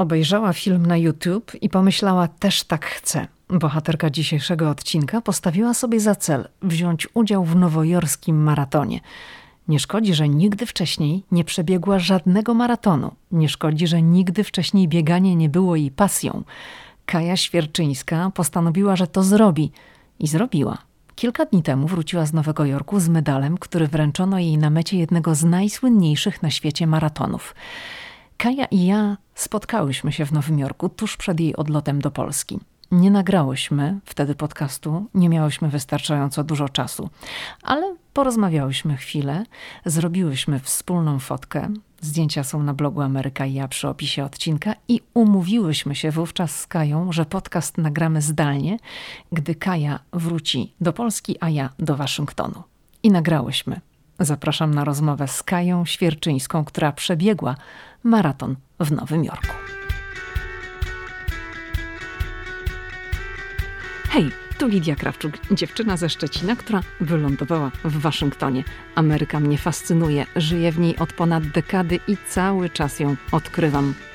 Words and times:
Obejrzała 0.00 0.52
film 0.52 0.86
na 0.86 0.96
YouTube 0.96 1.52
i 1.60 1.68
pomyślała, 1.68 2.28
też 2.28 2.64
tak 2.64 2.86
chcę. 2.86 3.26
Bohaterka 3.48 4.10
dzisiejszego 4.10 4.70
odcinka 4.70 5.20
postawiła 5.20 5.74
sobie 5.74 6.00
za 6.00 6.14
cel 6.14 6.48
wziąć 6.62 7.08
udział 7.14 7.44
w 7.44 7.56
nowojorskim 7.56 8.42
maratonie. 8.42 9.00
Nie 9.68 9.78
szkodzi, 9.78 10.14
że 10.14 10.28
nigdy 10.28 10.66
wcześniej 10.66 11.24
nie 11.32 11.44
przebiegła 11.44 11.98
żadnego 11.98 12.54
maratonu. 12.54 13.14
Nie 13.32 13.48
szkodzi, 13.48 13.86
że 13.86 14.02
nigdy 14.02 14.44
wcześniej 14.44 14.88
bieganie 14.88 15.36
nie 15.36 15.48
było 15.48 15.76
jej 15.76 15.90
pasją. 15.90 16.42
Kaja 17.06 17.36
Świerczyńska 17.36 18.30
postanowiła, 18.34 18.96
że 18.96 19.06
to 19.06 19.22
zrobi. 19.22 19.72
I 20.18 20.28
zrobiła. 20.28 20.78
Kilka 21.14 21.44
dni 21.44 21.62
temu 21.62 21.86
wróciła 21.86 22.26
z 22.26 22.32
Nowego 22.32 22.64
Jorku 22.64 23.00
z 23.00 23.08
medalem, 23.08 23.58
który 23.58 23.88
wręczono 23.88 24.38
jej 24.38 24.58
na 24.58 24.70
mecie 24.70 24.98
jednego 24.98 25.34
z 25.34 25.44
najsłynniejszych 25.44 26.42
na 26.42 26.50
świecie 26.50 26.86
maratonów. 26.86 27.54
Kaja 28.40 28.64
i 28.64 28.86
ja 28.86 29.16
spotkałyśmy 29.34 30.12
się 30.12 30.26
w 30.26 30.32
Nowym 30.32 30.58
Jorku 30.58 30.88
tuż 30.88 31.16
przed 31.16 31.40
jej 31.40 31.56
odlotem 31.56 32.00
do 32.00 32.10
Polski. 32.10 32.58
Nie 32.90 33.10
nagrałyśmy 33.10 34.00
wtedy 34.04 34.34
podcastu, 34.34 35.06
nie 35.14 35.28
miałyśmy 35.28 35.68
wystarczająco 35.68 36.44
dużo 36.44 36.68
czasu, 36.68 37.10
ale 37.62 37.96
porozmawiałyśmy 38.12 38.96
chwilę, 38.96 39.44
zrobiłyśmy 39.84 40.60
wspólną 40.60 41.18
fotkę. 41.18 41.68
Zdjęcia 42.00 42.44
są 42.44 42.62
na 42.62 42.74
blogu 42.74 43.00
Ameryka 43.00 43.46
i 43.46 43.54
ja 43.54 43.68
przy 43.68 43.88
opisie 43.88 44.24
odcinka 44.24 44.74
i 44.88 45.00
umówiłyśmy 45.14 45.94
się 45.94 46.10
wówczas 46.10 46.60
z 46.60 46.66
Kają, 46.66 47.12
że 47.12 47.24
podcast 47.24 47.78
nagramy 47.78 48.22
zdalnie, 48.22 48.78
gdy 49.32 49.54
Kaja 49.54 49.98
wróci 50.12 50.74
do 50.80 50.92
Polski, 50.92 51.36
a 51.40 51.50
ja 51.50 51.70
do 51.78 51.96
Waszyngtonu. 51.96 52.62
I 53.02 53.10
nagrałyśmy. 53.10 53.80
Zapraszam 54.20 54.74
na 54.74 54.84
rozmowę 54.84 55.28
z 55.28 55.42
Kają 55.42 55.84
Świerczyńską, 55.84 56.64
która 56.64 56.92
przebiegła 56.92 57.54
maraton 58.04 58.56
w 58.80 58.92
Nowym 58.92 59.24
Jorku. 59.24 59.54
Hej, 64.08 64.30
tu 64.58 64.68
Lidia 64.68 64.96
Krawczuk, 64.96 65.32
dziewczyna 65.50 65.96
ze 65.96 66.08
Szczecina, 66.08 66.56
która 66.56 66.80
wylądowała 67.00 67.70
w 67.84 67.98
Waszyngtonie. 67.98 68.64
Ameryka 68.94 69.40
mnie 69.40 69.58
fascynuje, 69.58 70.26
żyję 70.36 70.72
w 70.72 70.78
niej 70.78 70.96
od 70.96 71.12
ponad 71.12 71.46
dekady 71.46 72.00
i 72.08 72.16
cały 72.28 72.70
czas 72.70 73.00
ją 73.00 73.16
odkrywam. 73.32 73.94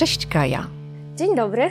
Cześć 0.00 0.26
Kaja. 0.26 0.66
Dzień 1.16 1.36
dobry. 1.36 1.70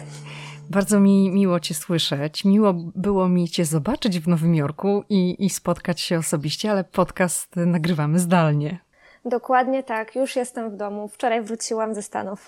Bardzo 0.69 0.99
mi 0.99 1.29
miło 1.31 1.59
Cię 1.59 1.73
słyszeć. 1.73 2.45
Miło 2.45 2.73
było 2.73 3.29
mi 3.29 3.49
Cię 3.49 3.65
zobaczyć 3.65 4.19
w 4.19 4.27
Nowym 4.27 4.55
Jorku 4.55 5.03
i, 5.09 5.45
i 5.45 5.49
spotkać 5.49 6.01
się 6.01 6.17
osobiście, 6.19 6.71
ale 6.71 6.83
podcast 6.83 7.55
nagrywamy 7.55 8.19
zdalnie. 8.19 8.79
Dokładnie 9.25 9.83
tak, 9.83 10.15
już 10.15 10.35
jestem 10.35 10.71
w 10.71 10.75
domu. 10.75 11.07
Wczoraj 11.07 11.41
wróciłam 11.41 11.95
ze 11.95 12.01
Stanów. 12.01 12.47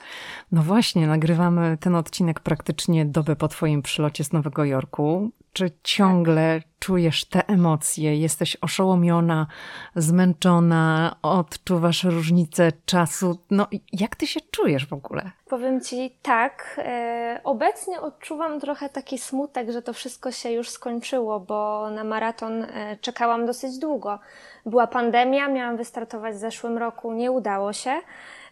No 0.51 0.61
właśnie, 0.61 1.07
nagrywamy 1.07 1.77
ten 1.79 1.95
odcinek 1.95 2.39
praktycznie 2.39 3.05
dobę 3.05 3.35
po 3.35 3.47
Twoim 3.47 3.81
przylocie 3.81 4.23
z 4.23 4.33
Nowego 4.33 4.65
Jorku. 4.65 5.31
Czy 5.53 5.71
ciągle 5.83 6.61
czujesz 6.79 7.25
te 7.25 7.47
emocje? 7.47 8.17
Jesteś 8.17 8.57
oszołomiona, 8.61 9.47
zmęczona, 9.95 11.15
odczuwasz 11.21 12.03
różnicę 12.03 12.71
czasu? 12.85 13.37
No, 13.51 13.67
jak 13.93 14.15
ty 14.15 14.27
się 14.27 14.39
czujesz 14.51 14.87
w 14.87 14.93
ogóle? 14.93 15.31
Powiem 15.49 15.81
ci 15.81 16.15
tak. 16.21 16.81
E, 16.83 17.41
obecnie 17.43 18.01
odczuwam 18.01 18.59
trochę 18.59 18.89
taki 18.89 19.17
smutek, 19.17 19.71
że 19.71 19.81
to 19.81 19.93
wszystko 19.93 20.31
się 20.31 20.51
już 20.51 20.69
skończyło, 20.69 21.39
bo 21.39 21.89
na 21.89 22.03
maraton 22.03 22.63
e, 22.63 22.97
czekałam 23.01 23.45
dosyć 23.45 23.79
długo. 23.79 24.19
Była 24.65 24.87
pandemia, 24.87 25.47
miałam 25.47 25.77
wystartować 25.77 26.35
w 26.35 26.39
zeszłym 26.39 26.77
roku, 26.77 27.13
nie 27.13 27.31
udało 27.31 27.73
się. 27.73 28.01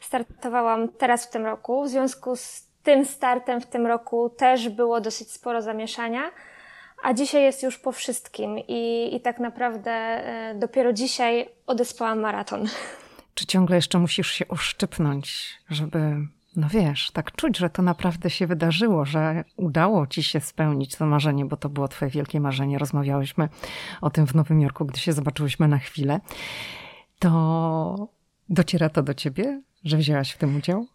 Startowałam 0.01 0.89
teraz 0.89 1.25
w 1.25 1.29
tym 1.29 1.45
roku. 1.45 1.83
W 1.83 1.89
związku 1.89 2.35
z 2.35 2.69
tym 2.83 3.05
startem 3.05 3.61
w 3.61 3.65
tym 3.65 3.88
roku 3.88 4.29
też 4.29 4.69
było 4.69 5.01
dosyć 5.01 5.31
sporo 5.31 5.61
zamieszania. 5.61 6.21
A 7.03 7.13
dzisiaj 7.13 7.43
jest 7.43 7.63
już 7.63 7.77
po 7.77 7.91
wszystkim 7.91 8.59
i, 8.67 9.09
i 9.15 9.21
tak 9.21 9.39
naprawdę 9.39 9.91
e, 9.91 10.55
dopiero 10.55 10.93
dzisiaj 10.93 11.49
odespałam 11.67 12.19
maraton. 12.19 12.67
Czy 13.33 13.45
ciągle 13.45 13.75
jeszcze 13.75 13.99
musisz 13.99 14.31
się 14.31 14.45
uszczypnąć, 14.45 15.49
żeby, 15.69 16.15
no 16.55 16.67
wiesz, 16.69 17.11
tak 17.11 17.31
czuć, 17.31 17.57
że 17.57 17.69
to 17.69 17.81
naprawdę 17.81 18.29
się 18.29 18.47
wydarzyło, 18.47 19.05
że 19.05 19.43
udało 19.55 20.07
ci 20.07 20.23
się 20.23 20.39
spełnić 20.39 20.95
to 20.95 21.05
marzenie, 21.05 21.45
bo 21.45 21.57
to 21.57 21.69
było 21.69 21.88
twoje 21.88 22.11
wielkie 22.11 22.39
marzenie. 22.39 22.77
Rozmawiałyśmy 22.77 23.49
o 24.01 24.09
tym 24.09 24.27
w 24.27 24.35
Nowym 24.35 24.61
Jorku, 24.61 24.85
gdy 24.85 24.99
się 24.99 25.13
zobaczyłyśmy 25.13 25.67
na 25.67 25.77
chwilę. 25.77 26.19
To 27.19 28.09
dociera 28.49 28.89
to 28.89 29.03
do 29.03 29.13
ciebie, 29.13 29.61
że 29.83 29.97
wzięłaś 29.97 30.31
w 30.31 30.38
tym 30.38 30.57
udział? 30.57 30.88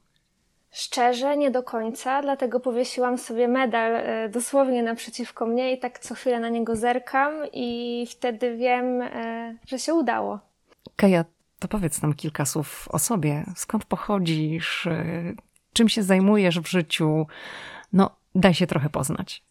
Szczerze, 0.75 1.37
nie 1.37 1.51
do 1.51 1.63
końca, 1.63 2.23
dlatego 2.23 2.61
powiesiłam 2.61 3.19
sobie 3.19 3.49
medal 3.49 3.97
e, 3.97 4.29
dosłownie 4.29 4.83
naprzeciwko 4.83 5.47
mnie 5.47 5.73
i 5.73 5.79
tak 5.79 5.99
co 5.99 6.15
chwilę 6.15 6.41
na 6.41 6.49
niego 6.49 6.77
zerkam 6.77 7.33
i 7.53 8.07
wtedy 8.11 8.57
wiem, 8.57 9.03
e, 9.03 9.57
że 9.67 9.79
się 9.79 9.95
udało. 9.95 10.39
Kaja, 10.97 11.25
to 11.59 11.69
powiedz 11.69 12.03
nam 12.03 12.15
kilka 12.15 12.45
słów 12.45 12.89
o 12.91 12.99
sobie. 12.99 13.45
Skąd 13.57 13.85
pochodzisz? 13.85 14.87
E, 14.87 15.33
czym 15.73 15.89
się 15.89 16.03
zajmujesz 16.03 16.61
w 16.61 16.69
życiu? 16.69 17.27
No, 17.93 18.11
daj 18.35 18.55
się 18.55 18.67
trochę 18.67 18.89
poznać. 18.91 19.43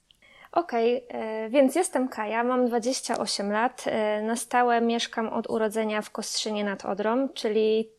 Okej, 0.51 1.07
okay, 1.07 1.49
więc 1.49 1.75
jestem 1.75 2.07
Kaja, 2.09 2.43
mam 2.43 2.67
28 2.67 3.51
lat. 3.51 3.85
Na 4.23 4.35
stałe 4.35 4.81
mieszkam 4.81 5.27
od 5.27 5.49
urodzenia 5.49 6.01
w 6.01 6.11
Kostrzynie 6.11 6.63
nad 6.63 6.85
Odrą, 6.85 7.29
czyli 7.29 7.89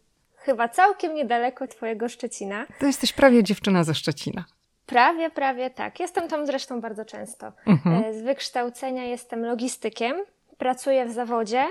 chyba 0.44 0.68
całkiem 0.68 1.14
niedaleko 1.14 1.66
Twojego 1.66 2.08
Szczecina. 2.08 2.66
To 2.78 2.86
jesteś 2.86 3.12
prawie 3.12 3.42
dziewczyna 3.42 3.84
ze 3.84 3.94
Szczecina. 3.94 4.44
Prawie, 4.86 5.30
prawie 5.30 5.70
tak. 5.70 6.00
Jestem 6.00 6.28
tam 6.28 6.46
zresztą 6.46 6.80
bardzo 6.80 7.04
często. 7.04 7.52
Mhm. 7.66 8.04
E, 8.04 8.14
z 8.14 8.22
wykształcenia 8.22 9.04
jestem 9.04 9.44
logistykiem, 9.44 10.16
pracuję 10.58 11.06
w 11.06 11.12
zawodzie, 11.12 11.64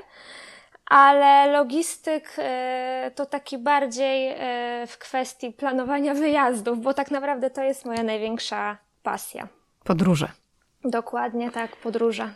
ale 0.85 1.51
logistyk 1.51 2.35
e, 2.37 3.11
to 3.15 3.25
taki 3.25 3.57
bardziej 3.57 4.27
e, 4.27 4.87
w 4.87 4.97
kwestii 4.97 5.51
planowania 5.51 6.13
wyjazdów, 6.13 6.81
bo 6.81 6.93
tak 6.93 7.11
naprawdę 7.11 7.49
to 7.49 7.63
jest 7.63 7.85
moja 7.85 8.03
największa 8.03 8.77
pasja. 9.03 9.47
Podróże. 9.83 10.27
Dokładnie 10.85 11.51
tak, 11.51 11.75
podróże. 11.75 12.29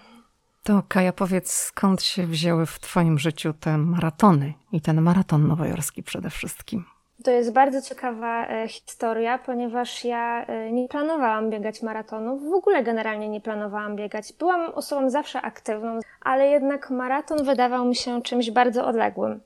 To 0.67 0.83
Kaja, 0.87 1.13
powiedz, 1.13 1.51
skąd 1.51 2.03
się 2.03 2.25
wzięły 2.25 2.65
w 2.65 2.79
Twoim 2.79 3.19
życiu 3.19 3.53
te 3.53 3.77
maratony 3.77 4.53
i 4.71 4.81
ten 4.81 5.01
maraton 5.01 5.47
nowojorski 5.47 6.03
przede 6.03 6.29
wszystkim? 6.29 6.85
To 7.23 7.31
jest 7.31 7.53
bardzo 7.53 7.81
ciekawa 7.81 8.47
e, 8.47 8.67
historia, 8.67 9.37
ponieważ 9.37 10.05
ja 10.05 10.45
e, 10.45 10.71
nie 10.71 10.87
planowałam 10.87 11.49
biegać 11.49 11.81
maratonów, 11.81 12.49
w 12.49 12.53
ogóle 12.53 12.83
generalnie 12.83 13.29
nie 13.29 13.41
planowałam 13.41 13.95
biegać. 13.95 14.33
Byłam 14.39 14.69
osobą 14.73 15.09
zawsze 15.09 15.41
aktywną, 15.41 15.99
ale 16.21 16.47
jednak 16.47 16.89
maraton 16.89 17.43
wydawał 17.43 17.85
mi 17.85 17.95
się 17.95 18.21
czymś 18.21 18.51
bardzo 18.51 18.85
odległym 18.85 19.39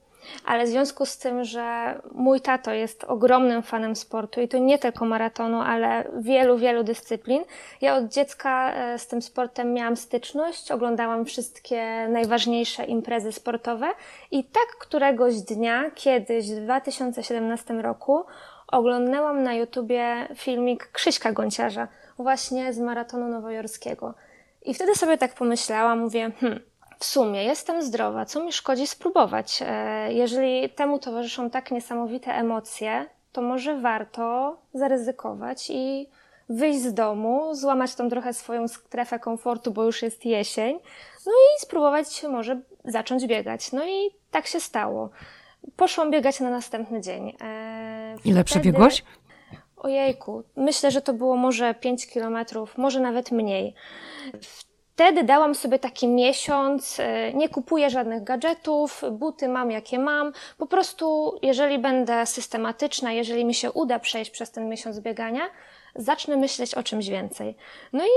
ale 0.46 0.66
w 0.66 0.68
związku 0.68 1.06
z 1.06 1.18
tym, 1.18 1.44
że 1.44 1.96
mój 2.12 2.42
tato 2.42 2.72
jest 2.72 3.04
ogromnym 3.04 3.64
fanem 3.64 3.96
sportu 3.96 4.42
i 4.42 4.48
to 4.48 4.58
nie 4.58 4.80
tylko 4.80 5.06
maratonu, 5.06 5.62
ale 5.62 6.04
wielu, 6.20 6.58
wielu 6.58 6.84
dyscyplin, 6.84 7.44
ja 7.82 7.96
od 7.96 8.08
dziecka 8.08 8.73
e, 8.73 9.00
z 9.00 9.08
tym 9.08 9.22
sportem 9.22 9.73
miałam 9.73 9.97
styczność, 9.97 10.72
oglądałam 10.72 11.26
wszystkie 11.26 12.08
najważniejsze 12.09 12.85
imprezy 12.85 13.32
sportowe 13.32 13.88
i 14.32 14.44
tak 14.44 14.78
któregoś 14.79 15.41
dnia, 15.41 15.91
kiedyś 15.96 16.52
w 16.52 16.64
2017 16.64 17.74
roku, 17.74 18.26
oglądałam 18.67 19.44
na 19.44 19.53
YouTubie 19.53 20.28
filmik 20.35 20.90
Krzyśka 20.91 21.32
Gonciarza, 21.32 21.88
właśnie 22.17 22.74
z 22.74 22.79
maratonu 22.79 23.28
nowojorskiego. 23.28 24.14
I 24.66 24.74
wtedy 24.74 24.96
sobie 24.96 25.17
tak 25.17 25.34
pomyślałam, 25.34 26.00
mówię, 26.00 26.32
hmm, 26.40 26.59
w 27.02 27.06
sumie 27.06 27.44
jestem 27.44 27.82
zdrowa, 27.82 28.26
co 28.26 28.44
mi 28.44 28.53
szkodzi 28.53 28.88
spróbować? 28.88 29.59
E, 29.66 30.14
jeżeli 30.14 30.70
temu 30.70 31.00
towarzyszą 31.00 31.50
tak 31.50 31.72
niesamowite 31.72 32.34
emocje, 32.34 33.06
to 33.32 33.42
może 33.42 33.80
warto 33.80 34.58
zaryzykować 34.74 35.70
i 35.70 36.09
wyjść 36.50 36.80
z 36.80 36.94
domu, 36.94 37.56
złamać 37.56 37.96
tą 37.96 38.09
trochę 38.09 38.34
swoją 38.34 38.68
strefę 38.68 39.20
komfortu, 39.20 39.72
bo 39.72 39.84
już 39.84 40.02
jest 40.02 40.26
jesień, 40.26 40.80
no 41.26 41.32
i 41.32 41.62
spróbować 41.62 42.24
może 42.24 42.62
zacząć 42.86 43.28
biegać. 43.28 43.72
No 43.72 43.86
i 43.86 44.09
tak 44.32 44.48
się 44.48 44.59
stało. 44.59 45.09
Poszłam 45.76 46.12
biegać 46.12 46.40
na 46.40 46.50
następny 46.50 47.02
dzień. 47.02 47.38
E, 47.42 48.16
Ile 48.26 48.44
przebiegłaś? 48.44 49.03
Ojejku, 49.78 50.44
myślę, 50.56 50.92
że 50.92 51.02
to 51.02 51.14
było 51.14 51.38
może 51.38 51.74
5 51.74 52.08
kilometrów, 52.08 52.78
może 52.78 53.00
nawet 53.00 53.32
mniej. 53.32 53.76
Wtedy 55.02 55.24
dałam 55.24 55.56
sobie 55.56 55.80
taki 55.80 56.08
miesiąc, 56.08 57.00
e, 57.00 57.34
nie 57.34 57.50
kupuję 57.50 57.90
żadnych 57.90 58.24
gadżetów, 58.24 59.03
buty 59.12 59.48
mam 59.48 59.72
jakie 59.72 60.00
mam. 60.00 60.34
Po 60.58 60.68
prostu, 60.68 61.38
jeżeli 61.42 61.80
będę 61.80 62.26
systematyczna, 62.26 63.12
jeżeli 63.12 63.46
mi 63.46 63.53
się 63.53 63.72
uda 63.72 64.00
przejść 64.00 64.32
przez 64.32 64.52
ten 64.52 64.70
miesiąc 64.70 65.00
biegania, 65.00 65.42
zacznę 65.96 66.38
myśleć 66.38 66.76
o 66.76 66.84
czymś 66.84 67.08
więcej. 67.08 67.56
No 67.94 68.06
i 68.06 68.09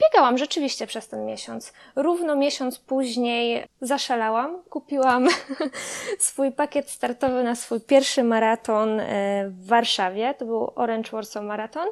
biegałam 0.00 0.38
rzeczywiście 0.38 0.86
przez 0.86 1.08
ten 1.08 1.26
miesiąc. 1.26 1.72
Równo 1.96 2.36
miesiąc 2.36 2.78
później 2.78 3.64
zaszalałam, 3.80 4.62
kupiłam 4.70 5.28
swój 6.18 6.52
pakiet 6.52 6.90
startowy 6.90 7.44
na 7.44 7.54
swój 7.54 7.80
pierwszy 7.80 8.22
maraton 8.22 9.00
e, 9.00 9.04
w 9.48 9.66
Warszawie. 9.66 10.34
To 10.38 10.44
był 10.44 10.72
Orange 10.74 11.10
Warsaw 11.10 11.44
Marathon. 11.44 11.88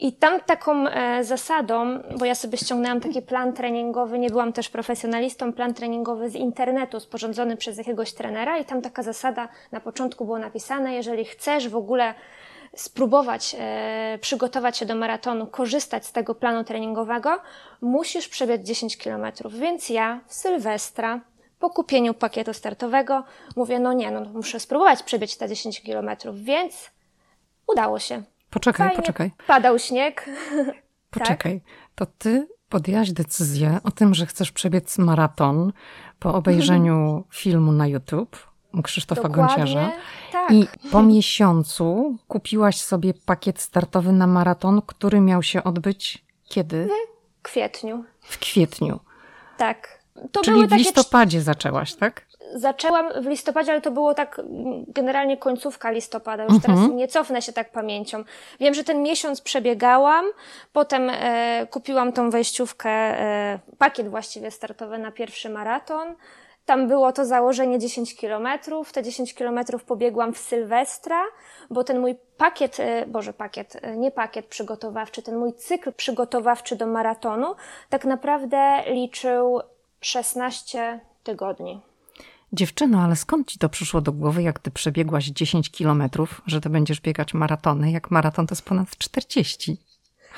I 0.00 0.12
tam 0.12 0.40
taką 0.40 0.88
e, 0.88 1.24
zasadą, 1.24 1.98
bo 2.18 2.24
ja 2.24 2.34
sobie 2.34 2.58
ściągnęłam 2.58 3.00
taki 3.00 3.22
plan 3.22 3.52
treningowy, 3.52 4.18
nie 4.18 4.30
byłam 4.30 4.52
też 4.52 4.68
profesjonalistą, 4.68 5.52
plan 5.52 5.74
treningowy 5.74 6.30
z 6.30 6.34
internetu 6.34 7.00
sporządzony 7.00 7.56
przez 7.56 7.78
jakiegoś 7.78 8.12
trenera 8.12 8.58
i 8.58 8.64
tam 8.64 8.82
taka 8.82 9.02
zasada 9.02 9.48
na 9.72 9.80
początku 9.80 10.24
było 10.24 10.38
napisane, 10.38 10.94
jeżeli 10.94 11.24
chcesz 11.24 11.68
w 11.68 11.76
ogóle 11.76 12.14
spróbować 12.76 13.56
e, 13.58 14.18
przygotować 14.20 14.78
się 14.78 14.86
do 14.86 14.94
maratonu, 14.94 15.46
korzystać 15.46 16.06
z 16.06 16.12
tego 16.12 16.34
planu 16.34 16.64
treningowego, 16.64 17.40
musisz 17.80 18.28
przebiec 18.28 18.62
10 18.62 18.96
km. 18.96 19.26
Więc 19.48 19.90
ja 19.90 20.20
w 20.26 20.34
Sylwestra 20.34 21.20
po 21.58 21.70
kupieniu 21.70 22.14
pakietu 22.14 22.54
startowego 22.54 23.24
mówię, 23.56 23.78
no 23.78 23.92
nie, 23.92 24.10
no 24.10 24.20
muszę 24.20 24.60
spróbować 24.60 25.02
przebiec 25.02 25.36
te 25.36 25.48
10 25.48 25.80
km, 25.80 26.10
więc 26.32 26.90
udało 27.66 27.98
się. 27.98 28.22
Poczekaj, 28.50 28.86
Fajnie. 28.86 29.02
poczekaj. 29.02 29.30
Padał 29.46 29.78
śnieg. 29.78 30.30
Poczekaj, 31.10 31.60
tak? 31.60 31.70
to 31.94 32.06
ty 32.18 32.48
podjęłaś 32.68 33.12
decyzję 33.12 33.80
o 33.84 33.90
tym, 33.90 34.14
że 34.14 34.26
chcesz 34.26 34.52
przebiec 34.52 34.98
maraton 34.98 35.72
po 36.18 36.34
obejrzeniu 36.34 37.24
filmu 37.30 37.72
na 37.72 37.86
YouTube 37.86 38.48
Krzysztofa 38.82 39.22
Dokładnie, 39.22 39.56
Gonciarza. 39.56 39.92
Tak. 40.32 40.50
I 40.52 40.66
po 40.90 41.02
miesiącu 41.02 42.16
kupiłaś 42.28 42.80
sobie 42.80 43.14
pakiet 43.14 43.60
startowy 43.60 44.12
na 44.12 44.26
maraton, 44.26 44.82
który 44.86 45.20
miał 45.20 45.42
się 45.42 45.64
odbyć 45.64 46.24
kiedy? 46.44 46.88
W 47.38 47.42
kwietniu. 47.42 48.04
W 48.20 48.38
kwietniu. 48.38 49.00
Tak. 49.56 50.02
To 50.32 50.40
Czyli 50.40 50.66
w 50.66 50.72
listopadzie 50.72 51.42
zaczęłaś, 51.42 51.94
tak? 51.94 52.27
Zaczęłam 52.58 53.22
w 53.22 53.26
listopadzie, 53.26 53.72
ale 53.72 53.80
to 53.80 53.90
było 53.90 54.14
tak 54.14 54.40
generalnie 54.88 55.36
końcówka 55.36 55.90
listopada. 55.90 56.44
Już 56.44 56.62
teraz 56.62 56.78
mhm. 56.78 56.96
nie 56.96 57.08
cofnę 57.08 57.42
się 57.42 57.52
tak 57.52 57.72
pamięcią. 57.72 58.24
Wiem, 58.60 58.74
że 58.74 58.84
ten 58.84 59.02
miesiąc 59.02 59.40
przebiegałam, 59.40 60.24
potem 60.72 61.10
e, 61.10 61.66
kupiłam 61.70 62.12
tą 62.12 62.30
wejściówkę, 62.30 62.90
e, 62.90 63.58
pakiet 63.78 64.08
właściwie 64.08 64.50
startowy 64.50 64.98
na 64.98 65.12
pierwszy 65.12 65.50
maraton. 65.50 66.14
Tam 66.68 66.88
było 66.88 67.12
to 67.12 67.24
założenie 67.24 67.78
10 67.78 68.16
kilometrów. 68.16 68.92
Te 68.92 69.02
10 69.02 69.34
kilometrów 69.34 69.84
pobiegłam 69.84 70.32
w 70.32 70.38
Sylwestra, 70.38 71.22
bo 71.70 71.84
ten 71.84 72.00
mój 72.00 72.16
pakiet, 72.36 72.80
e, 72.80 73.06
boże 73.06 73.32
pakiet, 73.32 73.76
e, 73.82 73.96
nie 73.96 74.10
pakiet 74.10 74.46
przygotowawczy, 74.46 75.22
ten 75.22 75.36
mój 75.36 75.52
cykl 75.52 75.92
przygotowawczy 75.92 76.76
do 76.76 76.86
maratonu 76.86 77.54
tak 77.88 78.04
naprawdę 78.04 78.82
liczył 78.86 79.60
16 80.00 81.00
tygodni. 81.24 81.80
Dziewczyno, 82.52 83.02
ale 83.02 83.16
skąd 83.16 83.48
ci 83.48 83.58
to 83.58 83.68
przyszło 83.68 84.00
do 84.00 84.12
głowy, 84.12 84.42
jak 84.42 84.58
ty 84.58 84.70
przebiegłaś 84.70 85.26
10 85.26 85.70
kilometrów, 85.70 86.42
że 86.46 86.60
ty 86.60 86.70
będziesz 86.70 87.00
biegać 87.00 87.34
maratony, 87.34 87.90
jak 87.90 88.10
maraton 88.10 88.46
to 88.46 88.52
jest 88.52 88.64
ponad 88.64 88.98
40? 88.98 89.76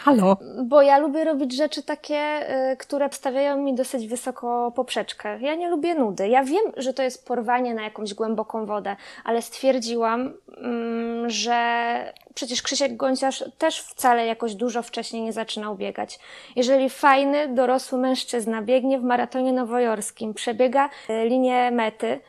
Halo. 0.05 0.37
Bo 0.65 0.83
ja 0.83 0.99
lubię 0.99 1.25
robić 1.25 1.57
rzeczy 1.57 1.83
takie, 1.83 2.51
y, 2.73 2.77
które 2.77 3.09
stawiają 3.13 3.57
mi 3.57 3.75
dosyć 3.75 4.09
wysoko 4.09 4.73
poprzeczkę. 4.77 5.41
Ja 5.41 5.55
nie 5.55 5.69
lubię 5.69 5.95
nudy. 5.95 6.29
Ja 6.29 6.45
wiem, 6.45 6.65
że 6.77 6.95
to 6.95 7.03
jest 7.03 7.27
porwanie 7.27 7.75
na 7.75 7.83
jakąś 7.83 8.15
głęboką 8.15 8.67
wodę, 8.67 8.97
ale 9.25 9.43
stwierdziłam, 9.43 10.33
mm, 10.57 11.31
że 11.31 12.13
przecież 12.35 12.63
Krzysiek 12.63 12.97
Gonciarz 12.97 13.45
też 13.59 13.81
wcale 13.81 14.27
jakoś 14.27 14.55
dużo 14.55 14.83
wcześniej 14.83 15.23
nie 15.23 15.33
zaczynał 15.33 15.77
biegać. 15.77 16.19
Jeżeli 16.57 16.91
fajny, 16.91 17.49
dorosły 17.49 17.99
mężczyzna 17.99 18.63
biegnie 18.63 18.99
w 18.99 19.03
maratonie 19.03 19.53
nowojorskim, 19.53 20.35
przebiega 20.35 20.91
y, 21.11 21.25
linię 21.29 21.71
mety 21.71 22.21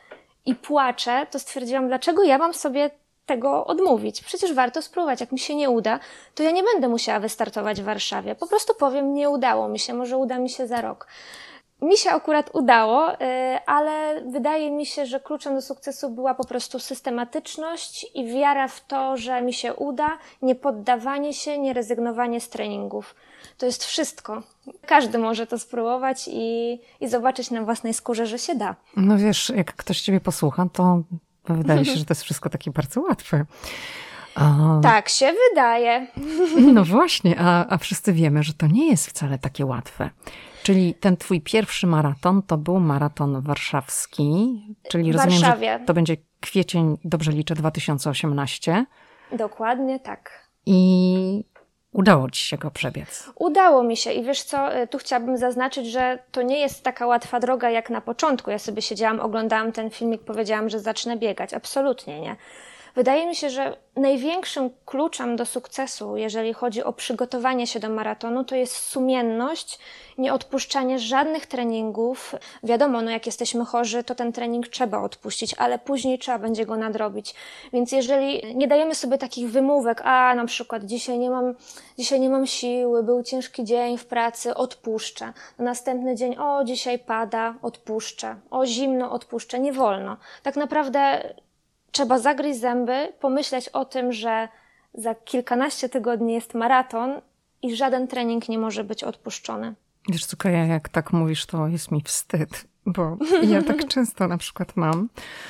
i 0.46 0.56
płacze, 0.56 1.28
to 1.32 1.40
stwierdziłam, 1.40 1.88
dlaczego 1.88 2.24
ja 2.24 2.38
mam 2.38 2.54
sobie 2.54 2.90
tego 3.26 3.66
odmówić. 3.66 4.22
Przecież 4.24 4.54
warto 4.54 4.82
spróbować. 4.82 5.22
Jak 5.22 5.32
mi 5.32 5.40
się 5.40 5.56
nie 5.56 5.70
uda, 5.70 6.00
to 6.36 6.44
ja 6.44 6.52
nie 6.52 6.64
będę 6.64 6.88
musiała 6.88 7.20
wystartować 7.20 7.82
w 7.82 7.86
Warszawie. 7.86 8.36
Po 8.36 8.48
prostu 8.48 8.74
powiem, 8.76 9.14
nie 9.14 9.30
udało 9.30 9.68
mi 9.68 9.80
się, 9.80 9.94
może 9.94 10.18
uda 10.18 10.40
mi 10.40 10.50
się 10.50 10.68
za 10.68 10.82
rok. 10.82 11.08
Mi 11.82 11.98
się 11.98 12.10
akurat 12.10 12.50
udało, 12.54 13.14
y, 13.14 13.18
ale 13.66 14.22
wydaje 14.32 14.72
mi 14.72 14.86
się, 14.86 15.06
że 15.06 15.20
kluczem 15.20 15.56
do 15.56 15.62
sukcesu 15.62 16.10
była 16.10 16.36
po 16.36 16.46
prostu 16.46 16.80
systematyczność 16.80 18.06
i 18.16 18.26
wiara 18.26 18.68
w 18.68 18.86
to, 18.86 19.18
że 19.18 19.42
mi 19.42 19.54
się 19.54 19.74
uda, 19.74 20.18
nie 20.42 20.56
poddawanie 20.56 21.34
się, 21.34 21.60
nie 21.60 21.74
rezygnowanie 21.74 22.42
z 22.42 22.50
treningów. 22.50 23.16
To 23.58 23.66
jest 23.66 23.86
wszystko. 23.86 24.44
Każdy 24.86 25.18
może 25.18 25.48
to 25.48 25.60
spróbować 25.60 26.30
i, 26.32 26.82
i 27.00 27.08
zobaczyć 27.08 27.52
na 27.52 27.62
własnej 27.62 27.94
skórze, 27.94 28.26
że 28.26 28.40
się 28.40 28.56
da. 28.56 28.76
No 28.98 29.18
wiesz, 29.18 29.52
jak 29.56 29.74
ktoś 29.74 30.02
ciebie 30.02 30.20
posłucha, 30.20 30.68
to 30.74 31.02
wydaje 31.50 31.86
się, 31.86 31.96
że 32.00 32.06
to 32.06 32.12
jest 32.12 32.24
wszystko 32.24 32.50
takie 32.50 32.72
bardzo 32.72 33.02
łatwe. 33.02 33.46
A... 34.36 34.80
Tak 34.84 35.10
się 35.10 35.34
wydaje. 35.50 36.08
No 36.74 36.86
właśnie, 36.86 37.36
a, 37.40 37.66
a 37.70 37.78
wszyscy 37.78 38.14
wiemy, 38.14 38.44
że 38.44 38.54
to 38.54 38.68
nie 38.68 38.90
jest 38.90 39.08
wcale 39.08 39.38
takie 39.40 39.66
łatwe. 39.66 40.10
Czyli 40.64 40.94
ten 40.94 41.18
twój 41.18 41.42
pierwszy 41.42 41.88
maraton 41.88 42.42
to 42.42 42.58
był 42.58 42.80
maraton 42.80 43.42
warszawski, 43.42 44.62
czyli 44.90 45.12
rozumiem, 45.12 45.42
Warszawie. 45.42 45.78
że 45.80 45.86
to 45.86 45.94
będzie 45.94 46.18
kwiecień, 46.40 46.98
dobrze 47.04 47.32
liczę, 47.32 47.56
2018. 47.56 48.86
Dokładnie 49.32 50.00
tak. 50.00 50.50
I 50.66 51.44
Udało 51.94 52.30
ci 52.30 52.46
się 52.46 52.58
go 52.58 52.72
przebiec. 52.72 53.30
Udało 53.36 53.84
mi 53.84 53.98
się 53.98 54.12
i 54.12 54.24
wiesz 54.24 54.44
co, 54.44 54.82
y, 54.82 54.88
tu 54.88 54.98
chciałabym 54.98 55.38
zaznaczyć, 55.38 55.88
że 55.92 56.20
to 56.32 56.42
nie 56.42 56.60
jest 56.60 56.84
taka 56.84 57.08
łatwa 57.08 57.40
droga 57.40 57.70
jak 57.70 57.90
na 57.90 58.02
początku. 58.02 58.52
Ja 58.52 58.60
sobie 58.60 58.82
siedziałam, 58.82 59.20
oglądałam 59.20 59.72
ten 59.72 59.90
filmik, 59.90 60.22
powiedziałam, 60.22 60.70
że 60.70 60.80
zacznę 60.80 61.18
biegać. 61.18 61.54
Absolutnie 61.54 62.22
nie. 62.22 62.36
Wydaje 62.96 63.28
mi 63.28 63.36
się, 63.36 63.50
że 63.50 63.78
największym 63.96 64.70
kluczem 64.86 65.36
do 65.36 65.46
sukcesu, 65.46 66.18
jeżeli 66.18 66.54
chodzi 66.54 66.84
o 66.84 66.94
przygotowanie 66.94 67.68
się 67.68 67.80
do 67.80 67.90
maratonu, 67.90 68.44
to 68.44 68.56
jest 68.56 68.76
sumienność, 68.76 69.80
nieodpuszczanie 70.18 71.00
żadnych 71.00 71.46
treningów. 71.46 72.36
Wiadomo, 72.64 73.02
no 73.02 73.12
jak 73.12 73.26
jesteśmy 73.26 73.66
chorzy, 73.66 74.04
to 74.04 74.16
ten 74.16 74.32
trening 74.32 74.68
trzeba 74.68 75.02
odpuścić, 75.02 75.56
ale 75.58 75.80
później 75.80 76.20
trzeba 76.20 76.40
będzie 76.40 76.66
go 76.66 76.78
nadrobić. 76.78 77.36
Więc 77.74 77.92
jeżeli 77.92 78.56
nie 78.56 78.68
dajemy 78.68 78.96
sobie 78.96 79.18
takich 79.18 79.52
wymówek, 79.52 80.02
a 80.06 80.36
na 80.36 80.46
przykład 80.46 80.84
dzisiaj 80.84 81.20
nie 81.20 81.30
mam, 81.30 81.56
dzisiaj 81.98 82.20
nie 82.20 82.30
mam 82.30 82.48
siły, 82.48 83.04
był 83.04 83.24
ciężki 83.24 83.64
dzień 83.64 83.98
w 83.98 84.06
pracy, 84.06 84.56
odpuszczę. 84.56 85.34
Na 85.60 85.72
następny 85.72 86.16
dzień, 86.16 86.36
o 86.38 86.64
dzisiaj 86.64 87.00
pada, 87.00 87.56
odpuszczę. 87.62 88.36
O 88.50 88.66
zimno, 88.66 89.12
odpuszczę. 89.12 89.60
Nie 89.60 89.74
wolno. 89.74 90.18
Tak 90.44 90.56
naprawdę 90.56 91.34
trzeba 91.92 92.20
zagryźć 92.20 92.60
zęby, 92.60 93.14
pomyśleć 93.20 93.70
o 93.70 93.86
tym, 93.86 94.14
że 94.14 94.48
za 94.94 95.16
kilkanaście 95.16 95.90
tygodni 95.90 96.34
jest 96.34 96.54
maraton 96.54 97.22
i 97.62 97.76
żaden 97.76 98.08
trening 98.08 98.50
nie 98.50 98.60
może 98.60 98.84
być 98.84 99.04
odpuszczony. 99.04 99.74
Wiesz 100.10 100.26
co, 100.26 100.38
Kaja, 100.38 100.66
jak 100.66 100.90
tak 100.90 101.14
mówisz, 101.14 101.46
to 101.46 101.68
jest 101.68 101.92
mi 101.92 102.02
wstyd, 102.02 102.66
bo 102.86 103.18
ja 103.44 103.62
tak 103.62 103.88
często 103.94 104.28
na 104.28 104.38
przykład 104.38 104.76
mam, 104.76 105.10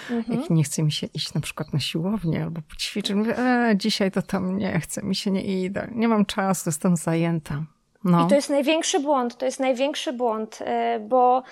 mhm. 0.10 0.41
jak 0.41 0.50
nie 0.50 0.63
chce 0.63 0.83
mi 0.83 0.91
się 0.91 1.07
iść 1.13 1.33
na 1.33 1.41
przykład 1.41 1.74
na 1.74 1.79
siłownię 1.79 2.43
albo 2.43 2.62
poćwiczyć, 2.69 3.15
mówię, 3.15 3.38
e, 3.39 3.74
dzisiaj 3.75 4.12
to 4.12 4.21
tam 4.21 4.57
nie 4.57 4.79
chce, 4.79 5.03
mi 5.03 5.15
się 5.15 5.31
nie 5.31 5.63
idę, 5.63 5.88
nie 5.95 6.07
mam 6.07 6.25
czasu, 6.25 6.69
jestem 6.69 6.98
zajęta. 6.98 7.63
No. 8.03 8.25
I 8.25 8.29
to 8.29 8.36
jest 8.36 8.50
największy 8.50 9.00
błąd, 9.00 9.38
to 9.38 9.45
jest 9.45 9.60
największy 9.60 10.13
błąd, 10.13 10.60
e, 10.62 11.00
bo 11.00 11.43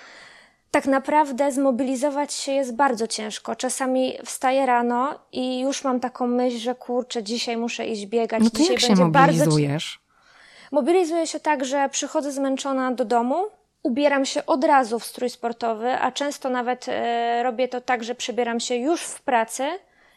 tak 0.70 0.86
naprawdę 0.86 1.52
zmobilizować 1.52 2.32
się 2.32 2.52
jest 2.52 2.76
bardzo 2.76 3.06
ciężko. 3.06 3.56
Czasami 3.56 4.14
wstaję 4.24 4.66
rano 4.66 5.18
i 5.32 5.60
już 5.60 5.84
mam 5.84 6.00
taką 6.00 6.26
myśl, 6.26 6.58
że 6.58 6.74
kurczę, 6.74 7.22
dzisiaj 7.22 7.56
muszę 7.56 7.86
iść 7.86 8.06
biegać. 8.06 8.42
No 8.42 8.50
to 8.50 8.58
dzisiaj 8.58 8.72
jak 8.72 8.80
się 8.80 8.94
mobilizujesz? 8.94 10.00
Bardzo... 10.02 10.10
Mobilizuję 10.72 11.26
się 11.26 11.40
tak, 11.40 11.64
że 11.64 11.88
przychodzę 11.88 12.32
zmęczona 12.32 12.92
do 12.92 13.04
domu, 13.04 13.44
ubieram 13.82 14.24
się 14.24 14.46
od 14.46 14.64
razu 14.64 14.98
w 14.98 15.04
strój 15.04 15.30
sportowy, 15.30 15.92
a 15.92 16.12
często 16.12 16.50
nawet 16.50 16.86
e, 16.88 17.42
robię 17.42 17.68
to 17.68 17.80
tak, 17.80 18.04
że 18.04 18.14
przebieram 18.14 18.60
się 18.60 18.76
już 18.76 19.02
w 19.02 19.22
pracy 19.22 19.68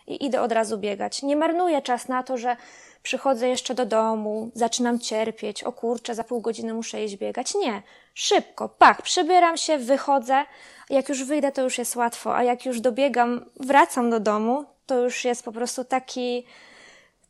i 0.07 0.25
idę 0.25 0.41
od 0.41 0.51
razu 0.51 0.77
biegać. 0.77 1.24
Nie 1.24 1.36
marnuję 1.36 1.81
czas 1.81 2.07
na 2.07 2.24
to, 2.24 2.38
że 2.38 2.57
przychodzę 3.03 3.48
jeszcze 3.48 3.75
do 3.75 3.86
domu, 3.86 4.51
zaczynam 4.53 5.00
cierpieć, 5.00 5.63
o 5.63 5.72
kurczę, 5.72 6.15
za 6.15 6.24
pół 6.24 6.41
godziny 6.41 6.74
muszę 6.74 7.03
iść 7.03 7.17
biegać. 7.17 7.55
Nie, 7.55 7.81
szybko, 8.13 8.69
pach, 8.69 9.01
przebieram 9.01 9.57
się, 9.57 9.77
wychodzę. 9.77 10.45
Jak 10.89 11.10
już 11.10 11.24
wyjdę, 11.24 11.51
to 11.51 11.62
już 11.62 11.77
jest 11.77 11.95
łatwo, 11.95 12.36
a 12.36 12.43
jak 12.43 12.65
już 12.65 12.81
dobiegam, 12.81 13.45
wracam 13.60 14.10
do 14.10 14.19
domu, 14.19 14.65
to 14.86 15.00
już 15.00 15.25
jest 15.25 15.45
po 15.45 15.51
prostu 15.51 15.83
taki, 15.86 16.45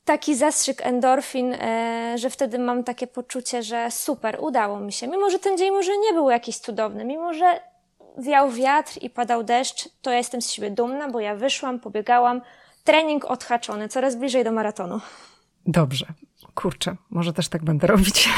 taki 0.05 0.35
zastrzyk 0.35 0.85
endorfin, 0.85 1.53
e, 1.53 2.13
że 2.17 2.29
wtedy 2.29 2.59
mam 2.59 2.83
takie 2.83 3.07
poczucie, 3.07 3.63
że 3.63 3.91
super, 3.91 4.37
udało 4.41 4.79
mi 4.79 4.93
się. 4.93 5.07
Mimo, 5.07 5.29
że 5.29 5.39
ten 5.39 5.57
dzień 5.57 5.71
może 5.71 5.97
nie 5.97 6.13
był 6.13 6.29
jakiś 6.29 6.57
cudowny, 6.57 7.05
mimo, 7.05 7.33
że 7.33 7.59
wiał 8.17 8.51
wiatr 8.51 8.93
i 9.01 9.09
padał 9.09 9.43
deszcz, 9.43 9.89
to 10.01 10.11
ja 10.11 10.17
jestem 10.17 10.41
z 10.41 10.51
siebie 10.51 10.71
dumna, 10.71 11.09
bo 11.09 11.19
ja 11.19 11.35
wyszłam, 11.35 11.79
pobiegałam, 11.79 12.41
trening 12.83 13.25
odhaczony, 13.25 13.89
coraz 13.89 14.15
bliżej 14.15 14.43
do 14.43 14.51
maratonu. 14.51 14.99
Dobrze. 15.65 16.05
Kurczę, 16.55 16.95
może 17.09 17.33
też 17.33 17.49
tak 17.49 17.63
będę 17.63 17.87
robić. 17.87 18.29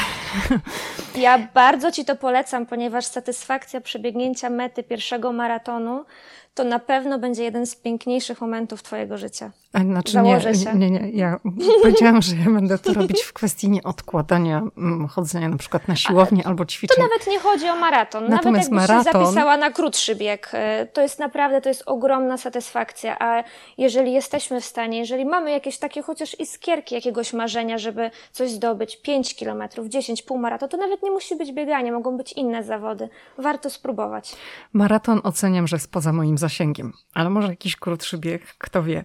Ja 1.16 1.38
bardzo 1.54 1.92
Ci 1.92 2.04
to 2.04 2.16
polecam, 2.16 2.66
ponieważ 2.66 3.04
satysfakcja 3.04 3.80
przebiegnięcia 3.80 4.50
mety 4.50 4.82
pierwszego 4.82 5.32
maratonu 5.32 6.04
to 6.56 6.64
na 6.64 6.78
pewno 6.78 7.18
będzie 7.18 7.44
jeden 7.44 7.66
z 7.66 7.76
piękniejszych 7.76 8.40
momentów 8.40 8.82
Twojego 8.82 9.18
życia. 9.18 9.50
A, 9.72 9.80
znaczy 9.80 10.12
Założę 10.12 10.52
nie, 10.52 10.58
się. 10.58 10.74
nie, 10.74 10.90
nie, 10.90 11.10
ja 11.10 11.40
powiedziałam, 11.82 12.22
że 12.22 12.36
ja 12.36 12.50
będę 12.50 12.78
to 12.78 12.92
robić 12.92 13.22
w 13.22 13.32
kwestii 13.32 13.70
nieodkładania 13.70 14.62
mm, 14.78 15.08
chodzenia 15.08 15.48
na 15.48 15.56
przykład 15.56 15.88
na 15.88 15.96
siłownię 15.96 16.46
albo 16.46 16.66
ćwiczeń. 16.66 16.96
To 16.96 17.02
nawet 17.02 17.26
nie 17.26 17.38
chodzi 17.38 17.68
o 17.68 17.76
maraton. 17.76 18.28
Natomiast 18.28 18.70
nawet 18.70 18.88
jakbyś 18.88 18.88
maraton... 18.88 19.20
się 19.20 19.26
zapisała 19.26 19.56
na 19.56 19.70
krótszy 19.70 20.14
bieg, 20.14 20.52
y, 20.54 20.86
to 20.86 21.02
jest 21.02 21.18
naprawdę, 21.18 21.60
to 21.60 21.68
jest 21.68 21.82
ogromna 21.86 22.36
satysfakcja, 22.36 23.18
a 23.18 23.44
jeżeli 23.78 24.12
jesteśmy 24.12 24.60
w 24.60 24.64
stanie, 24.64 24.98
jeżeli 24.98 25.24
mamy 25.24 25.50
jakieś 25.50 25.78
takie 25.78 26.02
chociaż 26.02 26.40
iskierki 26.40 26.94
jakiegoś 26.94 27.32
marzenia, 27.32 27.78
żeby 27.78 28.10
coś 28.32 28.50
zdobyć, 28.50 28.96
5 29.02 29.36
kilometrów, 29.36 29.88
10, 29.88 30.22
pół 30.22 30.38
maraton, 30.38 30.68
to 30.68 30.76
nawet 30.76 31.02
nie 31.02 31.10
musi 31.10 31.36
być 31.36 31.52
bieganie, 31.52 31.92
mogą 31.92 32.16
być 32.16 32.32
inne 32.32 32.62
zawody. 32.62 33.08
Warto 33.38 33.70
spróbować. 33.70 34.36
Maraton 34.72 35.20
oceniam, 35.24 35.66
że 35.66 35.76
jest 35.76 35.92
poza 35.92 36.12
moim 36.12 36.38
zasięgiem, 36.48 36.92
ale 37.14 37.30
może 37.30 37.48
jakiś 37.48 37.76
krótszy 37.76 38.18
bieg, 38.18 38.42
kto 38.58 38.82
wie. 38.82 39.04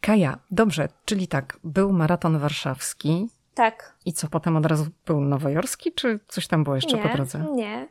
Kaja, 0.00 0.38
dobrze, 0.50 0.88
czyli 1.04 1.28
tak, 1.28 1.58
był 1.64 1.92
maraton 1.92 2.38
warszawski. 2.38 3.28
Tak. 3.54 3.94
I 4.06 4.12
co, 4.12 4.28
potem 4.28 4.56
od 4.56 4.66
razu 4.66 4.86
był 5.06 5.20
nowojorski, 5.20 5.92
czy 5.92 6.20
coś 6.28 6.46
tam 6.46 6.64
było 6.64 6.76
jeszcze 6.76 6.96
nie, 6.96 7.02
po 7.02 7.08
drodze? 7.08 7.46
Nie. 7.52 7.88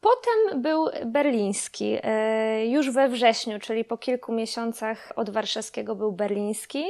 Potem 0.00 0.62
był 0.62 0.88
berliński. 1.06 1.98
E, 2.02 2.66
już 2.66 2.90
we 2.90 3.08
wrześniu, 3.08 3.60
czyli 3.60 3.84
po 3.84 3.98
kilku 3.98 4.32
miesiącach 4.32 5.12
od 5.16 5.30
warszawskiego 5.30 5.94
był 5.94 6.12
berliński. 6.12 6.84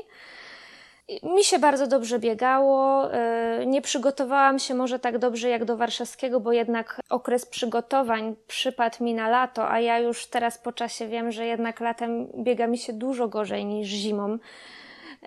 Mi 1.09 1.45
się 1.45 1.59
bardzo 1.59 1.87
dobrze 1.87 2.19
biegało. 2.19 3.13
E, 3.13 3.67
nie 3.67 3.83
przygotowałam 3.83 4.59
się 4.59 4.75
może 4.75 4.99
tak 4.99 5.19
dobrze 5.19 5.49
jak 5.49 5.65
do 5.65 5.77
warszawskiego, 5.77 6.41
bo 6.41 6.53
jednak 6.53 7.01
okres 7.11 7.47
przygotowań 7.47 8.37
przypadł 8.47 9.05
mi 9.05 9.15
na 9.15 9.29
lato, 9.29 9.71
a 9.71 9.81
ja 9.81 9.99
już 9.99 10.27
teraz 10.27 10.59
po 10.59 10.73
czasie 10.73 11.09
wiem, 11.09 11.33
że 11.33 11.47
jednak 11.47 11.81
latem 11.81 12.27
biega 12.45 12.67
mi 12.67 12.79
się 12.79 12.93
dużo 12.93 13.29
gorzej 13.29 13.65
niż 13.65 13.89
zimą. 13.89 14.39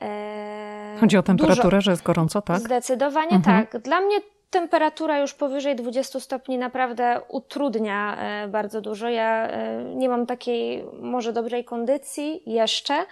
E, 0.01 0.97
Chodzi 0.99 1.17
o 1.17 1.23
temperaturę, 1.23 1.69
dużo. 1.69 1.81
że 1.81 1.91
jest 1.91 2.03
gorąco, 2.03 2.41
tak? 2.41 2.59
Zdecydowanie 2.59 3.35
mhm. 3.35 3.67
tak. 3.67 3.81
Dla 3.81 4.01
mnie 4.01 4.17
temperatura 4.49 5.19
już 5.19 5.33
powyżej 5.33 5.75
20 5.75 6.19
stopni 6.19 6.57
naprawdę 6.57 7.21
utrudnia 7.27 8.17
e, 8.17 8.47
bardzo 8.47 8.81
dużo. 8.81 9.09
Ja 9.09 9.49
nie 9.95 10.09
mam 10.09 10.25
takiej 10.25 10.85
może 11.01 11.33
dobrej 11.33 11.65
kondycji 11.65 12.43
jeszcze. 12.45 13.05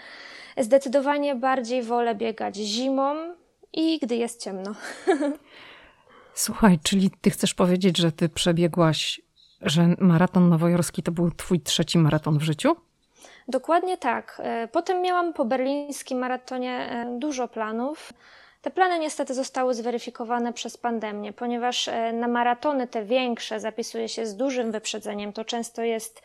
Zdecydowanie 0.58 1.36
bardziej 1.36 1.84
wolę 1.84 2.16
biegać 2.16 2.56
zimą 2.56 3.16
i 3.74 4.00
gdy 4.00 4.16
jest 4.16 4.44
ciemno. 4.44 4.72
Słuchaj, 6.34 6.80
czyli 6.84 7.12
ty 7.22 7.30
chcesz 7.30 7.54
powiedzieć, 7.54 7.98
że 7.98 8.12
ty 8.12 8.30
przebiegłaś, 8.30 9.22
że 9.62 9.96
maraton 10.00 10.50
nowojorski 10.50 11.04
to 11.04 11.12
był 11.12 11.32
twój 11.32 11.62
trzeci 11.62 11.98
maraton 11.98 12.38
w 12.38 12.44
życiu? 12.44 12.76
Dokładnie 13.48 13.98
tak. 13.98 14.42
E, 14.44 14.68
potem 14.68 15.02
miałam 15.02 15.34
po 15.34 15.46
berlińskim 15.46 16.20
maratonie 16.20 16.72
e, 16.72 17.20
dużo 17.20 17.48
planów. 17.48 18.14
Te 18.62 18.72
plany 18.72 19.00
niestety 19.00 19.34
zostały 19.34 19.74
zweryfikowane 19.74 20.54
przez 20.54 20.78
pandemię, 20.78 21.34
ponieważ 21.34 21.88
e, 21.88 22.14
na 22.14 22.28
maratony 22.28 22.88
te 22.88 23.06
większe 23.06 23.60
zapisuje 23.60 24.10
się 24.10 24.26
z 24.26 24.36
dużym 24.36 24.72
wyprzedzeniem. 24.72 25.34
To 25.34 25.46
często 25.46 25.82
jest 25.82 26.22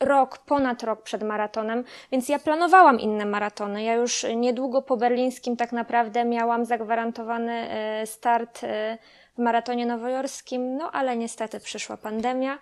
rok, 0.00 0.38
ponad 0.38 0.82
rok 0.82 1.02
przed 1.02 1.22
maratonem, 1.22 1.84
więc 2.12 2.28
ja 2.28 2.38
planowałam 2.38 3.00
inne 3.00 3.24
maratony. 3.24 3.82
Ja 3.82 3.94
już 3.94 4.26
niedługo 4.36 4.82
po 4.82 4.96
berlińskim 4.96 5.56
tak 5.56 5.72
naprawdę 5.72 6.24
miałam 6.24 6.64
zagwarantowany 6.64 7.52
e, 7.52 8.06
start 8.06 8.64
e, 8.64 8.98
w 9.34 9.38
maratonie 9.38 9.86
nowojorskim, 9.86 10.76
no 10.76 10.90
ale 10.92 11.16
niestety 11.16 11.60
przyszła 11.60 11.96
pandemia 11.96 12.58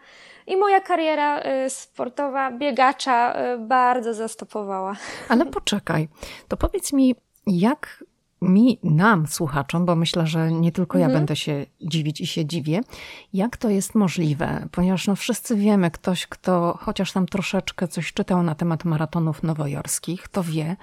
i 0.46 0.56
moja 0.56 0.80
kariera 0.80 1.38
e, 1.38 1.70
sportowa 1.70 2.50
biegacza 2.50 3.36
bardzo 3.58 4.14
zastopowała. 4.14 4.96
Ale 5.28 5.46
poczekaj, 5.46 6.08
to 6.48 6.56
powiedz 6.56 6.92
mi, 6.92 7.14
jak 7.46 8.04
mi, 8.44 8.78
nam, 8.82 9.26
słuchaczom, 9.26 9.86
bo 9.86 9.96
myślę, 9.96 10.26
że 10.26 10.52
nie 10.52 10.72
tylko 10.72 10.98
ja 10.98 11.04
mhm. 11.04 11.20
będę 11.20 11.36
się 11.36 11.66
dziwić 11.80 12.20
i 12.20 12.26
się 12.26 12.46
dziwię, 12.46 12.80
jak 13.32 13.56
to 13.56 13.68
jest 13.68 13.94
możliwe, 13.94 14.68
ponieważ 14.72 15.06
no 15.06 15.16
wszyscy 15.16 15.56
wiemy, 15.56 15.90
ktoś, 15.90 16.26
kto 16.26 16.78
chociaż 16.80 17.12
tam 17.12 17.26
troszeczkę 17.26 17.88
coś 17.88 18.12
czytał 18.12 18.42
na 18.42 18.54
temat 18.54 18.84
maratonów 18.84 19.42
nowojorskich, 19.42 20.28
to 20.28 20.42
wie, 20.42 20.76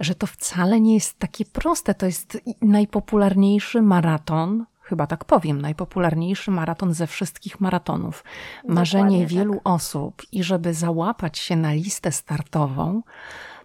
że 0.00 0.14
to 0.14 0.26
wcale 0.26 0.80
nie 0.80 0.94
jest 0.94 1.18
takie 1.18 1.44
proste. 1.44 1.94
To 1.94 2.06
jest 2.06 2.38
najpopularniejszy 2.62 3.82
maraton 3.82 4.64
chyba 4.88 5.06
tak 5.06 5.24
powiem, 5.24 5.60
najpopularniejszy 5.60 6.50
maraton 6.50 6.94
ze 6.94 7.06
wszystkich 7.06 7.60
maratonów. 7.60 8.24
Marzenie 8.68 9.18
tak. 9.20 9.28
wielu 9.28 9.60
osób 9.64 10.22
i 10.32 10.42
żeby 10.42 10.74
załapać 10.74 11.38
się 11.38 11.56
na 11.56 11.72
listę 11.72 12.12
startową, 12.12 13.02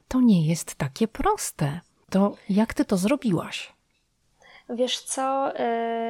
to 0.08 0.22
nie 0.22 0.48
jest 0.48 0.76
takie 0.76 1.08
proste. 1.08 1.82
To 2.14 2.36
jak 2.50 2.74
ty 2.74 2.86
to 2.86 2.98
zrobiłaś? 2.98 3.74
Wiesz 4.70 5.02
co, 5.02 5.52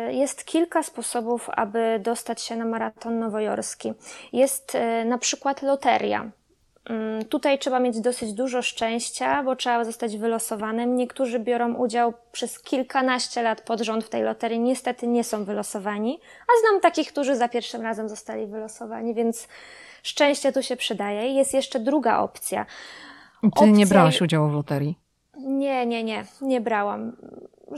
y, 0.10 0.13
jest 0.13 0.45
kilka 0.45 0.83
sposobów, 0.83 1.50
aby 1.50 2.00
dostać 2.03 2.41
się 2.41 2.55
na 2.55 2.65
maraton 2.65 3.19
nowojorski. 3.19 3.93
Jest 4.33 4.75
y, 4.75 5.05
na 5.05 5.17
przykład 5.17 5.62
loteria. 5.62 6.31
Mm, 6.89 7.25
tutaj 7.25 7.60
trzeba 7.60 7.79
mieć 7.79 8.00
dosyć 8.00 8.33
dużo 8.33 8.62
szczęścia, 8.62 9.43
bo 9.43 9.55
trzeba 9.55 9.86
zostać 9.86 10.17
wylosowanym. 10.17 10.95
Niektórzy 10.95 11.39
biorą 11.39 11.74
udział 11.74 12.13
przez 12.31 12.62
kilkanaście 12.62 13.41
lat 13.41 13.62
pod 13.62 13.81
rząd 13.81 14.03
w 14.03 14.10
tej 14.10 14.24
loterii, 14.24 14.60
niestety 14.60 15.07
nie 15.07 15.24
są 15.24 15.45
wylosowani, 15.45 16.19
a 16.41 16.51
znam 16.62 16.81
takich, 16.81 17.12
którzy 17.12 17.36
za 17.36 17.50
pierwszym 17.50 17.81
razem 17.81 18.10
zostali 18.10 18.48
wylosowani, 18.48 19.13
więc 19.13 19.48
szczęście 20.03 20.51
tu 20.51 20.63
się 20.63 20.75
przydaje. 20.75 21.33
Jest 21.33 21.53
jeszcze 21.53 21.79
druga 21.79 22.19
opcja. 22.19 22.65
Ty 23.41 23.48
opcja... 23.48 23.67
nie 23.67 23.86
brałaś 23.86 24.22
udziału 24.22 24.50
w 24.50 24.53
loterii? 24.53 25.02
Nie, 25.44 25.86
nie, 25.86 26.04
nie, 26.04 26.26
nie 26.42 26.62
brałam 26.62 27.16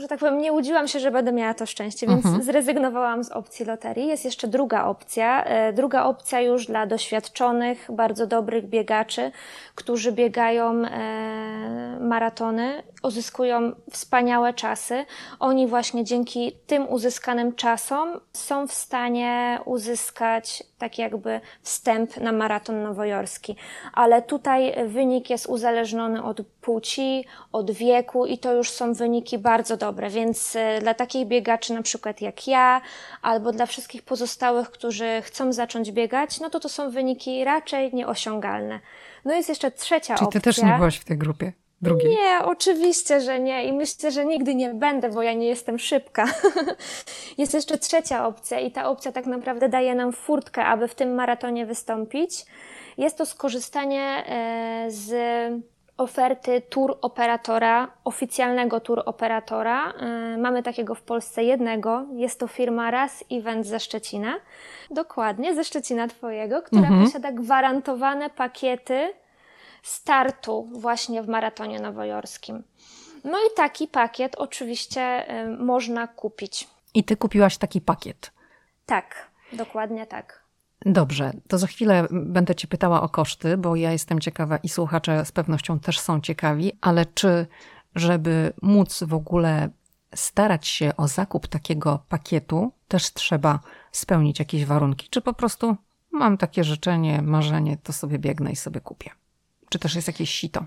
że 0.00 0.08
tak 0.08 0.18
powiem, 0.18 0.38
nie 0.38 0.52
łudziłam 0.52 0.88
się, 0.88 1.00
że 1.00 1.10
będę 1.10 1.32
miała 1.32 1.54
to 1.54 1.66
szczęście, 1.66 2.06
więc 2.06 2.24
mhm. 2.24 2.44
zrezygnowałam 2.44 3.24
z 3.24 3.30
opcji 3.30 3.66
loterii. 3.66 4.06
Jest 4.06 4.24
jeszcze 4.24 4.48
druga 4.48 4.84
opcja. 4.84 5.44
E, 5.44 5.72
druga 5.72 6.04
opcja 6.04 6.40
już 6.40 6.66
dla 6.66 6.86
doświadczonych, 6.86 7.88
bardzo 7.92 8.26
dobrych 8.26 8.66
biegaczy, 8.68 9.32
którzy 9.74 10.12
biegają 10.12 10.84
e, 10.84 11.98
maratony, 12.00 12.82
uzyskują 13.02 13.72
wspaniałe 13.90 14.54
czasy. 14.54 15.04
Oni 15.40 15.66
właśnie 15.66 16.04
dzięki 16.04 16.52
tym 16.66 16.88
uzyskanym 16.88 17.54
czasom 17.54 18.20
są 18.32 18.66
w 18.66 18.72
stanie 18.72 19.60
uzyskać 19.64 20.64
tak 20.78 20.98
jakby 20.98 21.40
wstęp 21.62 22.16
na 22.16 22.32
maraton 22.32 22.82
nowojorski. 22.82 23.56
Ale 23.92 24.22
tutaj 24.22 24.74
wynik 24.86 25.30
jest 25.30 25.46
uzależniony 25.46 26.22
od 26.22 26.40
płci, 26.60 27.24
od 27.52 27.70
wieku 27.70 28.26
i 28.26 28.38
to 28.38 28.52
już 28.52 28.70
są 28.70 28.92
wyniki 28.92 29.38
bardzo 29.38 29.76
dobre, 29.76 29.85
więc 30.10 30.56
e, 30.56 30.80
dla 30.80 30.94
takich 30.94 31.26
biegaczy 31.26 31.74
na 31.74 31.82
przykład 31.82 32.20
jak 32.20 32.48
ja, 32.48 32.80
albo 33.22 33.52
dla 33.52 33.66
wszystkich 33.66 34.02
pozostałych, 34.02 34.70
którzy 34.70 35.22
chcą 35.22 35.52
zacząć 35.52 35.92
biegać, 35.92 36.40
no 36.40 36.50
to 36.50 36.60
to 36.60 36.68
są 36.68 36.90
wyniki 36.90 37.44
raczej 37.44 37.94
nieosiągalne. 37.94 38.80
No 39.24 39.34
jest 39.34 39.48
jeszcze 39.48 39.70
trzecia 39.70 40.14
Czyli 40.14 40.26
opcja. 40.26 40.40
ty 40.40 40.44
też 40.44 40.62
nie 40.62 40.72
byłaś 40.72 40.96
w 40.96 41.04
tej 41.04 41.18
grupie? 41.18 41.52
Drugiej. 41.82 42.10
Nie, 42.10 42.44
oczywiście, 42.44 43.20
że 43.20 43.40
nie 43.40 43.64
i 43.64 43.72
myślę, 43.72 44.10
że 44.10 44.26
nigdy 44.26 44.54
nie 44.54 44.74
będę, 44.74 45.10
bo 45.10 45.22
ja 45.22 45.32
nie 45.32 45.46
jestem 45.46 45.78
szybka. 45.78 46.24
jest 47.38 47.54
jeszcze 47.54 47.78
trzecia 47.78 48.26
opcja 48.26 48.60
i 48.60 48.70
ta 48.70 48.88
opcja 48.88 49.12
tak 49.12 49.26
naprawdę 49.26 49.68
daje 49.68 49.94
nam 49.94 50.12
furtkę, 50.12 50.64
aby 50.64 50.88
w 50.88 50.94
tym 50.94 51.14
maratonie 51.14 51.66
wystąpić. 51.66 52.46
Jest 52.98 53.18
to 53.18 53.26
skorzystanie 53.26 54.24
e, 54.26 54.86
z 54.90 55.12
oferty 55.96 56.60
tour 56.60 56.98
operatora, 57.02 57.88
oficjalnego 58.04 58.80
tour 58.80 59.02
operatora. 59.06 59.92
Y, 60.34 60.38
mamy 60.38 60.62
takiego 60.62 60.94
w 60.94 61.02
Polsce 61.02 61.44
jednego. 61.44 62.06
Jest 62.12 62.40
to 62.40 62.48
firma 62.48 62.90
Raz 62.90 63.24
Event 63.30 63.66
ze 63.66 63.80
Szczecina. 63.80 64.34
Dokładnie, 64.90 65.54
ze 65.54 65.64
Szczecina 65.64 66.08
Twojego, 66.08 66.62
która 66.62 66.88
mhm. 66.88 67.04
posiada 67.04 67.32
gwarantowane 67.32 68.30
pakiety 68.30 69.12
startu 69.82 70.68
właśnie 70.72 71.22
w 71.22 71.28
maratonie 71.28 71.80
nowojorskim. 71.80 72.62
No 73.24 73.38
i 73.38 73.56
taki 73.56 73.88
pakiet 73.88 74.34
oczywiście 74.34 75.34
y, 75.44 75.56
można 75.58 76.06
kupić. 76.06 76.68
I 76.94 77.04
ty 77.04 77.16
kupiłaś 77.16 77.58
taki 77.58 77.80
pakiet? 77.80 78.32
Tak, 78.86 79.30
dokładnie 79.52 80.06
tak. 80.06 80.45
Dobrze, 80.88 81.32
to 81.48 81.58
za 81.58 81.66
chwilę 81.66 82.06
będę 82.10 82.54
Cię 82.54 82.68
pytała 82.68 83.02
o 83.02 83.08
koszty, 83.08 83.56
bo 83.56 83.76
ja 83.76 83.92
jestem 83.92 84.20
ciekawa 84.20 84.56
i 84.56 84.68
słuchacze 84.68 85.24
z 85.24 85.32
pewnością 85.32 85.78
też 85.78 86.00
są 86.00 86.20
ciekawi, 86.20 86.72
ale 86.80 87.06
czy 87.06 87.46
żeby 87.94 88.52
móc 88.62 89.02
w 89.02 89.14
ogóle 89.14 89.68
starać 90.14 90.68
się 90.68 90.96
o 90.96 91.08
zakup 91.08 91.46
takiego 91.46 92.04
pakietu, 92.08 92.72
też 92.88 93.12
trzeba 93.12 93.60
spełnić 93.92 94.38
jakieś 94.38 94.64
warunki? 94.64 95.08
Czy 95.10 95.20
po 95.20 95.32
prostu 95.32 95.76
mam 96.12 96.36
takie 96.38 96.64
życzenie, 96.64 97.22
marzenie, 97.22 97.76
to 97.76 97.92
sobie 97.92 98.18
biegnę 98.18 98.52
i 98.52 98.56
sobie 98.56 98.80
kupię? 98.80 99.10
Czy 99.68 99.78
też 99.78 99.94
jest 99.94 100.08
jakieś 100.08 100.30
sito? 100.30 100.64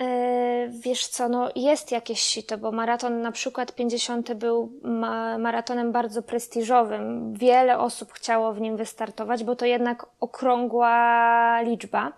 E, 0.00 0.68
wiesz 0.68 1.06
co, 1.06 1.28
no 1.28 1.48
jest 1.56 1.92
jakieś 1.92 2.20
sito, 2.20 2.58
bo 2.58 2.72
maraton 2.72 3.22
na 3.22 3.32
przykład 3.32 3.74
50 3.74 4.34
był 4.34 4.72
ma 4.82 5.38
maratonem 5.38 5.92
bardzo 5.92 6.22
prestiżowym. 6.22 7.34
Wiele 7.34 7.78
osób 7.78 8.12
chciało 8.12 8.52
w 8.52 8.60
nim 8.60 8.76
wystartować, 8.76 9.44
bo 9.44 9.56
to 9.56 9.66
jednak 9.66 10.06
okrągła 10.20 11.60
liczba. 11.62 12.12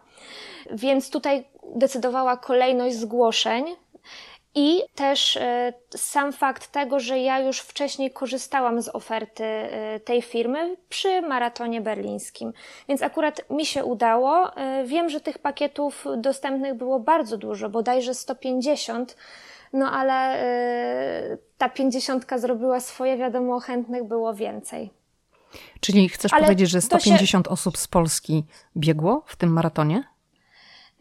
Więc 0.71 1.11
tutaj 1.11 1.45
decydowała 1.77 2.37
kolejność 2.37 2.97
zgłoszeń, 2.97 3.65
i 4.55 4.83
też 4.95 5.37
e, 5.37 5.73
sam 5.97 6.33
fakt 6.33 6.73
tego, 6.73 7.01
że 7.01 7.19
ja 7.19 7.41
już 7.41 7.61
wcześniej 7.61 8.11
korzystałam 8.11 8.83
z 8.83 8.89
oferty 8.89 9.45
e, 9.45 10.01
tej 10.01 10.23
firmy 10.23 10.77
przy 10.89 11.23
maratonie 11.23 11.81
berlińskim. 11.81 12.53
Więc 12.89 13.03
akurat 13.03 13.51
mi 13.51 13.67
się 13.67 13.85
udało. 13.85 14.57
E, 14.57 14.85
wiem, 14.85 15.09
że 15.09 15.21
tych 15.21 15.39
pakietów 15.39 16.05
dostępnych 16.17 16.75
było 16.75 17.01
bardzo 17.01 17.39
dużo, 17.39 17.69
bodajże 17.69 18.15
150. 18.15 19.17
No 19.73 19.91
ale 19.93 20.45
ta 21.59 21.69
pięćdziesiątka 21.69 22.39
zrobiła 22.39 22.81
swoje, 22.81 23.17
wiadomo, 23.17 23.61
chętnych 23.61 24.05
było 24.05 24.35
więcej. 24.35 24.91
Czyli 25.81 26.09
chcesz 26.09 26.33
ale 26.33 26.43
powiedzieć, 26.43 26.71
że 26.71 26.81
150 26.81 27.47
się... 27.47 27.51
osób 27.51 27.79
z 27.79 27.89
Polski 27.89 28.45
biegło 28.77 29.23
w 29.27 29.37
tym 29.37 29.53
maratonie? 29.53 30.05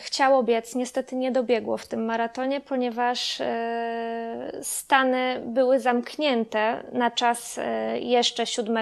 Chciało 0.02 0.44
biec, 0.44 0.76
niestety 0.76 1.16
nie 1.16 1.32
dobiegło 1.32 1.78
w 1.78 1.88
tym 1.88 2.06
maratonie, 2.06 2.62
ponieważ 2.62 3.42
e, 3.42 4.52
Stany 4.62 5.42
były 5.46 5.80
zamknięte 5.80 6.84
na 6.94 7.12
czas 7.12 7.58
e, 7.58 8.00
jeszcze 8.00 8.46
7 8.46 8.78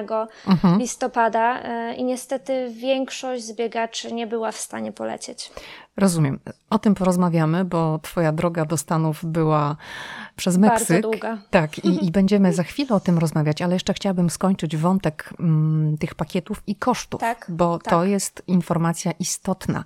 mhm. 0.48 0.80
listopada 0.80 1.62
e, 1.62 1.96
i 1.96 2.04
niestety 2.04 2.70
większość 2.72 3.44
z 3.44 3.56
biegaczy 3.56 4.14
nie 4.14 4.28
była 4.28 4.52
w 4.52 4.58
stanie 4.58 4.92
polecieć. 4.92 5.52
Rozumiem. 5.98 6.40
O 6.70 6.80
tym 6.80 6.96
porozmawiamy, 6.96 7.66
bo 7.66 8.00
Twoja 8.02 8.32
droga 8.32 8.66
do 8.66 8.78
Stanów 8.78 9.26
była 9.26 9.76
przez 10.36 10.58
Meksyk. 10.58 10.88
Bardzo 10.88 11.10
długa. 11.10 11.38
Tak, 11.50 11.80
i, 11.80 12.06
i 12.06 12.12
będziemy 12.20 12.54
za 12.54 12.64
chwilę 12.64 12.96
o 12.96 13.00
tym 13.00 13.18
rozmawiać, 13.18 13.62
ale 13.62 13.74
jeszcze 13.74 13.94
chciałabym 13.94 14.30
skończyć 14.30 14.78
wątek 14.78 15.34
mm, 15.40 15.98
tych 15.98 16.16
pakietów 16.16 16.64
i 16.68 16.76
kosztów, 16.76 17.22
tak, 17.22 17.46
bo 17.50 17.80
tak. 17.80 17.92
to 17.92 18.06
jest 18.06 18.44
informacja 18.48 19.12
istotna. 19.12 19.84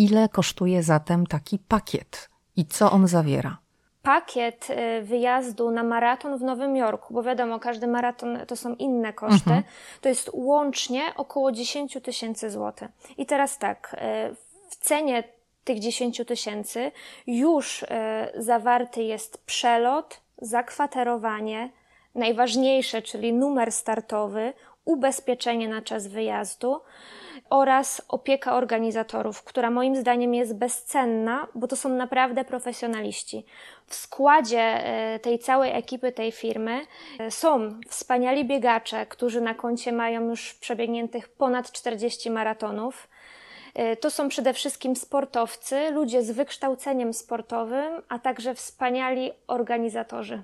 Ile 0.00 0.28
kosztuje 0.28 0.82
zatem 0.82 1.26
taki 1.26 1.58
pakiet 1.58 2.28
i 2.56 2.66
co 2.66 2.90
on 2.90 3.08
zawiera? 3.08 3.58
Pakiet 4.02 4.68
y, 4.70 5.02
wyjazdu 5.02 5.70
na 5.70 5.82
maraton 5.82 6.38
w 6.38 6.42
Nowym 6.42 6.76
Jorku, 6.76 7.14
bo 7.14 7.22
wiadomo, 7.22 7.58
każdy 7.58 7.86
maraton 7.86 8.38
to 8.46 8.56
są 8.56 8.74
inne 8.74 9.12
koszty, 9.12 9.50
mhm. 9.50 9.62
to 10.00 10.08
jest 10.08 10.30
łącznie 10.32 11.02
około 11.16 11.52
10 11.52 11.98
tysięcy 12.02 12.50
złotych. 12.50 12.88
I 13.18 13.26
teraz 13.26 13.58
tak, 13.58 13.96
y, 14.30 14.34
w 14.70 14.76
cenie 14.76 15.24
tych 15.64 15.78
10 15.78 16.22
tysięcy 16.26 16.92
już 17.26 17.82
y, 17.82 17.86
zawarty 18.36 19.02
jest 19.02 19.44
przelot, 19.46 20.20
zakwaterowanie, 20.38 21.70
najważniejsze, 22.14 23.02
czyli 23.02 23.32
numer 23.32 23.72
startowy, 23.72 24.52
ubezpieczenie 24.84 25.68
na 25.68 25.82
czas 25.82 26.06
wyjazdu, 26.06 26.80
oraz 27.50 28.02
opieka 28.08 28.54
organizatorów, 28.54 29.42
która 29.42 29.70
moim 29.70 29.96
zdaniem 29.96 30.34
jest 30.34 30.56
bezcenna, 30.56 31.46
bo 31.54 31.68
to 31.68 31.76
są 31.76 31.88
naprawdę 31.88 32.44
profesjonaliści. 32.44 33.44
W 33.86 33.94
składzie 33.94 34.60
e, 34.60 35.18
tej 35.18 35.38
całej 35.38 35.72
ekipy 35.72 36.12
tej 36.12 36.32
firmy 36.32 36.80
e, 37.18 37.30
są 37.30 37.80
wspaniali 37.88 38.44
biegacze, 38.44 39.06
którzy 39.06 39.40
na 39.40 39.54
koncie 39.54 39.92
mają 39.92 40.28
już 40.28 40.54
przebiegniętych 40.54 41.28
ponad 41.28 41.72
40 41.72 42.30
maratonów. 42.30 43.08
E, 43.74 43.96
to 43.96 44.10
są 44.10 44.28
przede 44.28 44.54
wszystkim 44.54 44.96
sportowcy, 44.96 45.90
ludzie 45.90 46.22
z 46.22 46.30
wykształceniem 46.30 47.14
sportowym, 47.14 48.02
a 48.08 48.18
także 48.18 48.54
wspaniali 48.54 49.32
organizatorzy 49.46 50.42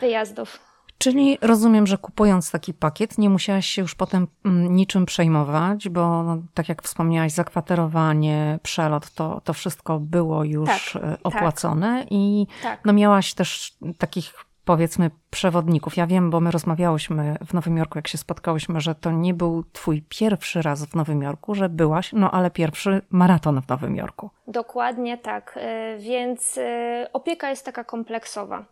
wyjazdów. 0.00 0.73
Czyli 0.98 1.38
rozumiem, 1.40 1.86
że 1.86 1.98
kupując 1.98 2.50
taki 2.50 2.74
pakiet, 2.74 3.18
nie 3.18 3.30
musiałaś 3.30 3.66
się 3.66 3.82
już 3.82 3.94
potem 3.94 4.26
mm, 4.44 4.76
niczym 4.76 5.06
przejmować, 5.06 5.88
bo 5.88 6.22
no, 6.22 6.42
tak 6.54 6.68
jak 6.68 6.82
wspomniałaś, 6.82 7.32
zakwaterowanie, 7.32 8.58
przelot, 8.62 9.10
to, 9.10 9.40
to 9.44 9.52
wszystko 9.52 9.98
było 10.00 10.44
już 10.44 10.68
tak, 10.68 11.02
e, 11.02 11.10
tak. 11.10 11.18
opłacone 11.24 11.98
tak, 12.00 12.06
i 12.10 12.46
tak. 12.62 12.80
no, 12.84 12.92
miałaś 12.92 13.34
też 13.34 13.76
takich 13.98 14.34
powiedzmy 14.64 15.10
przewodników. 15.30 15.96
Ja 15.96 16.06
wiem, 16.06 16.30
bo 16.30 16.40
my 16.40 16.50
rozmawiałyśmy 16.50 17.36
w 17.46 17.54
Nowym 17.54 17.76
Jorku, 17.76 17.98
jak 17.98 18.08
się 18.08 18.18
spotkałyśmy, 18.18 18.80
że 18.80 18.94
to 18.94 19.10
nie 19.10 19.34
był 19.34 19.64
twój 19.72 20.02
pierwszy 20.08 20.62
raz 20.62 20.84
w 20.84 20.94
Nowym 20.94 21.22
Jorku, 21.22 21.54
że 21.54 21.68
byłaś, 21.68 22.12
no 22.12 22.30
ale 22.30 22.50
pierwszy 22.50 23.02
maraton 23.10 23.62
w 23.62 23.68
Nowym 23.68 23.96
Jorku. 23.96 24.30
Dokładnie 24.46 25.18
tak, 25.18 25.58
e, 25.60 25.98
więc 25.98 26.58
e, 26.58 27.08
opieka 27.12 27.50
jest 27.50 27.64
taka 27.64 27.84
kompleksowa. 27.84 28.64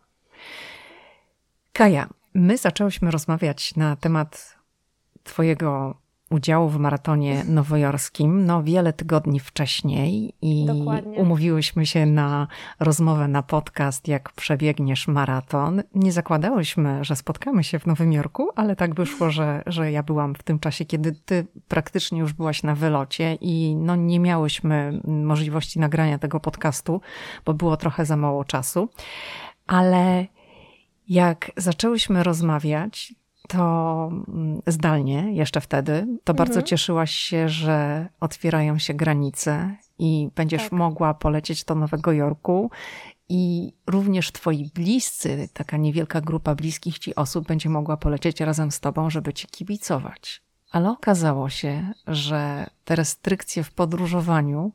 Kaja, 1.73 2.09
my 2.33 2.57
zaczęłyśmy 2.57 3.11
rozmawiać 3.11 3.75
na 3.75 3.95
temat 3.95 4.55
Twojego 5.23 5.95
udziału 6.29 6.69
w 6.69 6.79
maratonie 6.79 7.43
nowojorskim 7.47 8.45
no 8.45 8.63
wiele 8.63 8.93
tygodni 8.93 9.39
wcześniej 9.39 10.33
i 10.41 10.65
Dokładnie. 10.65 11.17
umówiłyśmy 11.17 11.85
się 11.85 12.05
na 12.05 12.47
rozmowę 12.79 13.27
na 13.27 13.43
podcast, 13.43 14.07
jak 14.07 14.31
przebiegniesz 14.31 15.07
maraton. 15.07 15.83
Nie 15.95 16.11
zakładałyśmy, 16.11 17.03
że 17.03 17.15
spotkamy 17.15 17.63
się 17.63 17.79
w 17.79 17.85
Nowym 17.85 18.13
Jorku, 18.13 18.49
ale 18.55 18.75
tak 18.75 18.95
wyszło, 18.95 19.31
że, 19.31 19.63
że 19.65 19.91
ja 19.91 20.03
byłam 20.03 20.35
w 20.35 20.43
tym 20.43 20.59
czasie, 20.59 20.85
kiedy 20.85 21.11
ty 21.11 21.47
praktycznie 21.67 22.19
już 22.19 22.33
byłaś 22.33 22.63
na 22.63 22.75
wylocie 22.75 23.37
i 23.41 23.75
no 23.75 23.95
nie 23.95 24.19
miałyśmy 24.19 25.01
możliwości 25.03 25.79
nagrania 25.79 26.19
tego 26.19 26.39
podcastu, 26.39 27.01
bo 27.45 27.53
było 27.53 27.77
trochę 27.77 28.05
za 28.05 28.17
mało 28.17 28.45
czasu. 28.45 28.89
Ale 29.67 30.27
jak 31.07 31.51
zaczęłyśmy 31.57 32.23
rozmawiać, 32.23 33.13
to 33.47 34.09
mm, 34.27 34.61
zdalnie 34.67 35.33
jeszcze 35.33 35.61
wtedy, 35.61 35.93
to 36.23 36.33
mhm. 36.33 36.37
bardzo 36.37 36.61
cieszyłaś 36.61 37.11
się, 37.11 37.49
że 37.49 38.07
otwierają 38.19 38.77
się 38.79 38.93
granice 38.93 39.75
i 39.99 40.29
będziesz 40.35 40.63
tak. 40.63 40.71
mogła 40.71 41.13
polecieć 41.13 41.63
do 41.63 41.75
Nowego 41.75 42.11
Jorku. 42.11 42.71
I 43.29 43.73
również 43.87 44.31
twoi 44.31 44.71
bliscy, 44.75 45.49
taka 45.53 45.77
niewielka 45.77 46.21
grupa 46.21 46.55
bliskich 46.55 46.99
ci 46.99 47.15
osób 47.15 47.47
będzie 47.47 47.69
mogła 47.69 47.97
polecieć 47.97 48.39
razem 48.39 48.71
z 48.71 48.79
tobą, 48.79 49.09
żeby 49.09 49.33
ci 49.33 49.47
kibicować. 49.47 50.41
Ale 50.71 50.89
okazało 50.89 51.49
się, 51.49 51.93
że 52.07 52.67
te 52.85 52.95
restrykcje 52.95 53.63
w 53.63 53.73
podróżowaniu 53.73 54.71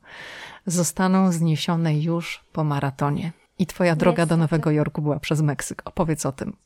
zostaną 0.66 1.32
zniesione 1.32 1.98
już 1.98 2.44
po 2.52 2.64
maratonie. 2.64 3.32
I 3.58 3.66
twoja 3.66 3.96
droga 3.96 4.22
Niestety. 4.22 4.28
do 4.28 4.36
Nowego 4.36 4.70
Jorku 4.70 5.02
była 5.02 5.20
przez 5.20 5.40
Meksyk. 5.40 5.82
Opowiedz 5.84 6.26
o 6.26 6.32
tym. 6.32 6.56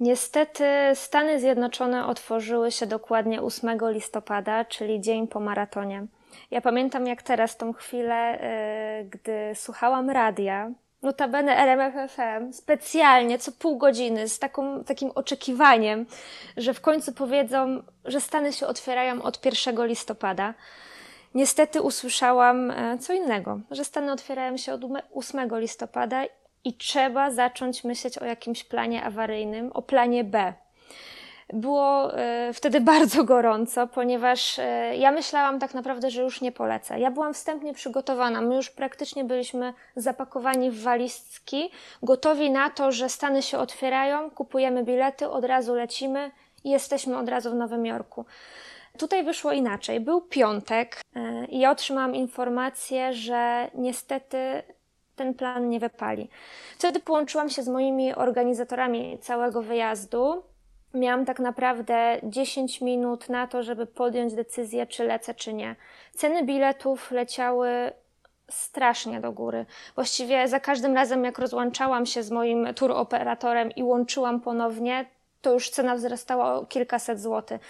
Niestety 0.00 0.64
Stany 0.94 1.40
Zjednoczone 1.40 2.06
otworzyły 2.06 2.70
się 2.72 2.86
dokładnie 2.86 3.42
8 3.42 3.78
listopada, 3.82 4.64
czyli 4.64 5.00
dzień 5.00 5.28
po 5.28 5.40
maratonie. 5.40 6.06
Ja 6.50 6.60
pamiętam 6.60 7.06
jak 7.06 7.22
teraz 7.22 7.56
tą 7.56 7.72
chwilę, 7.72 8.38
yy, 9.02 9.08
gdy 9.10 9.52
słuchałam 9.54 10.10
radia, 10.10 10.70
notabene 11.02 11.56
RMFFM, 11.56 12.52
specjalnie 12.52 13.38
co 13.38 13.52
pół 13.52 13.78
godziny 13.78 14.28
z 14.28 14.38
taką, 14.38 14.84
takim 14.84 15.10
oczekiwaniem, 15.14 16.06
że 16.56 16.74
w 16.74 16.80
końcu 16.80 17.12
powiedzą, 17.12 17.82
że 18.04 18.20
Stany 18.20 18.52
się 18.52 18.66
otwierają 18.66 19.22
od 19.22 19.44
1 19.44 19.86
listopada. 19.86 20.54
Niestety 21.34 21.82
usłyszałam 21.82 22.70
e, 22.70 22.98
co 22.98 23.12
innego, 23.12 23.60
że 23.70 23.84
Stany 23.84 24.12
otwierają 24.12 24.56
się 24.56 24.72
od 24.72 24.80
8 25.14 25.60
listopada 25.60 26.24
i 26.64 26.74
trzeba 26.74 27.30
zacząć 27.30 27.84
myśleć 27.84 28.18
o 28.18 28.24
jakimś 28.24 28.64
planie 28.64 29.04
awaryjnym, 29.04 29.72
o 29.72 29.82
planie 29.82 30.24
B. 30.24 30.52
Było 31.52 32.18
y, 32.48 32.52
wtedy 32.52 32.80
bardzo 32.94 33.24
gorąco, 33.24 33.86
ponieważ 33.86 34.58
y, 34.58 34.62
ja 34.96 35.10
myślałam 35.12 35.58
tak 35.58 35.74
naprawdę, 35.74 36.10
że 36.10 36.22
już 36.22 36.40
nie 36.40 36.52
polecę. 36.52 37.00
Ja 37.00 37.10
byłam 37.10 37.34
wstępnie 37.34 37.74
przygotowana. 37.74 38.40
My 38.40 38.54
już 38.54 38.70
praktycznie 38.70 39.24
byliśmy 39.24 39.74
zapakowani 39.96 40.70
w 40.70 40.82
walizki, 40.82 41.70
gotowi 42.02 42.50
na 42.50 42.70
to, 42.70 42.92
że 42.92 43.08
Stany 43.08 43.42
się 43.42 43.58
otwierają, 43.58 44.30
kupujemy 44.30 44.84
bilety, 44.84 45.28
od 45.28 45.44
razu 45.44 45.74
lecimy 45.74 46.30
i 46.64 46.70
jesteśmy 46.70 47.18
od 47.18 47.28
razu 47.28 47.50
w 47.50 47.54
Nowym 47.54 47.86
Jorku. 47.86 48.24
Tutaj 49.00 49.24
wyszło 49.24 49.52
inaczej. 49.52 50.00
Był 50.00 50.20
piątek 50.20 51.00
e, 51.16 51.44
i 51.44 51.58
ja 51.58 51.70
otrzymałam 51.70 52.14
informację, 52.14 53.12
że 53.12 53.70
niestety 53.74 54.62
ten 55.16 55.34
plan 55.34 55.68
nie 55.68 55.80
wypali. 55.80 56.28
Wtedy 56.78 57.00
połączyłam 57.00 57.50
się 57.50 57.62
z 57.62 57.68
moimi 57.68 58.14
organizatorami 58.14 59.18
całego 59.20 59.62
wyjazdu. 59.62 60.42
Miałam 60.94 61.24
tak 61.24 61.40
naprawdę 61.40 62.20
10 62.22 62.80
minut 62.80 63.28
na 63.28 63.46
to, 63.46 63.62
żeby 63.62 63.86
podjąć 63.86 64.34
decyzję, 64.34 64.86
czy 64.86 65.04
lecę, 65.04 65.34
czy 65.34 65.52
nie. 65.52 65.76
Ceny 66.14 66.44
biletów 66.44 67.10
leciały 67.10 67.92
strasznie 68.50 69.20
do 69.20 69.32
góry. 69.32 69.66
Właściwie 69.94 70.48
za 70.48 70.60
każdym 70.60 70.94
razem, 70.94 71.24
jak 71.24 71.38
rozłączałam 71.38 72.06
się 72.06 72.22
z 72.22 72.30
moim 72.30 72.74
tour 72.74 72.92
operatorem 72.92 73.70
i 73.70 73.82
łączyłam 73.82 74.40
ponownie, 74.40 75.04
to 75.42 75.52
już 75.52 75.70
cena 75.70 75.94
wzrastała 75.94 76.54
o 76.54 76.66
kilkaset 76.66 77.20
złotych. 77.20 77.60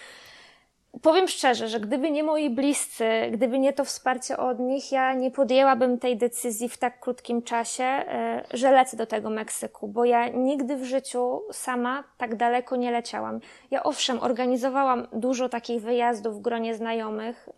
Powiem 1.01 1.27
szczerze, 1.27 1.67
że 1.67 1.79
gdyby 1.79 2.11
nie 2.11 2.23
moi 2.23 2.49
bliscy, 2.49 3.05
gdyby 3.31 3.59
nie 3.59 3.73
to 3.73 3.85
wsparcie 3.85 4.37
od 4.37 4.59
nich, 4.59 4.91
ja 4.91 5.13
nie 5.13 5.31
podjęłabym 5.31 5.99
tej 5.99 6.17
decyzji 6.17 6.69
w 6.69 6.77
tak 6.77 6.99
krótkim 6.99 7.41
czasie, 7.41 7.83
e, 7.83 8.43
że 8.53 8.71
lecę 8.71 8.97
do 8.97 9.05
tego 9.05 9.29
Meksyku, 9.29 9.87
bo 9.87 10.05
ja 10.05 10.27
nigdy 10.27 10.75
w 10.75 10.83
życiu 10.83 11.41
sama 11.51 12.03
tak 12.17 12.35
daleko 12.35 12.75
nie 12.75 12.91
leciałam. 12.91 13.39
Ja 13.71 13.83
owszem, 13.83 14.19
organizowałam 14.19 15.07
dużo 15.13 15.49
takich 15.49 15.81
wyjazdów 15.81 16.37
w 16.37 16.41
gronie 16.41 16.75
znajomych, 16.75 17.49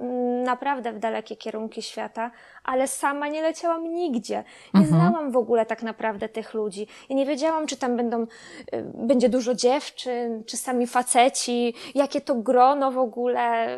naprawdę 0.43 0.93
w 0.93 0.99
dalekie 0.99 1.35
kierunki 1.35 1.81
świata, 1.81 2.31
ale 2.63 2.87
sama 2.87 3.27
nie 3.27 3.41
leciałam 3.41 3.93
nigdzie. 3.93 4.43
Nie 4.73 4.81
mhm. 4.81 4.87
znałam 4.87 5.31
w 5.31 5.37
ogóle 5.37 5.65
tak 5.65 5.83
naprawdę 5.83 6.29
tych 6.29 6.53
ludzi. 6.53 6.87
Ja 7.09 7.15
nie 7.15 7.25
wiedziałam, 7.25 7.67
czy 7.67 7.77
tam 7.77 7.97
będą, 7.97 8.27
e, 8.71 8.81
będzie 8.81 9.29
dużo 9.29 9.55
dziewczyn, 9.55 10.43
czy 10.43 10.57
sami 10.57 10.87
faceci, 10.87 11.73
jakie 11.95 12.21
to 12.21 12.35
grono 12.35 12.91
w 12.91 12.97
ogóle 12.97 13.77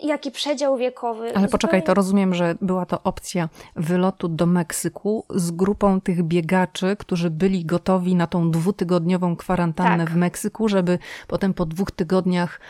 jaki 0.00 0.30
przedział 0.30 0.76
wiekowy. 0.76 1.36
Ale 1.36 1.48
poczekaj, 1.48 1.82
to 1.82 1.94
rozumiem, 1.94 2.34
że 2.34 2.54
była 2.60 2.86
to 2.86 3.02
opcja 3.04 3.48
wylotu 3.76 4.28
do 4.28 4.46
Meksyku 4.46 5.24
z 5.30 5.50
grupą 5.50 6.00
tych 6.00 6.22
biegaczy, 6.22 6.96
którzy 6.96 7.30
byli 7.30 7.64
gotowi 7.64 8.14
na 8.14 8.26
tą 8.26 8.50
dwutygodniową 8.50 9.36
kwarantannę 9.36 10.04
tak. 10.04 10.12
w 10.12 10.16
Meksyku, 10.16 10.68
żeby 10.68 10.98
potem 11.28 11.54
po 11.54 11.66
dwóch 11.66 11.90
tygodniach 11.90 12.60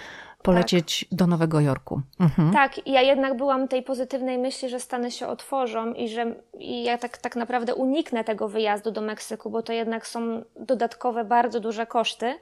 polecieć 0.43 1.07
tak. 1.11 1.19
do 1.19 1.27
Nowego 1.27 1.61
Jorku. 1.61 2.01
Mhm. 2.21 2.53
Tak, 2.53 2.87
ja 2.87 3.03
jednak 3.03 3.37
byłam 3.37 3.69
tej 3.69 3.83
pozytywnej 3.83 4.39
myśli, 4.39 4.69
że 4.69 4.81
Stany 4.81 5.11
się 5.11 5.27
otworzą 5.27 5.93
i 5.93 6.09
że 6.09 6.35
i 6.59 6.83
ja 6.83 6.99
tak, 6.99 7.19
tak 7.19 7.37
naprawdę 7.37 7.75
uniknę 7.75 8.25
tego 8.25 8.49
wyjazdu 8.49 8.91
do 8.91 9.01
Meksyku, 9.01 9.51
bo 9.51 9.63
to 9.63 9.73
jednak 9.73 10.07
są 10.07 10.43
dodatkowe, 10.57 11.25
bardzo 11.25 11.61
duże 11.61 11.87
koszty. 11.87 12.35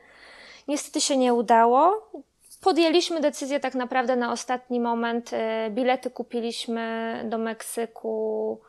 Niestety 0.69 1.01
się 1.01 1.17
nie 1.17 1.35
udało. 1.35 2.11
Podjęliśmy 2.61 3.21
decyzję 3.21 3.61
tak 3.61 3.75
naprawdę 3.75 4.17
na 4.17 4.33
ostatni 4.33 4.81
moment. 4.81 5.31
E, 5.33 5.71
bilety 5.71 6.11
kupiliśmy 6.11 7.23
do 7.29 7.39
Meksyku 7.39 8.61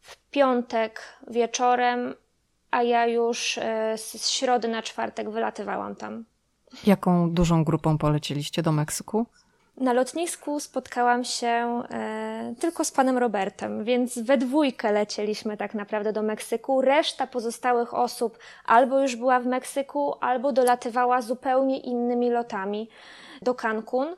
w 0.00 0.16
piątek 0.30 1.02
wieczorem, 1.28 2.14
a 2.70 2.82
ja 2.82 3.06
już 3.06 3.58
e, 3.58 3.98
z 3.98 4.28
środy 4.28 4.68
na 4.68 4.82
czwartek 4.82 5.30
wylatywałam 5.30 5.96
tam. 5.96 6.24
Jaką 6.86 7.30
dużą 7.30 7.64
grupą 7.64 7.98
polecieliście 7.98 8.62
do 8.62 8.72
Meksyku? 8.72 9.26
Na 9.76 9.92
lotnisku 9.92 10.60
spotkałam 10.60 11.24
się 11.24 11.82
e, 11.90 12.54
tylko 12.60 12.84
z 12.84 12.90
panem 12.90 13.18
Robertem, 13.18 13.84
więc 13.84 14.18
we 14.18 14.38
dwójkę 14.38 14.92
lecieliśmy 14.92 15.56
tak 15.56 15.74
naprawdę 15.74 16.12
do 16.12 16.22
Meksyku. 16.22 16.80
Reszta 16.80 17.26
pozostałych 17.26 17.94
osób 17.94 18.38
albo 18.66 19.00
już 19.00 19.16
była 19.16 19.40
w 19.40 19.46
Meksyku, 19.46 20.14
albo 20.20 20.52
dolatywała 20.52 21.22
zupełnie 21.22 21.78
innymi 21.78 22.30
lotami 22.30 22.88
do 23.42 23.54
Cancun. 23.54 24.16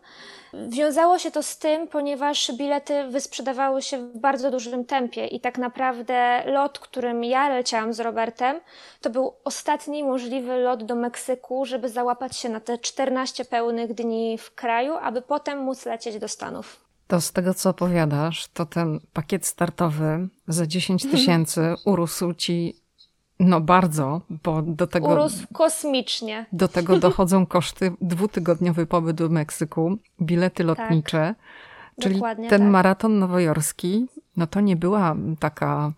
Wiązało 0.69 1.19
się 1.19 1.31
to 1.31 1.43
z 1.43 1.59
tym, 1.59 1.89
ponieważ 1.89 2.53
bilety 2.53 3.09
wysprzedawały 3.09 3.83
się 3.83 3.99
w 3.99 4.19
bardzo 4.19 4.51
dużym 4.51 4.85
tempie 4.85 5.27
i 5.27 5.41
tak 5.41 5.59
naprawdę 5.59 6.43
lot, 6.47 6.79
którym 6.79 7.25
ja 7.25 7.49
leciałam 7.49 7.93
z 7.93 8.01
Robertem, 8.01 8.61
to 9.01 9.11
był 9.11 9.35
ostatni 9.45 10.05
możliwy 10.05 10.57
lot 10.57 10.85
do 10.85 10.95
Meksyku, 10.95 11.65
żeby 11.65 11.89
załapać 11.89 12.37
się 12.37 12.49
na 12.49 12.61
te 12.61 12.79
14 12.79 13.45
pełnych 13.45 13.95
dni 13.95 14.39
w 14.39 14.55
kraju, 14.55 14.95
aby 14.97 15.23
potem 15.23 15.59
móc 15.59 15.87
lecieć 15.87 16.19
do 16.19 16.29
Stanów. 16.29 16.87
To 17.07 17.21
z 17.21 17.33
tego, 17.33 17.55
co 17.55 17.71
opowiadasz, 17.71 18.49
to 18.49 18.67
ten 18.67 19.01
pakiet 19.13 19.47
startowy 19.47 20.29
za 20.49 20.67
10 20.67 21.11
tysięcy 21.11 21.75
urósł 21.85 22.35
ci 22.35 22.86
no 23.41 23.61
bardzo, 23.61 24.21
bo 24.31 24.63
do 24.63 24.87
tego. 24.87 25.09
Urósł 25.09 25.47
kosmicznie. 25.53 26.47
Do 26.53 26.69
tego 26.69 26.99
dochodzą 26.99 27.47
koszty 27.57 27.93
dwutygodniowy 28.01 28.87
pobyt 28.87 29.17
do 29.17 29.29
Meksyku, 29.29 29.99
bilety 30.21 30.65
tak. 30.65 30.67
lotnicze. 30.67 31.35
Tak, 31.35 32.03
czyli 32.03 32.21
ten 32.37 32.61
tak. 32.61 32.71
maraton 32.71 33.19
nowojorski, 33.19 34.07
no 34.37 34.47
to 34.47 34.61
nie 34.61 34.77
była 34.77 35.17
taka, 35.41 35.93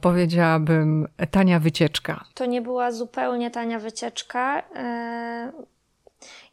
powiedziałabym, 0.00 1.08
tania 1.30 1.60
wycieczka. 1.60 2.24
To 2.34 2.46
nie 2.46 2.62
była 2.62 2.92
zupełnie 2.92 3.50
tania 3.50 3.78
wycieczka. 3.78 4.62
E, 4.76 5.52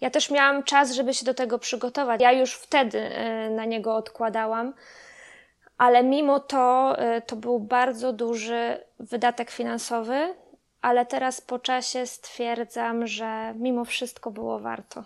ja 0.01 0.10
też 0.10 0.31
miałam 0.31 0.63
czas, 0.63 0.91
żeby 0.91 1.13
się 1.13 1.25
do 1.25 1.34
tego 1.34 1.60
przygotować. 1.60 2.21
Ja 2.21 2.31
już 2.31 2.53
wtedy 2.53 2.99
e, 2.99 3.49
na 3.49 3.65
niego 3.65 3.95
odkładałam 3.95 4.73
ale 5.81 6.03
mimo 6.03 6.39
to 6.39 6.95
y, 7.17 7.21
to 7.21 7.35
był 7.35 7.59
bardzo 7.59 8.13
duży 8.13 8.77
wydatek 8.99 9.51
finansowy, 9.51 10.35
ale 10.81 11.05
teraz 11.05 11.41
po 11.41 11.59
czasie 11.59 12.07
stwierdzam, 12.07 13.07
że 13.07 13.53
mimo 13.57 13.85
wszystko 13.85 14.31
było 14.31 14.59
warto. 14.59 15.03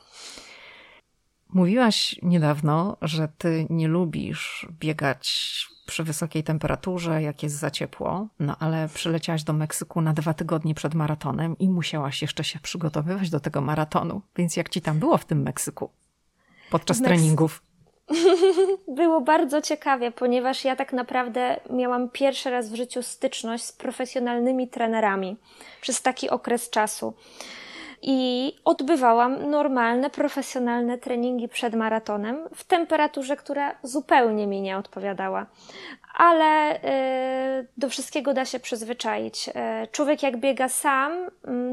Mówiłaś 1.50 2.16
niedawno, 2.22 2.98
że 3.02 3.28
ty 3.38 3.68
nie 3.70 3.88
lubisz 3.88 4.68
biegać 4.80 5.30
przy 5.86 6.04
wysokiej 6.04 6.44
temperaturze, 6.44 7.22
jak 7.22 7.44
jest 7.44 7.56
za 7.56 7.72
ciepło, 7.72 8.28
no 8.40 8.56
ale 8.60 8.90
przyleciałaś 8.94 9.44
do 9.44 9.54
Meksyku 9.54 10.02
na 10.02 10.14
dwa 10.14 10.34
tygodnie 10.34 10.76
przed 10.76 10.94
maratonem 10.94 11.58
i 11.58 11.70
musiałaś 11.70 12.22
jeszcze 12.22 12.44
się 12.44 12.60
przygotowywać 12.60 13.30
do 13.30 13.40
tego 13.40 13.62
maratonu. 13.62 14.22
Więc 14.36 14.58
jak 14.58 14.70
ci 14.70 14.82
tam 14.82 15.00
było 15.00 15.18
w 15.18 15.26
tym 15.26 15.42
Meksyku 15.42 15.90
podczas 16.70 17.02
treningów? 17.02 17.62
Było 18.88 19.22
bardzo 19.22 19.62
ciekawie, 19.62 20.12
ponieważ 20.12 20.66
ja 20.66 20.76
tak 20.76 20.94
naprawdę 20.94 21.60
miałam 21.70 22.10
pierwszy 22.10 22.50
raz 22.50 22.70
w 22.70 22.76
życiu 22.76 23.04
styczność 23.04 23.64
z 23.64 23.72
profesjonalnymi 23.72 24.68
trenerami 24.68 25.38
przez 25.82 26.02
taki 26.02 26.30
okres 26.30 26.70
czasu 26.70 27.14
i 28.02 28.54
odbywałam 28.66 29.50
normalne, 29.50 30.10
profesjonalne 30.10 30.98
treningi 30.98 31.50
przed 31.50 31.76
maratonem 31.76 32.50
w 32.56 32.64
temperaturze, 32.64 33.36
która 33.36 33.76
zupełnie 33.84 34.48
mi 34.48 34.62
nie 34.62 34.78
odpowiadała. 34.78 35.46
Ale 36.16 36.76
y, 37.62 37.68
do 37.78 37.90
wszystkiego 37.90 38.34
da 38.34 38.46
się 38.46 38.60
przyzwyczaić. 38.60 39.50
Y, 39.50 39.52
człowiek, 39.92 40.24
jak 40.24 40.38
biega 40.38 40.70
sam, 40.70 41.12
y, 41.12 41.30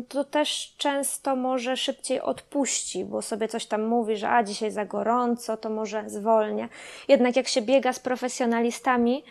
to 0.09 0.24
też 0.24 0.74
często 0.78 1.37
może 1.37 1.76
szybciej 1.76 2.20
odpuści, 2.20 3.05
bo 3.05 3.22
sobie 3.22 3.48
coś 3.48 3.66
tam 3.66 3.83
mówi, 3.87 4.16
że 4.16 4.31
a 4.31 4.42
dzisiaj 4.42 4.70
za 4.70 4.85
gorąco, 4.85 5.57
to 5.57 5.70
może 5.70 6.05
zwolnię. 6.07 6.68
Jednak 7.09 7.37
jak 7.37 7.48
się 7.48 7.62
biega 7.62 7.92
z 7.92 7.98
profesjonalistami, 7.98 9.24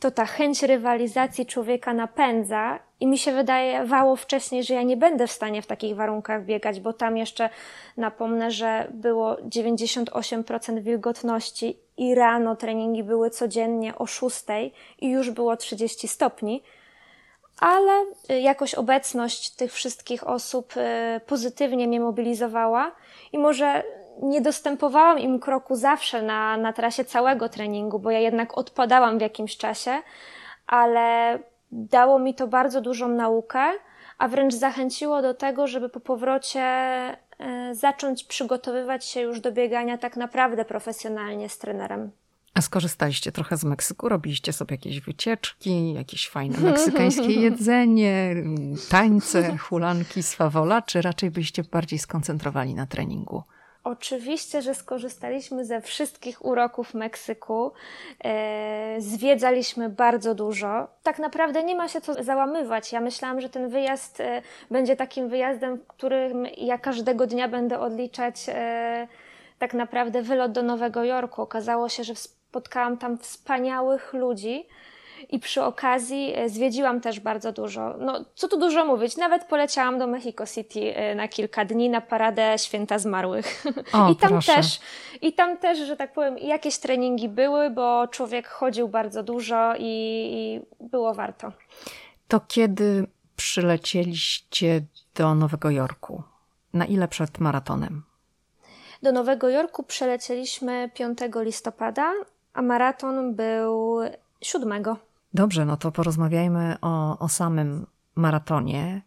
to 0.00 0.10
ta 0.10 0.26
chęć 0.26 0.62
rywalizacji 0.62 1.46
człowieka 1.46 1.94
napędza 1.94 2.78
i 3.00 3.06
mi 3.06 3.18
się 3.18 3.32
wydawało 3.32 4.16
wcześniej, 4.16 4.64
że 4.64 4.74
ja 4.74 4.82
nie 4.82 4.96
będę 4.96 5.26
w 5.26 5.32
stanie 5.32 5.62
w 5.62 5.66
takich 5.66 5.96
warunkach 5.96 6.44
biegać, 6.44 6.80
bo 6.80 6.92
tam 6.92 7.16
jeszcze 7.16 7.50
napomnę, 7.96 8.50
że 8.50 8.86
było 8.90 9.34
98% 9.34 10.80
wilgotności 10.82 11.78
i 11.98 12.14
rano 12.14 12.56
treningi 12.56 13.02
były 13.04 13.30
codziennie 13.30 13.98
o 13.98 14.06
6 14.06 14.44
i 15.00 15.10
już 15.10 15.30
było 15.30 15.56
30 15.56 16.08
stopni. 16.08 16.62
Ale 17.60 17.92
y, 18.30 18.40
jakoś 18.40 18.74
obecność 18.74 19.50
tych 19.50 19.72
wszystkich 19.72 20.28
osób 20.28 20.74
y, 20.76 21.20
pozytywnie 21.26 21.88
mnie 21.88 22.00
mobilizowała 22.00 22.92
i 23.32 23.38
może 23.38 23.82
nie 24.22 24.40
dostępowałam 24.40 25.18
im 25.18 25.40
kroku 25.40 25.74
zawsze 25.74 26.22
na, 26.22 26.56
na 26.56 26.72
trasie 26.72 27.04
całego 27.04 27.48
treningu, 27.48 27.98
bo 27.98 28.10
ja 28.10 28.18
jednak 28.18 28.58
odpadałam 28.58 29.18
w 29.18 29.20
jakimś 29.20 29.56
czasie, 29.56 30.02
ale 30.66 31.38
dało 31.72 32.18
mi 32.18 32.34
to 32.34 32.46
bardzo 32.46 32.80
dużą 32.80 33.08
naukę, 33.08 33.64
a 34.18 34.28
wręcz 34.28 34.54
zachęciło 34.54 35.22
do 35.22 35.34
tego, 35.34 35.66
żeby 35.66 35.88
po 35.88 36.00
powrocie 36.00 36.62
zacząć 37.72 38.24
przygotowywać 38.24 39.04
się 39.04 39.20
już 39.20 39.40
do 39.40 39.52
biegania 39.52 39.98
tak 39.98 40.16
naprawdę 40.16 40.64
profesjonalnie 40.64 41.48
z 41.48 41.58
trenerem. 41.58 42.10
A 42.54 42.60
skorzystaliście 42.60 43.32
trochę 43.32 43.56
z 43.56 43.64
Meksyku? 43.64 44.08
Robiliście 44.08 44.52
sobie 44.52 44.74
jakieś 44.74 45.00
wycieczki, 45.00 45.92
jakieś 45.92 46.28
fajne 46.28 46.58
meksykańskie 46.58 47.32
jedzenie, 47.42 48.34
tańce, 48.90 49.56
hulanki, 49.58 50.22
swawola, 50.22 50.82
czy 50.82 51.02
raczej 51.02 51.30
byście 51.30 51.64
bardziej 51.64 51.98
skoncentrowali 51.98 52.74
na 52.74 52.86
treningu? 52.86 53.42
Oczywiście, 53.90 54.62
że 54.62 54.74
skorzystaliśmy 54.74 55.64
ze 55.64 55.80
wszystkich 55.80 56.44
uroków 56.44 56.94
Meksyku. 56.94 57.72
E, 58.24 58.96
zwiedzaliśmy 58.98 59.88
bardzo 59.88 60.34
dużo. 60.34 60.88
Tak 61.02 61.18
naprawdę 61.18 61.64
nie 61.64 61.76
ma 61.76 61.88
się 61.88 62.00
co 62.00 62.24
załamywać. 62.24 62.92
Ja 62.92 63.00
myślałam, 63.00 63.40
że 63.40 63.48
ten 63.48 63.68
wyjazd 63.68 64.20
e, 64.20 64.42
będzie 64.70 64.96
takim 64.96 65.28
wyjazdem, 65.28 65.76
w 65.76 65.86
którym 65.86 66.46
ja 66.56 66.78
każdego 66.78 67.26
dnia 67.26 67.48
będę 67.48 67.80
odliczać 67.80 68.34
e, 68.48 69.08
tak 69.58 69.74
naprawdę 69.74 70.22
wylot 70.22 70.52
do 70.52 70.62
Nowego 70.62 71.04
Jorku. 71.04 71.42
Okazało 71.42 71.88
się, 71.88 72.04
że 72.04 72.14
spotkałam 72.14 72.98
tam 72.98 73.18
wspaniałych 73.18 74.12
ludzi 74.12 74.66
I 75.30 75.38
przy 75.38 75.62
okazji 75.62 76.32
e, 76.34 76.48
zwiedziłam 76.48 77.00
też 77.00 77.20
bardzo 77.20 77.52
dużo. 77.52 77.94
No, 77.98 78.24
co 78.34 78.48
tu 78.48 78.58
dużo 78.58 78.84
mówić, 78.84 79.16
nawet 79.16 79.44
poleciałam 79.44 79.98
do 79.98 80.06
Mexico 80.06 80.46
City 80.46 80.96
e, 80.96 81.14
na 81.14 81.28
kilka 81.28 81.64
dni 81.64 81.90
na 81.90 82.00
paradę 82.00 82.54
Święta 82.58 82.98
Zmarłych. 82.98 83.64
O, 83.92 84.08
I 84.12 84.16
tam 84.16 84.30
proszę. 84.30 84.54
też, 84.54 84.80
i 85.22 85.32
tam 85.32 85.56
też, 85.56 85.78
że 85.78 85.96
tak 85.96 86.12
powiem, 86.12 86.38
jakieś 86.38 86.78
treningi 86.78 87.28
były, 87.28 87.70
bo 87.70 88.08
człowiek 88.08 88.48
chodził 88.48 88.88
bardzo 88.88 89.22
dużo 89.22 89.74
i, 89.78 89.82
i 90.32 90.60
było 90.88 91.14
warto. 91.14 91.52
To 92.28 92.40
kiedy 92.48 93.06
przylecieliście 93.36 94.80
do 95.14 95.34
Nowego 95.34 95.70
Jorku? 95.70 96.22
Na 96.72 96.84
ile 96.84 97.08
przed 97.08 97.38
maratonem? 97.38 98.02
Do 99.02 99.12
Nowego 99.12 99.48
Jorku 99.48 99.82
przelecieliśmy 99.82 100.90
5 100.94 101.18
listopada, 101.36 102.12
a 102.54 102.62
maraton 102.62 103.34
był 103.34 104.00
7. 104.40 104.84
Dobrze, 105.34 105.64
no 105.64 105.76
to 105.76 105.92
porozmawiajmy 105.92 106.76
o, 106.82 107.18
o 107.18 107.28
samym 107.28 107.86
maratonie. 108.14 109.02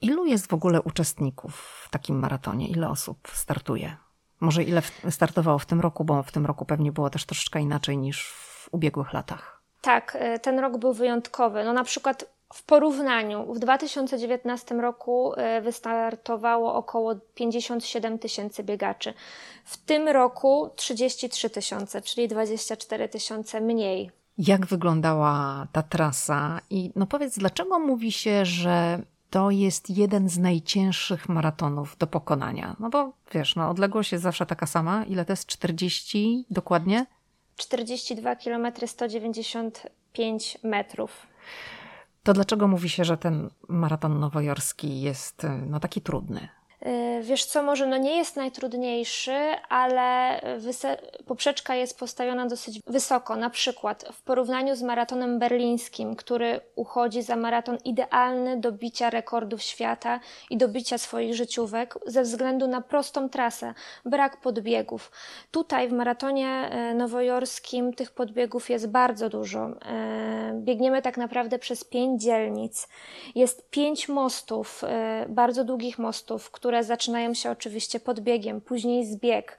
Ilu 0.00 0.26
jest 0.26 0.46
w 0.46 0.54
ogóle 0.54 0.82
uczestników 0.82 1.82
w 1.86 1.90
takim 1.90 2.18
maratonie? 2.18 2.68
Ile 2.68 2.88
osób 2.88 3.28
startuje? 3.32 3.96
Może 4.40 4.62
ile 4.62 4.82
startowało 5.10 5.58
w 5.58 5.66
tym 5.66 5.80
roku, 5.80 6.04
bo 6.04 6.22
w 6.22 6.32
tym 6.32 6.46
roku 6.46 6.64
pewnie 6.64 6.92
było 6.92 7.10
też 7.10 7.24
troszeczkę 7.24 7.60
inaczej 7.60 7.98
niż 7.98 8.28
w 8.28 8.68
ubiegłych 8.72 9.12
latach. 9.12 9.62
Tak, 9.80 10.16
e, 10.20 10.38
ten 10.38 10.58
rok 10.58 10.76
był 10.76 10.92
wyjątkowy. 10.92 11.64
No 11.64 11.72
na 11.72 11.84
przykład 11.84 12.24
w 12.54 12.62
porównaniu, 12.62 13.54
w 13.54 13.58
2019 13.58 14.74
roku 14.74 15.34
e, 15.36 15.60
wystartowało 15.60 16.74
około 16.74 17.14
57 17.34 18.18
tysięcy 18.18 18.64
biegaczy. 18.64 19.14
W 19.64 19.76
tym 19.76 20.08
roku 20.08 20.70
33 20.76 21.50
tysiące, 21.50 22.02
czyli 22.02 22.28
24 22.28 23.08
tysiące 23.08 23.60
mniej. 23.60 24.17
Jak 24.38 24.66
wyglądała 24.66 25.66
ta 25.72 25.82
trasa? 25.82 26.60
I 26.70 26.92
no 26.96 27.06
powiedz, 27.06 27.38
dlaczego 27.38 27.78
mówi 27.78 28.12
się, 28.12 28.44
że 28.44 29.02
to 29.30 29.50
jest 29.50 29.90
jeden 29.90 30.28
z 30.28 30.38
najcięższych 30.38 31.28
maratonów 31.28 31.96
do 31.96 32.06
pokonania? 32.06 32.76
No 32.80 32.90
bo 32.90 33.12
wiesz, 33.32 33.56
no 33.56 33.70
odległość 33.70 34.12
jest 34.12 34.24
zawsze 34.24 34.46
taka 34.46 34.66
sama. 34.66 35.04
Ile 35.04 35.24
to 35.24 35.32
jest? 35.32 35.46
40 35.46 36.44
dokładnie? 36.50 37.06
42 37.56 38.36
km 38.36 38.66
195 38.86 40.58
metrów. 40.64 41.26
To 42.22 42.32
dlaczego 42.32 42.68
mówi 42.68 42.88
się, 42.88 43.04
że 43.04 43.16
ten 43.16 43.50
maraton 43.68 44.20
nowojorski 44.20 45.00
jest 45.00 45.44
y, 45.44 45.48
no, 45.66 45.80
taki 45.80 46.00
trudny? 46.00 46.48
Wiesz 47.20 47.44
co, 47.44 47.62
może 47.62 47.86
no 47.86 47.96
nie 47.96 48.16
jest 48.16 48.36
najtrudniejszy, 48.36 49.36
ale 49.68 50.40
poprzeczka 51.26 51.74
jest 51.74 51.98
postawiona 51.98 52.46
dosyć 52.46 52.80
wysoko. 52.86 53.36
Na 53.36 53.50
przykład 53.50 54.04
w 54.12 54.22
porównaniu 54.22 54.76
z 54.76 54.82
maratonem 54.82 55.38
berlińskim, 55.38 56.16
który 56.16 56.60
uchodzi 56.76 57.22
za 57.22 57.36
maraton 57.36 57.78
idealny 57.84 58.56
do 58.60 58.72
bicia 58.72 59.10
rekordów 59.10 59.62
świata 59.62 60.20
i 60.50 60.56
do 60.56 60.68
bicia 60.68 60.98
swoich 60.98 61.34
życiówek 61.34 61.98
ze 62.06 62.22
względu 62.22 62.66
na 62.66 62.80
prostą 62.80 63.28
trasę, 63.28 63.74
brak 64.04 64.40
podbiegów. 64.40 65.10
Tutaj 65.50 65.88
w 65.88 65.92
maratonie 65.92 66.48
e, 66.48 66.94
nowojorskim 66.94 67.94
tych 67.94 68.10
podbiegów 68.10 68.70
jest 68.70 68.88
bardzo 68.88 69.28
dużo. 69.28 69.60
E, 69.60 70.38
Biegniemy 70.54 71.02
tak 71.02 71.16
naprawdę 71.16 71.58
przez 71.58 71.84
pięć 71.84 72.22
dzielnic. 72.22 72.88
Jest 73.34 73.70
pięć 73.70 74.08
mostów, 74.08 74.84
e, 74.84 75.26
bardzo 75.28 75.64
długich 75.64 75.98
mostów, 75.98 76.50
które 76.50 76.84
zaczynają 76.84 77.07
się 77.34 77.50
oczywiście 77.50 78.00
podbiegiem, 78.00 78.60
później 78.60 79.06
zbieg. 79.06 79.58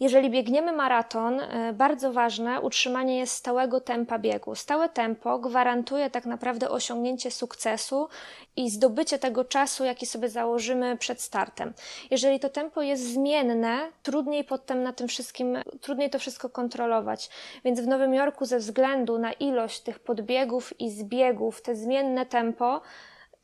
Jeżeli 0.00 0.30
biegniemy 0.30 0.72
maraton, 0.72 1.40
e, 1.40 1.72
bardzo 1.72 2.12
ważne 2.12 2.60
utrzymanie 2.60 3.18
jest 3.18 3.32
stałego 3.32 3.80
tempa 3.80 4.18
biegu. 4.18 4.54
Stałe 4.54 4.88
tempo 4.88 5.38
gwarantuje 5.38 6.10
tak 6.10 6.26
naprawdę 6.26 6.70
osiągnięcie 6.70 7.30
sukcesu 7.30 8.08
i 8.56 8.70
zdobycie 8.70 9.18
tego 9.18 9.44
czasu, 9.44 9.84
jaki 9.84 10.06
sobie 10.06 10.28
założymy 10.28 10.96
przed 10.96 11.20
startem. 11.20 11.72
Jeżeli 12.10 12.40
to 12.40 12.48
tempo 12.48 12.82
jest 12.82 13.12
zmienne, 13.12 13.78
trudniej 14.02 14.44
potem 14.44 14.82
na 14.82 14.92
tym 14.92 15.08
wszystkim, 15.08 15.58
trudniej 15.80 16.10
to 16.10 16.18
wszystko 16.18 16.48
kontrolować. 16.48 17.30
Więc 17.64 17.80
w 17.80 17.86
Nowym 17.86 18.14
Jorku 18.14 18.44
ze 18.44 18.58
względu 18.58 19.18
na 19.18 19.32
ilość 19.32 19.80
tych 19.80 19.98
podbiegów 19.98 20.80
i 20.80 20.90
zbiegów, 20.90 21.62
te 21.62 21.76
zmienne 21.76 22.26
tempo, 22.26 22.80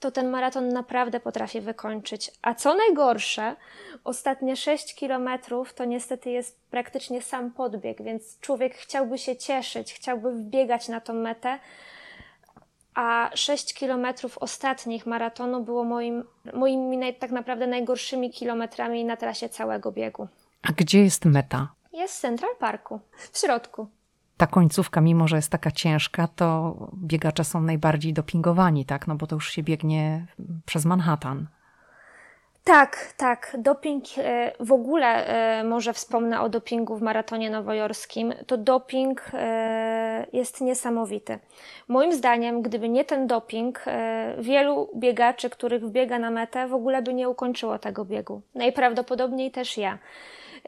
to 0.01 0.11
ten 0.11 0.29
maraton 0.29 0.69
naprawdę 0.69 1.21
potrafię 1.21 1.61
wykończyć. 1.61 2.31
A 2.43 2.55
co 2.55 2.75
najgorsze, 2.75 3.57
ostatnie 4.05 4.57
6 4.57 4.95
kilometrów 4.95 5.75
to 5.75 5.85
niestety 5.85 6.31
jest 6.31 6.61
praktycznie 6.71 7.23
sam 7.23 7.51
podbieg, 7.51 8.03
więc 8.03 8.41
człowiek 8.41 8.75
chciałby 8.75 9.19
się 9.19 9.37
cieszyć, 9.37 9.95
chciałby 9.95 10.33
wbiegać 10.33 10.89
na 10.89 11.01
tą 11.01 11.13
metę, 11.13 11.59
a 12.95 13.31
6 13.35 13.75
kilometrów 13.75 14.39
ostatnich 14.39 15.07
maratonu 15.07 15.65
było 15.65 15.85
moim, 15.85 16.25
moimi 16.55 16.97
naj, 16.97 17.15
tak 17.15 17.31
naprawdę 17.31 17.67
najgorszymi 17.67 18.31
kilometrami 18.31 19.05
na 19.05 19.17
trasie 19.17 19.49
całego 19.49 19.93
biegu. 19.93 20.29
A 20.63 20.73
gdzie 20.73 21.03
jest 21.03 21.25
meta? 21.25 21.69
Jest 21.93 22.17
w 22.17 22.21
Central 22.21 22.57
Parku, 22.59 23.01
w 23.33 23.39
środku. 23.39 23.87
Ta 24.37 24.47
końcówka, 24.47 25.01
mimo 25.01 25.29
że 25.29 25.37
jest 25.37 25.51
taka 25.51 25.71
ciężka, 25.71 26.29
to 26.29 26.77
biegacze 26.95 27.45
są 27.45 27.61
najbardziej 27.61 28.13
dopingowani, 28.13 28.85
tak? 28.85 29.07
No 29.07 29.15
bo 29.15 29.27
to 29.27 29.37
już 29.37 29.51
się 29.51 29.63
biegnie 29.63 30.27
przez 30.67 30.85
Manhattan. 30.85 31.47
Tak, 32.67 33.13
tak. 33.17 33.57
Doping, 33.59 34.05
e, 34.19 34.53
w 34.61 34.73
ogóle 34.73 35.27
e, 35.27 35.65
może 35.65 35.93
wspomnę 35.93 36.41
o 36.41 36.49
dopingu 36.49 36.97
w 36.97 37.03
maratonie 37.03 37.51
nowojorskim. 37.51 38.35
To 38.47 38.57
doping 38.57 39.31
e, 39.35 40.27
jest 40.33 40.61
niesamowity. 40.61 41.39
Moim 41.89 42.13
zdaniem, 42.13 42.63
gdyby 42.63 42.89
nie 42.89 43.05
ten 43.05 43.27
doping, 43.27 43.85
wielu 44.39 44.91
biegaczy, 44.97 45.51
których 45.51 45.83
wbiega 45.83 46.19
na 46.19 46.31
metę, 46.31 46.69
w 46.69 46.75
ogóle 46.75 47.03
by 47.03 47.15
nie 47.15 47.29
ukończyło 47.29 47.79
tego 47.79 48.05
biegu. 48.05 48.43
Najprawdopodobniej 48.55 49.51
też 49.51 49.79
ja. 49.79 49.99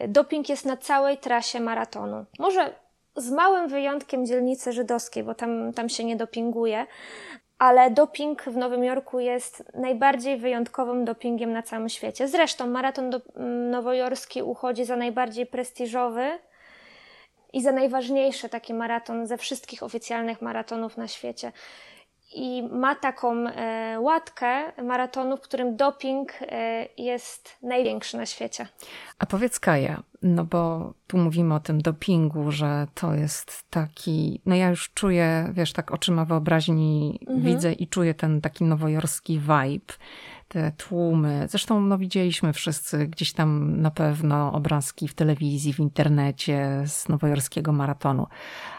Doping 0.09 0.49
jest 0.49 0.65
na 0.65 0.77
całej 0.77 1.19
trasie 1.19 1.61
maratonu. 1.61 2.25
Może 2.39 2.75
z 3.21 3.31
małym 3.31 3.69
wyjątkiem 3.69 4.27
dzielnicy 4.27 4.73
żydowskiej, 4.73 5.25
bo 5.25 5.35
tam, 5.35 5.73
tam 5.73 5.89
się 5.89 6.05
nie 6.05 6.17
dopinguje, 6.17 6.87
ale 7.59 7.91
doping 7.91 8.43
w 8.43 8.57
Nowym 8.57 8.85
Jorku 8.85 9.21
jest 9.21 9.65
najbardziej 9.75 10.37
wyjątkowym 10.37 11.05
dopingiem 11.05 11.53
na 11.53 11.63
całym 11.63 11.89
świecie. 11.89 12.29
Zresztą 12.29 12.67
maraton 12.67 13.11
do, 13.11 13.21
nowojorski 13.71 14.43
uchodzi 14.43 14.85
za 14.85 14.97
najbardziej 14.97 15.47
prestiżowy 15.47 16.39
i 17.53 17.63
za 17.63 17.73
najważniejszy 17.73 18.49
taki 18.49 18.75
maraton 18.75 19.27
ze 19.27 19.39
wszystkich 19.39 19.83
oficjalnych 19.83 20.43
maratonów 20.43 20.97
na 20.97 21.09
świecie. 21.09 21.53
I 22.35 22.63
ma 22.63 22.95
taką 22.95 23.47
e, 23.47 24.01
łatkę 24.01 24.83
maratonu, 24.83 25.37
w 25.37 25.41
którym 25.41 25.77
doping 25.77 26.33
e, 26.43 26.87
jest 26.99 27.57
największy 27.63 28.17
na 28.17 28.27
świecie. 28.27 28.67
A 29.19 29.27
powiedz 29.27 29.61
Kaja, 29.61 30.03
no 30.23 30.45
bo 30.45 30.93
tu 31.07 31.19
mówimy 31.19 31.55
o 31.55 31.61
tym 31.61 31.81
dopingu, 31.83 32.51
że 32.51 32.87
to 32.95 33.15
jest 33.15 33.71
taki, 33.71 34.41
no 34.47 34.55
ja 34.55 34.69
już 34.71 34.91
czuję, 34.95 35.49
wiesz, 35.53 35.73
tak 35.73 35.93
oczyma 35.93 36.25
wyobraźni 36.25 37.19
Mhm. 37.21 37.43
widzę 37.43 37.73
i 37.73 37.87
czuję 37.87 38.15
ten 38.15 38.41
taki 38.41 38.65
nowojorski 38.65 39.39
vibe, 39.39 39.95
te 40.49 40.73
tłumy. 40.73 41.47
Zresztą 41.49 41.81
no 41.81 41.99
widzieliśmy 41.99 42.53
wszyscy 42.53 43.07
gdzieś 43.07 43.33
tam 43.33 43.81
na 43.81 43.91
pewno 43.91 44.53
obrazki 44.53 45.09
w 45.09 45.15
telewizji, 45.15 45.73
w 45.73 45.81
internecie 45.81 46.83
z 46.87 47.09
nowojorskiego 47.09 47.73
maratonu. 47.73 48.27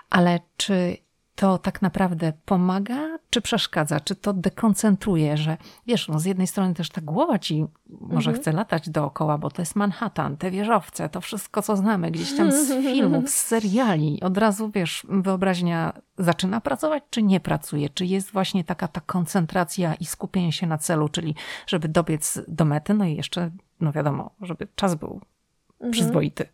Ale 0.09 0.39
czy 0.57 0.97
to 1.35 1.57
tak 1.57 1.81
naprawdę 1.81 2.33
pomaga, 2.45 3.18
czy 3.30 3.42
przeszkadza? 3.42 4.00
Czy 4.00 4.15
to 4.15 4.34
dekoncentruje, 4.34 5.38
że 5.38 5.58
wiesz, 5.88 6.08
no 6.08 6.20
z 6.20 6.26
jednej 6.26 6.48
strony 6.48 6.74
też 6.74 6.89
ta 6.89 7.02
głowa 7.02 7.39
ci 7.39 7.65
może 7.89 8.34
chce 8.34 8.52
latać 8.52 8.89
dookoła, 8.89 9.38
bo 9.38 9.50
to 9.50 9.62
jest 9.62 9.76
Manhattan, 9.76 10.38
te 10.38 10.52
wieżowce, 10.52 11.10
to 11.10 11.22
wszystko, 11.22 11.62
co 11.62 11.76
znamy 11.76 12.12
gdzieś 12.12 12.38
tam 12.38 12.52
z 12.52 12.68
filmów, 12.94 13.30
z 13.30 13.36
seriali. 13.36 14.22
Od 14.22 14.38
razu, 14.38 14.72
wiesz, 14.74 15.08
wyobraźnia 15.10 15.94
zaczyna 16.18 16.62
pracować, 16.62 17.04
czy 17.10 17.24
nie 17.24 17.39
pracuje? 17.39 17.89
Czy 17.89 18.06
jest 18.06 18.32
właśnie 18.32 18.63
taka 18.63 18.88
ta 18.88 19.02
koncentracja 19.02 19.94
i 19.94 20.06
skupienie 20.06 20.52
się 20.52 20.68
na 20.68 20.78
celu, 20.78 21.10
czyli 21.10 21.36
żeby 21.68 21.88
dobiec 21.88 22.39
do 22.48 22.65
mety, 22.65 22.94
no 22.94 23.06
i 23.06 23.15
jeszcze, 23.15 23.52
no 23.80 23.92
wiadomo, 23.92 24.32
żeby 24.42 24.68
czas 24.76 24.96
był 24.96 25.22
przyzwoity. 25.92 26.46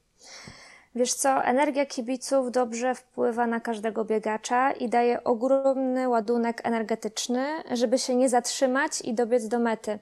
Wiesz 0.96 1.14
co, 1.14 1.44
energia 1.44 1.86
kibiców 1.86 2.52
dobrze 2.52 2.96
wpływa 2.96 3.48
na 3.48 3.60
każdego 3.60 4.06
biegacza 4.06 4.72
i 4.72 4.90
daje 4.90 5.24
ogromny 5.24 6.10
ładunek 6.10 6.62
energetyczny, 6.64 7.46
żeby 7.72 7.98
się 7.98 8.16
nie 8.16 8.30
zatrzymać 8.30 9.02
i 9.02 9.14
dobiec 9.14 9.48
do 9.48 9.60
mety. 9.60 10.00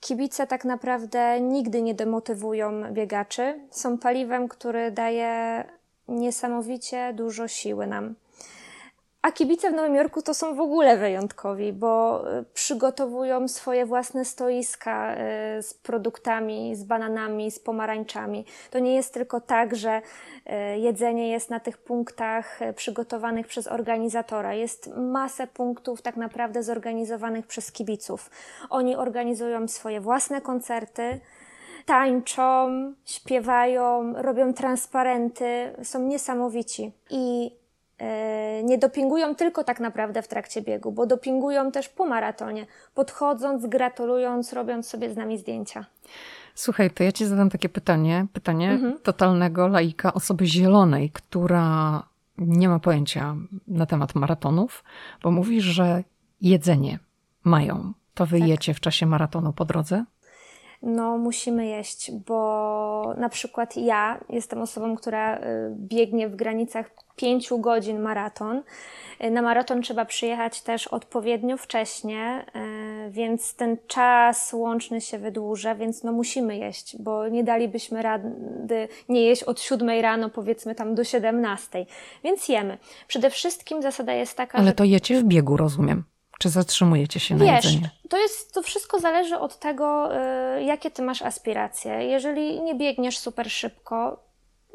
Kibice 0.00 0.46
tak 0.46 0.64
naprawdę 0.64 1.40
nigdy 1.40 1.82
nie 1.82 1.94
demotywują 1.94 2.92
biegaczy. 2.92 3.60
Są 3.70 3.98
paliwem, 3.98 4.48
który 4.48 4.90
daje 4.90 5.64
niesamowicie 6.08 7.12
dużo 7.12 7.48
siły 7.48 7.86
nam. 7.86 8.14
A 9.24 9.32
kibice 9.32 9.70
w 9.70 9.74
Nowym 9.74 9.94
Jorku 9.94 10.22
to 10.22 10.34
są 10.34 10.54
w 10.54 10.60
ogóle 10.60 10.96
wyjątkowi, 10.96 11.72
bo 11.72 12.24
y, 12.40 12.44
przygotowują 12.54 13.48
swoje 13.48 13.86
własne 13.86 14.24
stoiska 14.24 15.14
y, 15.14 15.16
z 15.62 15.74
produktami, 15.74 16.76
z 16.76 16.84
bananami, 16.84 17.50
z 17.50 17.58
pomarańczami. 17.58 18.44
To 18.70 18.78
nie 18.78 18.94
jest 18.94 19.14
tylko 19.14 19.40
tak, 19.40 19.76
że 19.76 20.02
y, 20.74 20.78
jedzenie 20.78 21.30
jest 21.30 21.50
na 21.50 21.60
tych 21.60 21.78
punktach 21.78 22.60
przygotowanych 22.76 23.46
przez 23.46 23.66
organizatora. 23.66 24.54
Jest 24.54 24.90
masę 24.96 25.46
punktów 25.46 26.02
tak 26.02 26.16
naprawdę 26.16 26.62
zorganizowanych 26.62 27.46
przez 27.46 27.72
kibiców. 27.72 28.30
Oni 28.70 28.96
organizują 28.96 29.68
swoje 29.68 30.00
własne 30.00 30.40
koncerty, 30.40 31.20
tańczą, 31.86 32.68
śpiewają, 33.04 34.12
robią 34.16 34.54
transparenty, 34.54 35.74
są 35.82 36.02
niesamowici. 36.02 36.92
I 37.10 37.50
E, 37.50 37.63
nie 38.64 38.78
dopingują 38.78 39.34
tylko 39.34 39.64
tak 39.64 39.80
naprawdę 39.80 40.22
w 40.22 40.28
trakcie 40.28 40.62
biegu, 40.62 40.92
bo 40.92 41.06
dopingują 41.06 41.72
też 41.72 41.88
po 41.88 42.06
maratonie, 42.06 42.66
podchodząc, 42.94 43.66
gratulując, 43.66 44.52
robiąc 44.52 44.88
sobie 44.88 45.10
z 45.10 45.16
nami 45.16 45.38
zdjęcia. 45.38 45.86
Słuchaj, 46.54 46.90
to 46.90 47.04
ja 47.04 47.12
ci 47.12 47.26
zadam 47.26 47.50
takie 47.50 47.68
pytanie, 47.68 48.26
pytanie 48.32 48.70
mhm. 48.70 48.98
totalnego 49.02 49.68
laika, 49.68 50.14
osoby 50.14 50.46
zielonej, 50.46 51.10
która 51.10 52.02
nie 52.38 52.68
ma 52.68 52.78
pojęcia 52.78 53.36
na 53.68 53.86
temat 53.86 54.14
maratonów, 54.14 54.84
bo 55.22 55.30
mówisz, 55.30 55.64
że 55.64 56.04
jedzenie 56.40 56.98
mają. 57.44 57.92
To 58.14 58.26
wy 58.26 58.40
tak. 58.66 58.76
w 58.76 58.80
czasie 58.80 59.06
maratonu 59.06 59.52
po 59.52 59.64
drodze? 59.64 60.04
No 60.84 61.18
musimy 61.18 61.66
jeść, 61.66 62.12
bo 62.12 63.14
na 63.18 63.28
przykład 63.28 63.76
ja 63.76 64.20
jestem 64.28 64.62
osobą, 64.62 64.96
która 64.96 65.36
y, 65.36 65.40
biegnie 65.70 66.28
w 66.28 66.36
granicach 66.36 66.90
pięciu 67.16 67.58
godzin 67.58 68.00
maraton. 68.00 68.62
Y, 69.24 69.30
na 69.30 69.42
maraton 69.42 69.82
trzeba 69.82 70.04
przyjechać 70.04 70.62
też 70.62 70.86
odpowiednio 70.86 71.56
wcześnie, 71.56 72.46
y, 73.06 73.10
więc 73.10 73.54
ten 73.54 73.76
czas 73.86 74.52
łączny 74.52 75.00
się 75.00 75.18
wydłuża, 75.18 75.74
więc 75.74 76.02
no 76.02 76.12
musimy 76.12 76.56
jeść, 76.56 76.96
bo 77.02 77.28
nie 77.28 77.44
dalibyśmy 77.44 78.02
rady 78.02 78.88
nie 79.08 79.22
jeść 79.22 79.42
od 79.42 79.60
siódmej 79.60 80.02
rano, 80.02 80.30
powiedzmy 80.30 80.74
tam 80.74 80.94
do 80.94 81.04
siedemnastej. 81.04 81.86
Więc 82.24 82.48
jemy. 82.48 82.78
Przede 83.08 83.30
wszystkim 83.30 83.82
zasada 83.82 84.12
jest 84.12 84.36
taka, 84.36 84.58
Ale 84.58 84.66
że... 84.66 84.74
to 84.74 84.84
jecie 84.84 85.20
w 85.20 85.24
biegu, 85.24 85.56
rozumiem. 85.56 86.04
Czy 86.38 86.48
zatrzymujecie 86.48 87.20
się 87.20 87.34
na 87.34 87.44
Wiesz, 87.44 87.64
jedzenie? 87.64 87.90
To, 88.08 88.18
jest, 88.18 88.54
to 88.54 88.62
wszystko 88.62 88.98
zależy 88.98 89.38
od 89.38 89.58
tego, 89.58 90.10
y, 90.56 90.62
jakie 90.62 90.90
ty 90.90 91.02
masz 91.02 91.22
aspiracje. 91.22 92.04
Jeżeli 92.04 92.60
nie 92.62 92.74
biegniesz 92.74 93.18
super 93.18 93.50
szybko, 93.50 94.24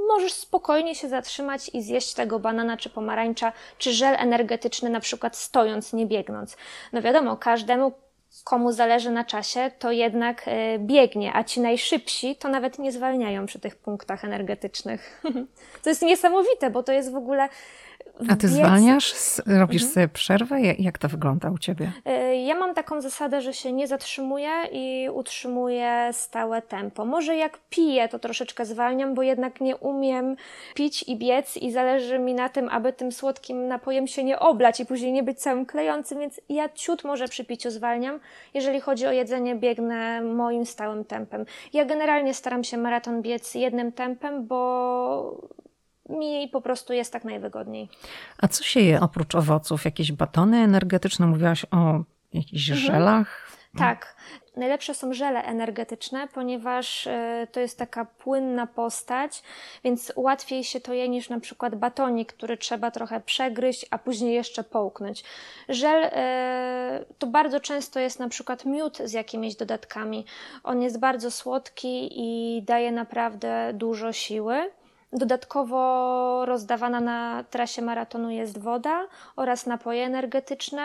możesz 0.08 0.34
spokojnie 0.34 0.96
się 0.96 1.10
zatrzymać 1.10 1.70
i 1.74 1.82
zjeść 1.82 2.14
tego 2.14 2.40
banana 2.40 2.78
czy 2.78 2.90
pomarańcza, 2.90 3.54
czy 3.78 3.94
żel 3.94 4.16
energetyczny, 4.20 4.90
na 4.90 5.00
przykład 5.00 5.38
stojąc, 5.38 5.94
nie 5.94 6.06
biegnąc. 6.06 6.58
No 6.94 7.02
wiadomo, 7.02 7.38
każdemu, 7.38 7.92
komu 8.44 8.72
zależy 8.72 9.12
na 9.12 9.24
czasie, 9.24 9.72
to 9.80 9.92
jednak 9.92 10.48
y, 10.48 10.52
biegnie, 10.80 11.36
a 11.36 11.44
ci 11.44 11.62
najszybsi 11.62 12.36
to 12.36 12.50
nawet 12.50 12.80
nie 12.80 12.92
zwalniają 12.92 13.46
przy 13.46 13.60
tych 13.60 13.76
punktach 13.76 14.26
energetycznych. 14.26 15.22
to 15.84 15.90
jest 15.90 16.02
niesamowite, 16.02 16.70
bo 16.70 16.84
to 16.84 16.92
jest 16.92 17.12
w 17.12 17.16
ogóle 17.16 17.50
a 18.28 18.36
ty 18.36 18.48
zwalniasz? 18.48 19.14
Robisz 19.46 19.82
mhm. 19.82 19.94
sobie 19.94 20.08
przerwę? 20.08 20.62
Jak 20.62 20.98
to 20.98 21.08
wygląda 21.08 21.52
u 21.52 21.58
ciebie? 21.58 21.92
E, 22.06 22.36
ja 22.36 22.56
mam 22.56 22.74
taką 22.74 23.02
zasadę, 23.02 23.42
że 23.42 23.54
się 23.54 23.72
nie 23.74 23.88
zatrzymuję 23.88 24.50
i 24.72 25.10
utrzymuję 25.14 26.10
stałe 26.12 26.62
tempo. 26.62 27.06
Może 27.06 27.36
jak 27.36 27.60
piję, 27.70 28.10
to 28.10 28.20
troszeczkę 28.20 28.66
zwalniam, 28.66 29.14
bo 29.14 29.24
jednak 29.24 29.62
nie 29.62 29.76
umiem 29.76 30.36
pić 30.76 31.04
i 31.04 31.18
biec 31.18 31.58
i 31.58 31.72
zależy 31.72 32.20
mi 32.20 32.34
na 32.34 32.50
tym, 32.50 32.70
aby 32.70 32.94
tym 32.94 33.12
słodkim 33.12 33.68
napojem 33.68 34.08
się 34.08 34.24
nie 34.24 34.40
oblać 34.40 34.80
i 34.80 34.86
później 34.86 35.12
nie 35.12 35.24
być 35.24 35.40
całym 35.40 35.66
klejącym, 35.66 36.20
więc 36.20 36.42
ja 36.50 36.70
ciut 36.70 37.04
może 37.04 37.28
przy 37.28 37.46
piciu 37.46 37.72
zwalniam. 37.72 38.20
Jeżeli 38.54 38.80
chodzi 38.80 39.08
o 39.08 39.12
jedzenie, 39.12 39.56
biegnę 39.56 40.22
moim 40.22 40.66
stałym 40.66 41.06
tempem. 41.06 41.46
Ja 41.74 41.86
generalnie 41.86 42.34
staram 42.34 42.64
się 42.64 42.78
maraton 42.78 43.22
biec 43.22 43.56
jednym 43.56 43.92
tempem, 43.92 44.48
bo 44.48 45.50
mi 46.10 46.48
po 46.48 46.62
prostu 46.62 46.94
jest 46.94 47.14
tak 47.14 47.24
najwygodniej. 47.24 47.90
A 48.38 48.48
co 48.48 48.64
się 48.64 48.80
je 48.80 49.00
oprócz 49.00 49.36
owoców? 49.36 49.86
Jakieś 49.86 50.12
batony 50.12 50.58
energetyczne? 50.58 51.28
Mówiłaś 51.28 51.66
o 51.72 52.04
jakichś 52.34 52.70
mhm. 52.70 52.88
żelach? 52.88 53.50
Tak. 53.78 54.16
Najlepsze 54.56 54.94
są 54.94 55.14
żele 55.14 55.44
energetyczne, 55.44 56.28
ponieważ 56.28 57.08
y, 57.08 57.48
to 57.52 57.60
jest 57.60 57.78
taka 57.78 58.06
płynna 58.06 58.68
postać, 58.68 59.44
więc 59.84 60.14
łatwiej 60.16 60.64
się 60.64 60.80
to 60.80 60.94
je 60.94 61.10
niż 61.10 61.30
na 61.30 61.40
przykład 61.40 61.76
batonik, 61.76 62.34
który 62.34 62.58
trzeba 62.58 62.92
trochę 62.92 63.22
przegryźć, 63.22 63.86
a 63.92 63.98
później 63.98 64.34
jeszcze 64.34 64.64
połknąć. 64.64 65.24
Żel 65.70 66.04
y, 66.04 66.10
to 67.20 67.28
bardzo 67.28 67.60
często 67.60 68.00
jest 68.00 68.20
na 68.20 68.30
przykład 68.30 68.66
miód 68.66 68.98
z 68.98 69.14
jakimiś 69.14 69.56
dodatkami. 69.56 70.26
On 70.64 70.82
jest 70.82 71.00
bardzo 71.00 71.32
słodki 71.32 72.10
i 72.12 72.62
daje 72.64 72.92
naprawdę 72.92 73.72
dużo 73.74 74.14
siły. 74.14 74.72
Dodatkowo 75.14 76.46
rozdawana 76.46 77.00
na 77.00 77.44
trasie 77.50 77.82
maratonu 77.82 78.32
jest 78.32 78.58
woda 78.58 79.08
oraz 79.36 79.66
napoje 79.66 80.06
energetyczne. 80.06 80.82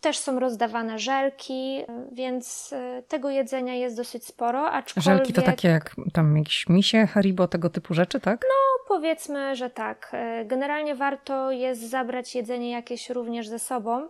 Też 0.00 0.18
są 0.18 0.40
rozdawane 0.40 0.98
żelki, 0.98 1.84
więc 2.12 2.72
e, 2.72 3.02
tego 3.08 3.30
jedzenia 3.30 3.74
jest 3.74 3.96
dosyć 3.96 4.26
sporo. 4.26 4.70
Aczkolwiek... 4.70 5.04
Żelki 5.04 5.32
to 5.32 5.42
takie 5.42 5.68
jak 5.68 5.94
tam 6.12 6.36
jakieś 6.36 6.68
misie, 6.68 7.06
haribo, 7.06 7.48
tego 7.48 7.70
typu 7.70 7.94
rzeczy, 7.94 8.20
tak? 8.20 8.40
No, 8.42 8.84
powiedzmy, 8.88 9.56
że 9.56 9.70
tak. 9.70 10.10
E, 10.12 10.44
generalnie 10.44 10.94
warto 10.94 11.50
jest 11.50 11.90
zabrać 11.90 12.34
jedzenie 12.34 12.70
jakieś 12.70 13.10
również 13.10 13.48
ze 13.48 13.58
sobą 13.58 14.08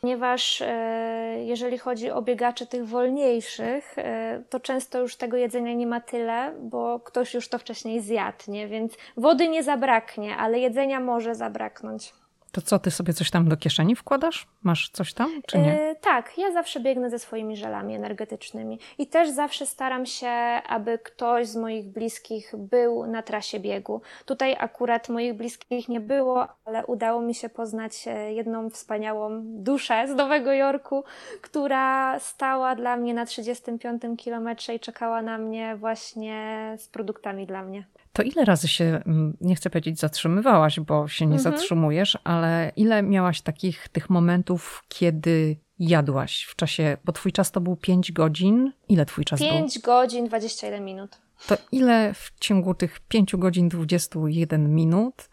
ponieważ 0.00 0.62
e, 0.62 1.44
jeżeli 1.44 1.78
chodzi 1.78 2.10
o 2.10 2.22
biegaczy 2.22 2.66
tych 2.66 2.86
wolniejszych, 2.86 3.98
e, 3.98 4.42
to 4.50 4.60
często 4.60 5.00
już 5.00 5.16
tego 5.16 5.36
jedzenia 5.36 5.74
nie 5.74 5.86
ma 5.86 6.00
tyle, 6.00 6.54
bo 6.60 7.00
ktoś 7.00 7.34
już 7.34 7.48
to 7.48 7.58
wcześniej 7.58 8.00
zjadł, 8.00 8.44
nie? 8.48 8.68
więc 8.68 8.96
wody 9.16 9.48
nie 9.48 9.62
zabraknie, 9.62 10.36
ale 10.36 10.58
jedzenia 10.58 11.00
może 11.00 11.34
zabraknąć. 11.34 12.12
To 12.52 12.62
co, 12.62 12.78
ty 12.78 12.90
sobie 12.90 13.12
coś 13.12 13.30
tam 13.30 13.48
do 13.48 13.56
kieszeni 13.56 13.96
wkładasz? 13.96 14.46
Masz 14.62 14.90
coś 14.90 15.14
tam, 15.14 15.30
czy 15.46 15.58
nie? 15.58 15.68
Yy, 15.68 15.96
tak, 16.00 16.38
ja 16.38 16.52
zawsze 16.52 16.80
biegnę 16.80 17.10
ze 17.10 17.18
swoimi 17.18 17.56
żelami 17.56 17.94
energetycznymi. 17.94 18.78
I 18.98 19.06
też 19.06 19.30
zawsze 19.30 19.66
staram 19.66 20.06
się, 20.06 20.28
aby 20.66 20.98
ktoś 20.98 21.46
z 21.46 21.56
moich 21.56 21.88
bliskich 21.88 22.52
był 22.58 23.06
na 23.06 23.22
trasie 23.22 23.60
biegu. 23.60 24.02
Tutaj 24.24 24.56
akurat 24.58 25.08
moich 25.08 25.34
bliskich 25.34 25.88
nie 25.88 26.00
było, 26.00 26.48
ale 26.64 26.86
udało 26.86 27.20
mi 27.22 27.34
się 27.34 27.48
poznać 27.48 28.08
e, 28.08 28.32
jedną 28.32 28.70
wspaniałą 28.70 29.42
duszę 29.44 30.08
z 30.08 30.14
Nowego 30.14 30.52
Jorku, 30.52 31.04
która 31.42 32.18
stała 32.18 32.74
dla 32.74 32.96
mnie 32.96 33.14
na 33.14 33.26
35 33.26 34.02
kilometrze 34.18 34.74
i 34.74 34.80
czekała 34.80 35.22
na 35.22 35.38
mnie 35.38 35.76
właśnie 35.76 36.74
z 36.78 36.88
produktami 36.88 37.46
dla 37.46 37.62
mnie. 37.62 37.84
To 38.12 38.22
ile 38.22 38.44
razy 38.44 38.68
się, 38.68 38.84
mm, 38.84 39.36
nie 39.40 39.54
chcę 39.54 39.70
powiedzieć 39.70 40.00
zatrzymywałaś, 40.00 40.80
bo 40.80 41.08
się 41.08 41.26
nie 41.26 41.36
mhm. 41.36 41.56
zatrzymujesz, 41.56 42.18
ale 42.24 42.72
ile 42.76 43.02
miałaś 43.02 43.40
takich 43.40 43.88
tych 43.88 44.10
momentów, 44.10 44.84
kiedy 44.88 45.56
jadłaś 45.78 46.44
w 46.44 46.56
czasie, 46.56 46.96
bo 47.04 47.12
twój 47.12 47.32
czas 47.32 47.50
to 47.50 47.60
był 47.60 47.76
5 47.76 48.12
godzin. 48.12 48.72
Ile 48.88 49.06
twój 49.06 49.24
czas 49.24 49.40
5 49.40 49.52
był? 49.52 49.60
5 49.60 49.78
godzin 49.78 50.26
21 50.26 50.84
minut. 50.84 51.18
To 51.46 51.56
ile 51.72 52.14
w 52.14 52.32
ciągu 52.40 52.74
tych 52.74 53.00
5 53.00 53.36
godzin 53.36 53.68
21 53.68 54.74
minut 54.74 55.28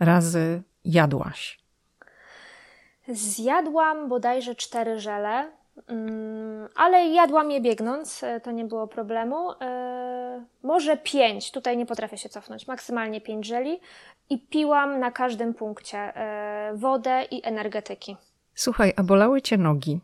razy 0.00 0.62
jadłaś? 0.84 1.58
Zjadłam 3.08 4.08
bodajże 4.08 4.54
4 4.54 5.00
żele 5.00 5.50
ale 6.74 7.06
jadłam 7.08 7.50
je 7.50 7.60
biegnąc, 7.60 8.24
e, 8.24 8.40
to 8.40 8.50
nie 8.50 8.64
było 8.64 8.86
problemu. 8.86 9.50
E, 9.60 10.44
może 10.62 10.96
pięć, 10.96 11.50
tutaj 11.50 11.76
nie 11.76 11.86
potrafię 11.86 12.18
się 12.18 12.28
cofnąć, 12.28 12.66
maksymalnie 12.66 13.20
pięć 13.20 13.46
żeli 13.46 13.80
i 14.30 14.38
piłam 14.38 15.00
na 15.00 15.10
każdym 15.10 15.54
punkcie 15.54 15.98
e, 15.98 16.72
wodę 16.76 17.24
i 17.30 17.46
energetyki. 17.46 18.16
Słuchaj, 18.54 18.92
a 18.96 19.02
bolały 19.02 19.42
cię 19.42 19.56
nogi? 19.56 20.00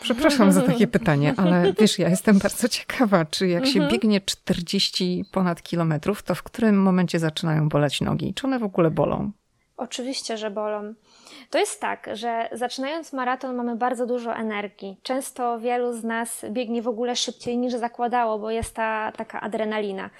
Przepraszam 0.00 0.52
za 0.52 0.62
takie 0.62 0.86
pytanie, 0.86 1.34
ale 1.36 1.72
wiesz, 1.80 1.98
ja 1.98 2.08
jestem 2.08 2.38
bardzo 2.38 2.68
ciekawa, 2.68 3.24
czy 3.24 3.48
jak 3.48 3.66
się 3.66 3.80
mhm. 3.80 3.92
biegnie 3.92 4.20
40 4.20 5.24
ponad 5.32 5.62
kilometrów, 5.62 6.22
to 6.22 6.34
w 6.34 6.42
którym 6.42 6.82
momencie 6.82 7.18
zaczynają 7.18 7.68
boleć 7.68 8.00
nogi? 8.00 8.34
Czy 8.34 8.46
one 8.46 8.58
w 8.58 8.62
ogóle 8.62 8.90
bolą? 8.90 9.30
Oczywiście, 9.78 10.36
że 10.36 10.50
bolą. 10.50 10.94
To 11.50 11.58
jest 11.58 11.80
tak, 11.80 12.08
że 12.12 12.48
zaczynając 12.52 13.12
maraton 13.12 13.56
mamy 13.56 13.76
bardzo 13.76 14.06
dużo 14.06 14.34
energii. 14.34 15.00
Często 15.02 15.58
wielu 15.58 15.92
z 15.92 16.04
nas 16.04 16.44
biegnie 16.50 16.82
w 16.82 16.88
ogóle 16.88 17.16
szybciej 17.16 17.58
niż 17.58 17.74
zakładało, 17.74 18.38
bo 18.38 18.50
jest 18.50 18.74
ta 18.74 19.12
taka 19.16 19.40
adrenalina. 19.40 20.10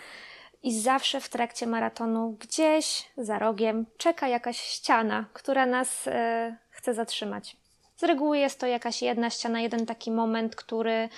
I 0.62 0.80
zawsze 0.80 1.20
w 1.20 1.28
trakcie 1.28 1.66
maratonu 1.66 2.36
gdzieś 2.40 3.08
za 3.16 3.38
rogiem 3.38 3.86
czeka 3.96 4.28
jakaś 4.28 4.60
ściana, 4.60 5.24
która 5.32 5.66
nas 5.66 6.06
e, 6.06 6.56
chce 6.70 6.94
zatrzymać. 6.94 7.56
Z 7.96 8.02
reguły 8.02 8.38
jest 8.38 8.61
to 8.61 8.66
jakaś 8.66 9.02
jedna 9.02 9.30
ściana, 9.30 9.61
jeden 9.61 9.86
taki 9.86 10.11
moment, 10.11 10.56
który, 10.56 11.09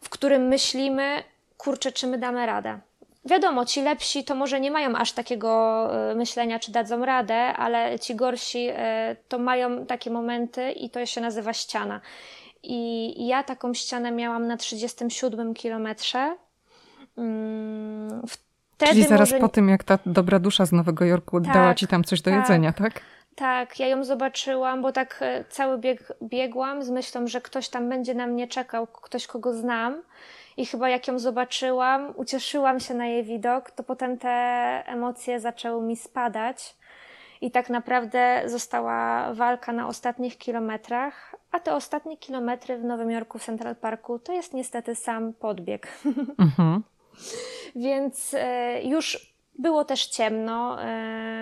w 0.00 0.08
którym 0.08 0.48
myślimy, 0.48 1.22
kurczę, 1.58 1.92
czy 1.92 2.06
my 2.06 2.18
damy 2.18 2.46
radę 2.46 2.78
Wiadomo, 3.24 3.64
ci 3.64 3.82
lepsi 3.82 4.24
to 4.24 4.34
może 4.34 4.60
nie 4.60 4.70
mają 4.70 4.96
aż 4.96 5.12
takiego 5.12 5.88
e, 6.10 6.14
myślenia, 6.14 6.58
czy 6.58 6.72
dadzą 6.72 7.04
radę, 7.04 7.36
ale 7.36 7.98
ci 7.98 8.14
gorsi 8.14 8.68
e, 8.70 9.16
to 9.28 9.38
mają 9.38 9.86
takie 9.86 10.10
momenty 10.10 10.72
i 10.72 10.90
to 10.90 11.06
się 11.06 11.20
nazywa 11.20 11.52
ściana. 11.52 12.00
I 12.62 13.26
ja 13.26 13.42
taką 13.42 13.74
ścianę 13.74 14.12
miałam 14.12 14.46
na 14.46 14.56
37 14.56 15.54
kilometrze. 15.54 16.36
Mm, 17.18 18.22
wtedy 18.28 18.92
Czyli 18.92 19.04
zaraz 19.04 19.30
może... 19.30 19.40
po 19.40 19.48
tym, 19.48 19.68
jak 19.68 19.84
ta 19.84 19.98
dobra 20.06 20.38
dusza 20.38 20.66
z 20.66 20.72
Nowego 20.72 21.04
Jorku 21.04 21.40
tak, 21.40 21.54
dała 21.54 21.74
ci 21.74 21.86
tam 21.86 22.04
coś 22.04 22.20
do 22.20 22.30
tak, 22.30 22.40
jedzenia, 22.40 22.72
tak? 22.72 23.00
Tak, 23.34 23.80
ja 23.80 23.86
ją 23.86 24.04
zobaczyłam, 24.04 24.82
bo 24.82 24.92
tak 24.92 25.18
e, 25.20 25.44
cały 25.48 25.78
bieg 25.78 26.12
biegłam 26.22 26.82
z 26.82 26.90
myślą, 26.90 27.26
że 27.26 27.40
ktoś 27.40 27.68
tam 27.68 27.88
będzie 27.88 28.14
na 28.14 28.26
mnie 28.26 28.48
czekał, 28.48 28.86
ktoś 28.86 29.26
kogo 29.26 29.52
znam. 29.52 30.02
I 30.56 30.66
chyba 30.66 30.88
jak 30.88 31.08
ją 31.08 31.18
zobaczyłam, 31.18 32.12
ucieszyłam 32.16 32.80
się 32.80 32.94
na 32.94 33.06
jej 33.06 33.24
widok, 33.24 33.70
to 33.70 33.82
potem 33.82 34.18
te 34.18 34.28
emocje 34.86 35.40
zaczęły 35.40 35.82
mi 35.82 35.96
spadać. 35.96 36.76
I 37.40 37.50
tak 37.50 37.70
naprawdę 37.70 38.42
została 38.46 39.32
walka 39.34 39.72
na 39.72 39.88
ostatnich 39.88 40.38
kilometrach, 40.38 41.34
a 41.50 41.60
te 41.60 41.74
ostatnie 41.74 42.16
kilometry 42.16 42.78
w 42.78 42.84
Nowym 42.84 43.10
Jorku, 43.10 43.38
w 43.38 43.44
Central 43.44 43.76
Parku, 43.76 44.18
to 44.18 44.32
jest 44.32 44.54
niestety 44.54 44.94
sam 44.94 45.32
podbieg. 45.32 45.88
Mhm. 46.38 46.82
Więc 47.76 48.34
e, 48.38 48.82
już 48.82 49.34
było 49.58 49.84
też 49.84 50.06
ciemno, 50.06 50.82
e, 50.82 51.33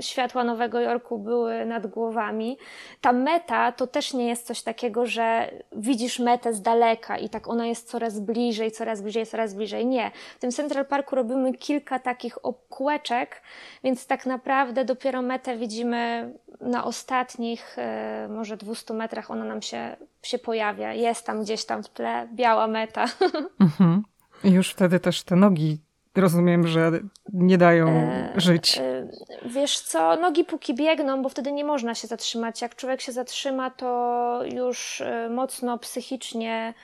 światła 0.00 0.44
Nowego 0.44 0.80
Jorku 0.80 1.18
były 1.18 1.66
nad 1.66 1.86
głowami. 1.86 2.58
Ta 3.00 3.12
meta 3.12 3.72
to 3.72 3.86
też 3.86 4.14
nie 4.14 4.28
jest 4.28 4.46
coś 4.46 4.62
takiego, 4.62 5.06
że 5.06 5.50
widzisz 5.72 6.18
metę 6.18 6.52
z 6.52 6.62
daleka 6.62 7.18
i 7.18 7.28
tak 7.28 7.48
ona 7.48 7.66
jest 7.66 7.88
coraz 7.88 8.20
bliżej, 8.20 8.72
coraz 8.72 9.02
bliżej, 9.02 9.26
coraz 9.26 9.54
bliżej. 9.54 9.86
Nie. 9.86 10.10
W 10.36 10.40
tym 10.40 10.50
Central 10.50 10.86
Parku 10.86 11.16
robimy 11.16 11.52
kilka 11.52 11.98
takich 11.98 12.38
kółeczek, 12.68 13.42
więc 13.84 14.06
tak 14.06 14.26
naprawdę 14.26 14.84
dopiero 14.84 15.22
metę 15.22 15.56
widzimy 15.56 16.32
na 16.60 16.84
ostatnich, 16.84 17.78
e, 17.78 18.28
może 18.30 18.56
200 18.56 18.94
metrach 18.94 19.30
ona 19.30 19.44
nam 19.44 19.62
się, 19.62 19.96
się 20.22 20.38
pojawia. 20.38 20.92
Jest 20.92 21.26
tam 21.26 21.42
gdzieś 21.42 21.64
tam 21.64 21.82
w 21.82 21.88
tle 21.88 22.28
biała 22.34 22.66
meta. 22.66 23.04
Mhm. 23.60 24.02
I 24.44 24.50
już 24.50 24.70
wtedy 24.70 25.00
też 25.00 25.22
te 25.22 25.36
nogi 25.36 25.78
rozumiem, 26.16 26.66
że 26.66 26.90
nie 27.32 27.58
dają 27.58 27.88
e, 27.88 28.32
żyć. 28.36 28.78
E, 28.78 29.08
wiesz 29.46 29.80
co, 29.80 30.16
nogi 30.16 30.44
póki 30.44 30.74
biegną, 30.74 31.22
bo 31.22 31.28
wtedy 31.28 31.52
nie 31.52 31.64
można 31.64 31.94
się 31.94 32.08
zatrzymać. 32.08 32.62
Jak 32.62 32.76
człowiek 32.76 33.00
się 33.00 33.12
zatrzyma, 33.12 33.70
to 33.70 34.40
już 34.54 35.00
e, 35.00 35.28
mocno 35.28 35.78
psychicznie 35.78 36.74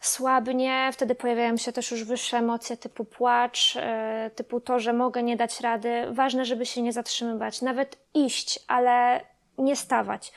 słabnie, 0.00 0.90
wtedy 0.92 1.14
pojawiają 1.14 1.56
się 1.56 1.72
też 1.72 1.90
już 1.90 2.04
wyższe 2.04 2.38
emocje 2.38 2.76
typu 2.76 3.04
płacz, 3.04 3.76
e, 3.76 4.30
typu 4.34 4.60
to, 4.60 4.78
że 4.78 4.92
mogę 4.92 5.22
nie 5.22 5.36
dać 5.36 5.60
rady. 5.60 6.06
Ważne, 6.10 6.44
żeby 6.44 6.66
się 6.66 6.82
nie 6.82 6.92
zatrzymywać, 6.92 7.62
nawet 7.62 7.98
iść, 8.14 8.60
ale 8.68 9.20
nie 9.58 9.76
stawać. 9.76 10.32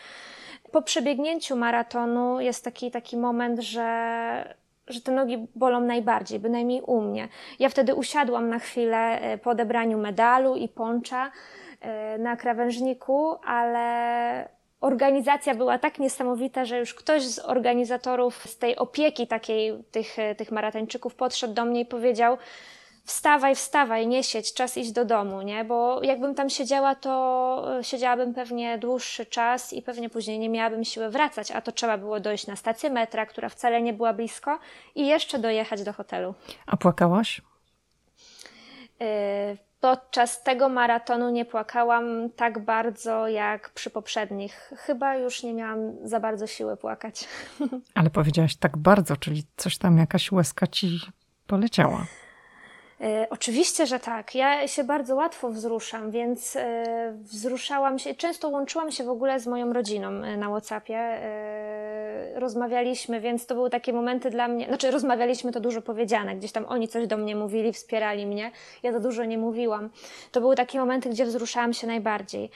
Po 0.72 0.82
przebiegnięciu 0.82 1.56
maratonu 1.56 2.40
jest 2.40 2.64
taki, 2.64 2.92
taki 2.92 3.18
moment, 3.18 3.60
że 3.60 4.59
że 4.90 5.02
te 5.02 5.12
nogi 5.12 5.48
bolą 5.56 5.82
najbardziej, 5.82 6.40
bynajmniej 6.40 6.82
u 6.82 7.02
mnie. 7.02 7.28
Ja 7.60 7.70
wtedy 7.70 7.96
usiadłam 7.96 8.50
na 8.50 8.60
chwilę 8.60 9.22
e, 9.22 9.38
po 9.38 9.50
odebraniu 9.50 9.98
medalu 9.98 10.56
i 10.56 10.68
poncza 10.68 11.32
e, 11.82 12.18
na 12.18 12.36
krawężniku, 12.36 13.36
ale 13.46 14.50
organizacja 14.82 15.56
była 15.56 15.80
tak 15.80 16.00
niesamowita, 16.00 16.66
że 16.66 16.80
już 16.80 16.94
ktoś 16.94 17.24
z 17.24 17.40
organizatorów 17.40 18.36
z 18.36 18.58
tej 18.58 18.76
opieki 18.76 19.28
takiej 19.28 19.84
tych, 19.92 20.20
e, 20.20 20.36
tych 20.36 20.52
maratończyków 20.52 21.16
podszedł 21.16 21.54
do 21.54 21.66
mnie 21.66 21.82
i 21.82 21.86
powiedział, 21.86 22.38
wstawaj, 23.10 23.56
wstawaj, 23.56 24.08
nie 24.08 24.24
siedź, 24.24 24.54
czas 24.54 24.78
iść 24.78 24.92
do 24.92 25.06
domu, 25.06 25.42
nie? 25.42 25.66
Bo 25.66 26.04
jakbym 26.04 26.36
tam 26.36 26.50
siedziała, 26.50 26.96
to 26.96 27.80
e, 27.80 27.84
siedziałabym 27.84 28.34
pewnie 28.34 28.78
dłuższy 28.78 29.26
czas 29.26 29.74
i 29.74 29.82
pewnie 29.82 30.10
później 30.10 30.40
nie 30.40 30.50
miałabym 30.50 30.84
siły 30.84 31.10
wracać, 31.10 31.52
a 31.52 31.62
to 31.62 31.72
trzeba 31.72 31.98
było 31.98 32.20
dojść 32.20 32.48
na 32.48 32.56
stację 32.56 32.90
metra, 32.90 33.26
która 33.26 33.50
wcale 33.50 33.82
nie 33.82 33.94
była 33.94 34.14
blisko 34.14 34.60
i 34.96 35.08
jeszcze 35.08 35.40
dojechać 35.40 35.84
do 35.84 35.94
hotelu. 35.94 36.36
A 36.66 36.78
płakałaś? 36.78 37.42
E, 39.02 39.58
podczas 39.80 40.44
tego 40.44 40.70
maratonu 40.70 41.30
nie 41.30 41.46
płakałam 41.46 42.30
tak 42.36 42.60
bardzo 42.66 43.28
jak 43.28 43.70
przy 43.70 43.90
poprzednich. 43.90 44.72
Chyba 44.78 45.16
już 45.16 45.44
nie 45.44 45.54
miałam 45.54 45.80
za 46.04 46.20
bardzo 46.20 46.48
siły 46.48 46.78
płakać. 46.78 47.28
Ale 47.96 48.10
powiedziałaś 48.10 48.56
tak 48.56 48.78
bardzo, 48.78 49.18
czyli 49.18 49.44
coś 49.58 49.78
tam, 49.78 49.98
jakaś 49.98 50.32
łezka 50.32 50.68
ci 50.68 51.00
poleciała. 51.48 52.06
E, 53.02 53.28
oczywiście, 53.30 53.86
że 53.86 54.00
tak. 54.00 54.36
Ja 54.36 54.68
się 54.68 54.84
bardzo 54.84 55.16
łatwo 55.16 55.50
wzruszam, 55.50 56.12
więc 56.12 56.56
e, 56.56 57.14
wzruszałam 57.22 58.00
się, 58.00 58.16
często 58.16 58.50
łączyłam 58.50 58.92
się 58.92 59.04
w 59.04 59.10
ogóle 59.10 59.40
z 59.40 59.48
moją 59.48 59.74
rodziną 59.74 60.08
e, 60.08 60.38
na 60.38 60.50
WhatsAppie. 60.50 61.20
Rozmawialiśmy, 62.36 63.22
więc 63.22 63.46
to 63.46 63.56
były 63.56 63.70
takie 63.70 63.94
momenty 63.94 64.30
dla 64.30 64.48
mnie, 64.48 64.66
znaczy 64.66 64.92
rozmawialiśmy 64.92 65.52
to 65.52 65.60
dużo 65.60 65.82
powiedziane, 65.82 66.36
gdzieś 66.36 66.52
tam 66.52 66.66
oni 66.66 66.88
coś 66.88 67.08
do 67.08 67.18
mnie 67.18 67.36
mówili, 67.36 67.74
wspierali 67.74 68.26
mnie, 68.26 68.52
ja 68.84 68.92
za 68.92 69.00
dużo 69.00 69.26
nie 69.26 69.38
mówiłam. 69.38 69.90
To 70.32 70.42
były 70.42 70.56
takie 70.56 70.80
momenty, 70.80 71.10
gdzie 71.10 71.26
wzruszałam 71.26 71.74
się 71.74 71.88
najbardziej. 71.88 72.50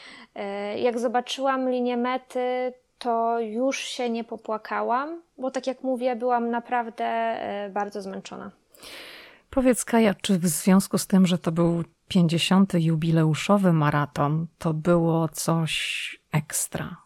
Jak 0.75 0.99
zobaczyłam 0.99 1.69
linię 1.69 1.97
mety, 1.97 2.73
to 2.99 3.39
już 3.39 3.77
się 3.79 4.09
nie 4.09 4.23
popłakałam, 4.23 5.21
bo 5.37 5.51
tak 5.51 5.67
jak 5.67 5.83
mówię, 5.83 6.15
byłam 6.15 6.49
naprawdę 6.49 7.37
bardzo 7.73 8.01
zmęczona. 8.01 8.51
Powiedz 9.53 9.85
Kaja, 9.85 10.13
czy 10.21 10.39
w 10.39 10.47
związku 10.47 10.97
z 10.97 11.07
tym, 11.07 11.27
że 11.27 11.37
to 11.37 11.51
był 11.51 11.83
50. 12.07 12.73
jubileuszowy 12.73 13.73
maraton, 13.73 14.47
to 14.59 14.73
było 14.73 15.27
coś 15.27 15.73
ekstra? 16.31 16.97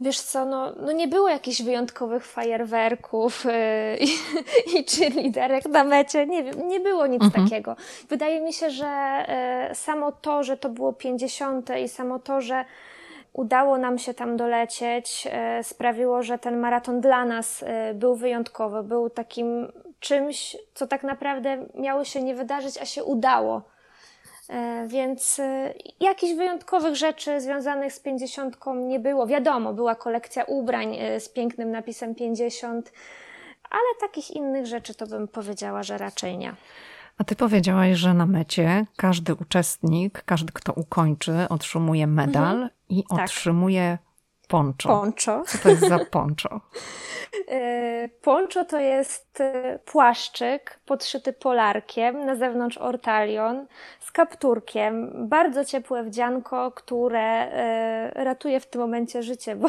Wiesz 0.00 0.20
co, 0.20 0.44
no, 0.44 0.72
no 0.80 0.92
nie 0.92 1.08
było 1.08 1.28
jakichś 1.28 1.62
wyjątkowych 1.62 2.26
fajerwerków 2.26 3.44
yy, 3.44 3.52
i, 4.06 4.78
i 4.78 4.84
czy 4.84 5.08
liderek 5.08 5.66
na 5.66 5.84
mecie, 5.84 6.26
nie 6.26 6.44
wiem, 6.44 6.68
nie 6.68 6.80
było 6.80 7.06
nic 7.06 7.22
mhm. 7.22 7.44
takiego. 7.44 7.76
Wydaje 8.08 8.40
mi 8.40 8.52
się, 8.52 8.70
że 8.70 9.26
yy, 9.68 9.74
samo 9.74 10.12
to, 10.12 10.42
że 10.42 10.56
to 10.56 10.68
było 10.68 10.92
50. 10.92 11.70
i 11.84 11.88
samo 11.88 12.18
to, 12.18 12.40
że 12.40 12.64
udało 13.32 13.78
nam 13.78 13.98
się 13.98 14.14
tam 14.14 14.36
dolecieć, 14.36 15.24
yy, 15.24 15.64
sprawiło, 15.64 16.22
że 16.22 16.38
ten 16.38 16.58
maraton 16.58 17.00
dla 17.00 17.24
nas 17.24 17.62
y, 17.62 17.66
był 17.94 18.16
wyjątkowy, 18.16 18.82
był 18.82 19.10
takim 19.10 19.72
czymś, 20.00 20.56
co 20.74 20.86
tak 20.86 21.02
naprawdę 21.02 21.66
miało 21.74 22.04
się 22.04 22.22
nie 22.22 22.34
wydarzyć, 22.34 22.78
a 22.78 22.84
się 22.84 23.04
udało. 23.04 23.62
E, 24.48 24.86
więc 24.88 25.38
e, 25.38 25.74
jakichś 26.00 26.34
wyjątkowych 26.34 26.96
rzeczy 26.96 27.40
związanych 27.40 27.92
z 27.92 28.00
pięćdziesiątką 28.00 28.74
nie 28.74 29.00
było. 29.00 29.26
Wiadomo, 29.26 29.72
była 29.72 29.94
kolekcja 29.94 30.44
ubrań 30.44 30.96
e, 30.96 31.20
z 31.20 31.28
pięknym 31.28 31.70
napisem 31.70 32.14
50, 32.14 32.92
ale 33.70 34.00
takich 34.00 34.30
innych 34.30 34.66
rzeczy 34.66 34.94
to 34.94 35.06
bym 35.06 35.28
powiedziała, 35.28 35.82
że 35.82 35.98
raczej 35.98 36.38
nie. 36.38 36.52
A 37.18 37.24
ty 37.24 37.36
powiedziałaś, 37.36 37.96
że 37.96 38.14
na 38.14 38.26
mecie 38.26 38.86
każdy 38.96 39.34
uczestnik, 39.34 40.22
każdy, 40.26 40.52
kto 40.52 40.72
ukończy, 40.72 41.32
otrzymuje 41.48 42.06
medal 42.06 42.54
mhm. 42.54 42.70
i 42.88 43.04
tak. 43.04 43.20
otrzymuje 43.20 43.98
poncho. 44.48 44.88
Poncho. 44.88 45.42
Co 45.46 45.58
to 45.58 45.68
jest 45.68 45.88
za 45.88 45.98
poncho? 45.98 46.60
E, 47.48 48.08
poncho 48.22 48.64
to 48.64 48.78
jest 48.78 49.40
e, 49.40 49.78
płaszczyk 49.84 50.80
podszyty 50.86 51.32
polarkiem, 51.32 52.26
na 52.26 52.36
zewnątrz 52.36 52.78
ortalion, 52.78 53.66
z 54.00 54.10
kapturkiem. 54.10 55.12
Bardzo 55.28 55.64
ciepłe 55.64 56.02
wdzianko, 56.04 56.72
które 56.72 57.20
e, 57.20 58.24
ratuje 58.24 58.60
w 58.60 58.66
tym 58.66 58.80
momencie 58.80 59.22
życie, 59.22 59.56
bo 59.56 59.68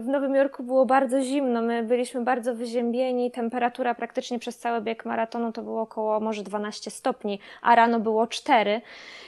w 0.00 0.06
Nowym 0.06 0.34
Jorku 0.34 0.62
było 0.62 0.86
bardzo 0.86 1.22
zimno. 1.22 1.62
My 1.62 1.82
byliśmy 1.82 2.24
bardzo 2.24 2.54
wyziębieni. 2.54 3.30
Temperatura 3.30 3.94
praktycznie 3.94 4.38
przez 4.38 4.58
cały 4.58 4.80
bieg 4.80 5.04
maratonu 5.04 5.52
to 5.52 5.62
było 5.62 5.80
około 5.80 6.20
może 6.20 6.42
12 6.42 6.90
stopni, 6.90 7.40
a 7.62 7.74
rano 7.74 8.00
było 8.00 8.26
4, 8.26 8.80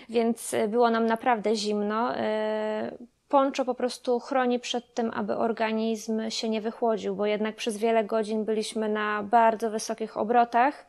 więc 0.09 0.55
było 0.69 0.91
nam 0.91 1.07
naprawdę 1.07 1.57
zimno 1.57 2.13
Poncho 3.31 3.65
po 3.65 3.75
prostu 3.75 4.21
chroni 4.21 4.61
przed 4.61 4.95
tym, 4.95 5.11
aby 5.15 5.37
organizm 5.37 6.31
się 6.31 6.49
nie 6.49 6.61
wychłodził, 6.61 7.17
bo 7.17 7.27
jednak 7.27 7.57
przez 7.57 7.77
wiele 7.77 8.05
godzin 8.05 8.45
byliśmy 8.45 8.89
na 8.89 9.23
bardzo 9.23 9.71
wysokich 9.71 10.17
obrotach. 10.17 10.87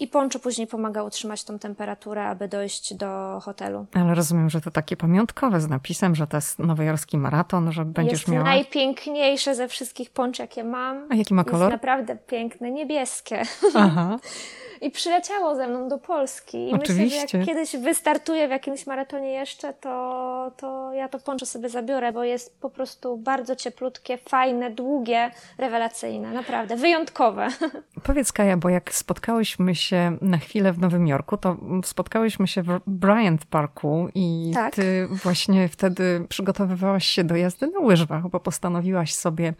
I 0.00 0.08
poncho 0.08 0.38
później 0.38 0.66
pomaga 0.66 1.02
utrzymać 1.02 1.44
tą 1.44 1.58
temperaturę, 1.58 2.24
aby 2.24 2.48
dojść 2.48 2.94
do 2.94 3.40
hotelu. 3.42 3.86
Ale 3.94 4.14
rozumiem, 4.14 4.50
że 4.50 4.60
to 4.60 4.70
takie 4.70 4.96
pamiątkowe 4.96 5.60
z 5.60 5.68
napisem, 5.68 6.14
że 6.14 6.26
to 6.26 6.36
jest 6.36 6.58
nowojorski 6.58 7.18
maraton, 7.18 7.72
że 7.72 7.84
będziesz 7.84 8.20
jest 8.20 8.28
miała... 8.28 8.44
najpiękniejsze 8.44 9.54
ze 9.54 9.68
wszystkich 9.68 10.10
ponch, 10.10 10.38
jakie 10.38 10.64
mam. 10.64 11.06
A 11.10 11.14
jaki 11.14 11.34
ma 11.34 11.44
kolor? 11.44 11.60
Jest 11.60 11.72
naprawdę 11.72 12.16
piękne, 12.16 12.70
niebieskie. 12.70 13.42
Aha. 13.74 14.18
i 14.80 14.90
przyleciało 14.90 15.56
ze 15.56 15.68
mną 15.68 15.88
do 15.88 15.98
Polski. 15.98 16.68
I 16.68 16.72
Oczywiście. 16.72 17.04
myślę, 17.04 17.28
że 17.28 17.38
jak 17.38 17.46
kiedyś 17.46 17.76
wystartuję 17.76 18.48
w 18.48 18.50
jakimś 18.50 18.86
maratonie 18.86 19.32
jeszcze, 19.32 19.72
to, 19.72 20.52
to 20.56 20.92
ja 20.92 21.08
to 21.08 21.18
poncho 21.18 21.46
sobie 21.46 21.68
zabiorę, 21.68 22.12
bo 22.12 22.24
jest 22.24 22.60
po 22.60 22.70
prostu 22.70 23.16
bardzo 23.16 23.56
cieplutkie, 23.56 24.18
fajne, 24.18 24.70
długie, 24.70 25.30
rewelacyjne, 25.58 26.32
naprawdę, 26.32 26.76
wyjątkowe. 26.76 27.48
Powiedz 28.02 28.32
Kaja, 28.32 28.56
bo 28.56 28.68
jak 28.68 28.94
spotkałyśmy 28.94 29.74
się 29.74 30.16
na 30.20 30.38
chwilę 30.38 30.72
w 30.72 30.78
Nowym 30.78 31.06
Jorku, 31.06 31.36
to 31.36 31.56
spotkałyśmy 31.84 32.48
się 32.48 32.62
w 32.62 32.80
Bryant 32.86 33.46
Parku 33.46 34.08
i 34.14 34.50
tak. 34.54 34.74
ty 34.74 35.08
właśnie 35.10 35.68
wtedy 35.68 36.26
przygotowywałaś 36.28 37.06
się 37.06 37.24
do 37.24 37.36
jazdy 37.36 37.66
na 37.66 37.80
łyżwach, 37.80 38.28
bo 38.28 38.40
postanowiłaś 38.40 39.14
sobie 39.14 39.54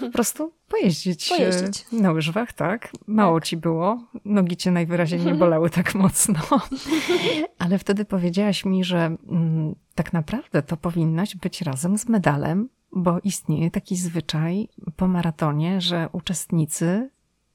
po 0.00 0.10
prostu 0.10 0.52
pojeździć, 0.68 1.32
e, 1.32 1.36
pojeździć. 1.36 1.86
na 1.92 2.12
łyżwach, 2.12 2.52
tak? 2.52 2.92
Mało 3.06 3.40
tak. 3.40 3.48
ci 3.48 3.56
było, 3.56 4.02
nogi 4.24 4.56
cię 4.56 4.70
najwyraźniej 4.70 5.20
nie 5.20 5.34
bolały 5.34 5.70
tak 5.70 5.94
mocno. 5.94 6.40
Ale 7.58 7.78
wtedy 7.78 8.04
powiedziałaś 8.04 8.64
mi, 8.64 8.84
że 8.84 9.16
mm, 9.28 9.74
tak 9.94 10.12
naprawdę 10.12 10.62
to 10.62 10.76
powinnaś 10.76 11.36
być 11.36 11.62
razem 11.62 11.98
z 11.98 12.08
medalem, 12.08 12.68
bo 12.92 13.18
istnieje 13.24 13.70
taki 13.70 13.96
zwyczaj 13.96 14.68
po 14.96 15.08
maratonie, 15.08 15.80
że 15.80 16.08
uczestnicy 16.12 17.10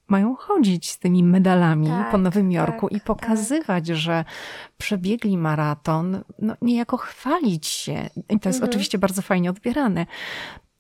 mają 0.07 0.35
chodzić 0.35 0.91
z 0.91 0.99
tymi 0.99 1.23
medalami 1.23 1.87
tak, 1.87 2.11
po 2.11 2.17
Nowym 2.17 2.51
Jorku 2.51 2.89
tak, 2.89 2.97
i 2.97 3.01
pokazywać, 3.01 3.87
tak. 3.87 3.97
że 3.97 4.25
przebiegli 4.77 5.37
maraton, 5.37 6.23
no 6.39 6.55
niejako 6.61 6.97
chwalić 6.97 7.67
się. 7.67 8.09
I 8.29 8.39
to 8.39 8.49
jest 8.49 8.59
mhm. 8.59 8.69
oczywiście 8.69 8.97
bardzo 8.97 9.21
fajnie 9.21 9.49
odbierane. 9.49 10.05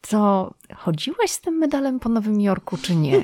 To 0.09 0.53
chodziłaś 0.75 1.31
z 1.31 1.41
tym 1.41 1.57
medalem 1.57 1.99
po 1.99 2.09
Nowym 2.09 2.41
Jorku, 2.41 2.77
czy 2.77 2.95
nie? 2.95 3.23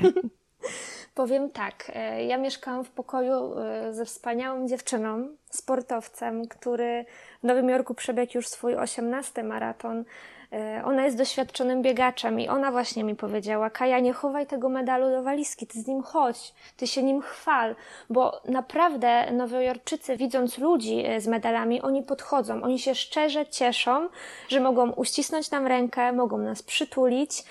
Powiem 1.14 1.50
tak, 1.50 1.92
e, 1.94 2.24
ja 2.24 2.38
mieszkałam 2.38 2.84
w 2.84 2.90
pokoju 2.90 3.58
e, 3.58 3.94
ze 3.94 4.04
wspaniałą 4.04 4.68
dziewczyną, 4.68 5.28
sportowcem, 5.50 6.48
który 6.48 7.04
w 7.40 7.46
Nowym 7.46 7.68
Jorku 7.68 7.94
przebiegł 7.94 8.32
już 8.34 8.48
swój 8.48 8.74
18 8.74 9.44
maraton. 9.44 10.04
E, 10.52 10.82
ona 10.84 11.04
jest 11.04 11.16
doświadczonym 11.16 11.82
biegaczem 11.82 12.40
i 12.40 12.48
ona 12.48 12.72
właśnie 12.72 13.04
mi 13.04 13.16
powiedziała: 13.16 13.70
Kaja, 13.70 14.00
nie 14.00 14.12
chowaj 14.12 14.46
tego 14.46 14.68
medalu 14.68 15.10
do 15.10 15.22
walizki, 15.22 15.66
ty 15.66 15.80
z 15.80 15.86
nim 15.86 16.02
chodź, 16.02 16.54
ty 16.76 16.86
się 16.86 17.02
nim 17.02 17.22
chwal, 17.22 17.76
bo 18.10 18.40
naprawdę 18.44 19.32
Nowojorczycy, 19.32 20.16
widząc 20.16 20.58
ludzi 20.58 21.04
z 21.18 21.26
medalami, 21.26 21.82
oni 21.82 22.02
podchodzą, 22.02 22.62
oni 22.62 22.78
się 22.78 22.94
szczerze 22.94 23.46
cieszą, 23.46 24.08
że 24.48 24.60
mogą 24.60 24.90
uścisnąć 24.92 25.50
nam 25.50 25.66
rękę, 25.66 26.12
mogą 26.12 26.38
nas 26.38 26.62
przytulić. 26.62 27.44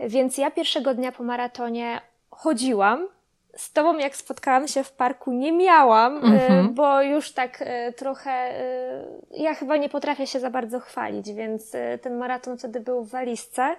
Więc 0.00 0.38
ja 0.38 0.50
pierwszego 0.50 0.94
dnia 0.94 1.12
po 1.12 1.22
maratonie 1.22 2.00
chodziłam. 2.30 3.08
Z 3.56 3.72
tobą, 3.72 3.98
jak 3.98 4.16
spotkałam 4.16 4.68
się 4.68 4.84
w 4.84 4.92
parku, 4.92 5.32
nie 5.32 5.52
miałam, 5.52 6.20
mm-hmm. 6.20 6.68
bo 6.68 7.02
już 7.02 7.32
tak 7.32 7.58
e, 7.60 7.92
trochę. 7.92 8.30
E, 8.30 9.04
ja 9.30 9.54
chyba 9.54 9.76
nie 9.76 9.88
potrafię 9.88 10.26
się 10.26 10.40
za 10.40 10.50
bardzo 10.50 10.80
chwalić, 10.80 11.32
więc 11.32 11.72
ten 12.02 12.18
maraton 12.18 12.58
wtedy 12.58 12.80
był 12.80 13.04
w 13.04 13.10
walizce. 13.10 13.76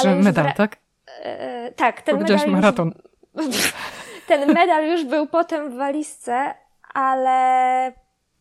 Czy 0.00 0.14
medal, 0.14 0.46
wra- 0.46 0.54
tak? 0.54 0.76
Tak, 1.76 2.02
ten 2.02 2.20
medal. 2.20 2.50
maraton. 2.50 2.92
Już, 3.36 3.72
ten 4.28 4.52
medal 4.52 4.86
już 4.86 5.04
był 5.04 5.26
potem 5.26 5.70
w 5.70 5.74
walizce, 5.74 6.54
ale 6.94 7.92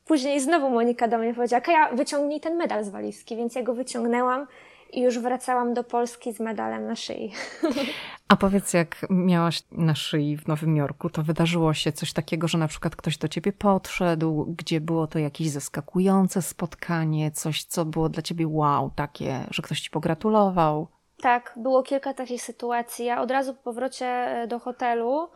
później 0.06 0.40
znowu 0.40 0.70
Monika 0.70 1.08
do 1.08 1.18
mnie 1.18 1.34
powiedziała: 1.34 1.62
Kaja, 1.62 1.90
wyciągnij 1.92 2.40
ten 2.40 2.56
medal 2.56 2.84
z 2.84 2.90
walizki, 2.90 3.36
więc 3.36 3.56
ja 3.56 3.64
go 3.64 3.74
wyciągnęłam 3.74 4.48
i 4.94 5.02
już 5.02 5.20
wracałam 5.20 5.74
do 5.74 5.84
Polski 5.84 6.34
z 6.34 6.40
medalem 6.40 6.88
na 6.88 6.96
szyi. 6.96 7.32
A 8.28 8.36
powiedz, 8.36 8.74
jak 8.74 9.06
miałaś 9.10 9.64
na 9.72 9.96
szyi 9.96 10.38
w 10.38 10.48
Nowym 10.48 10.76
Jorku, 10.76 11.10
to 11.10 11.24
wydarzyło 11.24 11.74
się 11.74 11.92
coś 11.92 12.14
takiego, 12.14 12.48
że 12.48 12.58
na 12.58 12.68
przykład 12.68 12.96
ktoś 12.96 13.18
do 13.18 13.28
ciebie 13.28 13.54
podszedł, 13.54 14.56
gdzie 14.58 14.82
było 14.82 15.08
to 15.08 15.20
jakieś 15.20 15.50
zaskakujące 15.50 16.42
spotkanie, 16.42 17.32
coś, 17.32 17.64
co 17.64 17.86
było 17.86 18.10
dla 18.10 18.22
ciebie 18.22 18.48
wow, 18.48 18.92
takie, 18.96 19.46
że 19.52 19.62
ktoś 19.62 19.82
ci 19.82 19.90
pogratulował? 19.90 20.88
Tak, 21.22 21.54
było 21.58 21.84
kilka 21.84 22.14
takich 22.14 22.42
sytuacji. 22.42 23.06
Ja 23.06 23.22
od 23.22 23.32
razu 23.32 23.54
po 23.54 23.64
powrocie 23.64 24.06
e, 24.06 24.48
do 24.48 24.60
hotelu, 24.60 25.30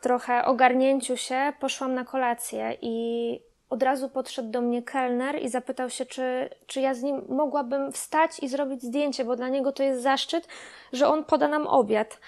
trochę 0.00 0.44
ogarnięciu 0.44 1.16
się, 1.16 1.52
poszłam 1.60 1.94
na 1.94 2.04
kolację 2.04 2.76
i 2.82 3.46
od 3.70 3.82
razu 3.82 4.08
podszedł 4.08 4.50
do 4.50 4.60
mnie 4.60 4.82
kelner 4.82 5.42
i 5.42 5.48
zapytał 5.48 5.90
się, 5.90 6.06
czy, 6.06 6.50
czy 6.66 6.80
ja 6.80 6.94
z 6.94 7.02
nim 7.02 7.24
mogłabym 7.28 7.92
wstać 7.92 8.38
i 8.42 8.48
zrobić 8.48 8.82
zdjęcie, 8.82 9.24
bo 9.24 9.36
dla 9.36 9.48
niego 9.48 9.72
to 9.72 9.82
jest 9.82 10.02
zaszczyt, 10.02 10.48
że 10.92 11.08
on 11.08 11.24
poda 11.24 11.48
nam 11.48 11.66
obiad. 11.66 12.20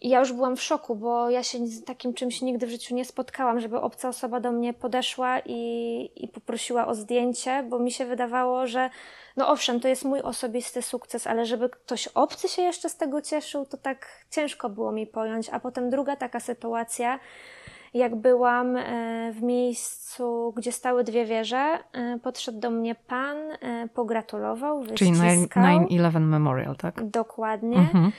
I 0.00 0.08
ja 0.08 0.18
już 0.18 0.32
byłam 0.32 0.56
w 0.56 0.62
szoku, 0.62 0.96
bo 0.96 1.30
ja 1.30 1.42
się 1.42 1.66
z 1.66 1.84
takim 1.84 2.14
czymś 2.14 2.42
nigdy 2.42 2.66
w 2.66 2.70
życiu 2.70 2.94
nie 2.94 3.04
spotkałam, 3.04 3.60
żeby 3.60 3.80
obca 3.80 4.08
osoba 4.08 4.40
do 4.40 4.52
mnie 4.52 4.74
podeszła 4.74 5.40
i, 5.46 6.10
i 6.16 6.28
poprosiła 6.28 6.86
o 6.86 6.94
zdjęcie, 6.94 7.62
bo 7.68 7.78
mi 7.78 7.92
się 7.92 8.06
wydawało, 8.06 8.66
że 8.66 8.90
no 9.36 9.48
owszem, 9.48 9.80
to 9.80 9.88
jest 9.88 10.04
mój 10.04 10.20
osobisty 10.20 10.82
sukces, 10.82 11.26
ale 11.26 11.46
żeby 11.46 11.70
ktoś 11.70 12.08
obcy 12.08 12.48
się 12.48 12.62
jeszcze 12.62 12.88
z 12.88 12.96
tego 12.96 13.22
cieszył, 13.22 13.66
to 13.66 13.76
tak 13.76 14.06
ciężko 14.30 14.68
było 14.68 14.92
mi 14.92 15.06
pojąć. 15.06 15.48
A 15.48 15.60
potem 15.60 15.90
druga 15.90 16.16
taka 16.16 16.40
sytuacja, 16.40 17.20
jak 17.94 18.16
byłam 18.16 18.76
e, 18.76 19.32
w 19.32 19.42
miejscu, 19.42 20.52
gdzie 20.56 20.72
stały 20.72 21.04
dwie 21.04 21.24
wieże, 21.24 21.78
e, 21.92 22.18
podszedł 22.22 22.60
do 22.60 22.70
mnie 22.70 22.94
pan, 22.94 23.36
e, 23.36 23.88
pogratulował, 23.94 24.82
wyściskał. 24.82 25.28
Czyli 25.88 26.00
9-11 26.00 26.20
Memorial, 26.20 26.76
tak? 26.76 27.04
Dokładnie. 27.10 27.76
Mhm. 27.76 28.12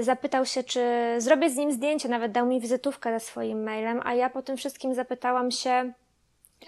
Zapytał 0.00 0.46
się, 0.46 0.62
czy 0.62 0.80
zrobię 1.18 1.50
z 1.50 1.56
nim 1.56 1.72
zdjęcie, 1.72 2.08
nawet 2.08 2.32
dał 2.32 2.46
mi 2.46 2.60
wizytówkę 2.60 3.12
ze 3.12 3.20
swoim 3.20 3.62
mailem, 3.62 4.00
a 4.04 4.14
ja 4.14 4.30
po 4.30 4.42
tym 4.42 4.56
wszystkim 4.56 4.94
zapytałam 4.94 5.50
się, 5.50 5.92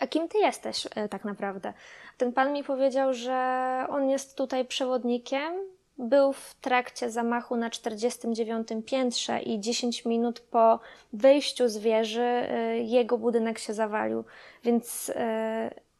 a 0.01 0.07
kim 0.07 0.29
ty 0.29 0.39
jesteś 0.39 0.89
tak 1.11 1.25
naprawdę? 1.25 1.73
Ten 2.19 2.33
pan 2.33 2.53
mi 2.53 2.65
powiedział, 2.65 3.15
że 3.15 3.87
on 3.89 4.11
jest 4.11 4.37
tutaj 4.37 4.65
przewodnikiem 4.65 5.53
był 5.99 6.33
w 6.33 6.55
trakcie 6.61 7.11
zamachu 7.11 7.57
na 7.57 7.71
49 7.71 8.69
piętrze 8.87 9.41
i 9.41 9.61
10 9.61 10.05
minut 10.05 10.41
po 10.41 10.81
wyjściu 11.13 11.69
z 11.69 11.79
wieży 11.79 12.23
y, 12.23 12.79
jego 12.79 13.19
budynek 13.19 13.59
się 13.59 13.75
zawalił. 13.75 14.25
Więc 14.65 15.09
y, 15.09 15.15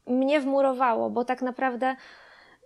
mnie 0.07 0.41
wmurowało, 0.41 1.11
bo 1.11 1.25
tak 1.25 1.43
naprawdę 1.43 1.97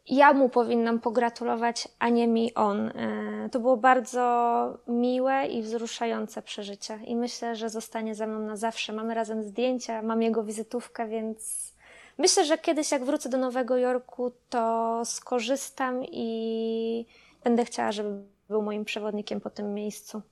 ja 0.09 0.33
mu 0.33 0.49
powinnam 0.49 1.01
pogratulować, 1.01 1.89
a 1.99 2.09
nie 2.09 2.29
mi 2.29 2.55
on. 2.55 2.89
Y, 2.89 3.49
to 3.53 3.61
było 3.61 3.77
bardzo 3.77 4.79
miłe 4.89 5.47
i 5.47 5.63
wzruszające 5.63 6.43
przeżycie 6.43 6.99
i 7.07 7.17
myślę, 7.17 7.57
że 7.57 7.71
zostanie 7.71 8.15
ze 8.15 8.27
mną 8.27 8.41
na 8.41 8.57
zawsze. 8.57 8.93
Mamy 8.93 9.15
razem 9.15 9.43
zdjęcia, 9.43 10.03
mam 10.03 10.23
jego 10.23 10.45
wizytówkę, 10.45 11.09
więc 11.09 11.73
myślę, 12.19 12.45
że 12.45 12.59
kiedyś 12.59 12.93
jak 12.93 13.05
wrócę 13.05 13.29
do 13.29 13.39
Nowego 13.39 13.77
Jorku, 13.77 14.33
to 14.49 15.03
skorzystam 15.05 16.05
i 16.05 17.07
będę 17.45 17.65
chciała, 17.65 17.93
żeby 17.93 18.23
był 18.49 18.63
moim 18.63 18.85
przewodnikiem 18.85 19.41
po 19.41 19.51
tym 19.51 19.75
miejscu. 19.75 20.23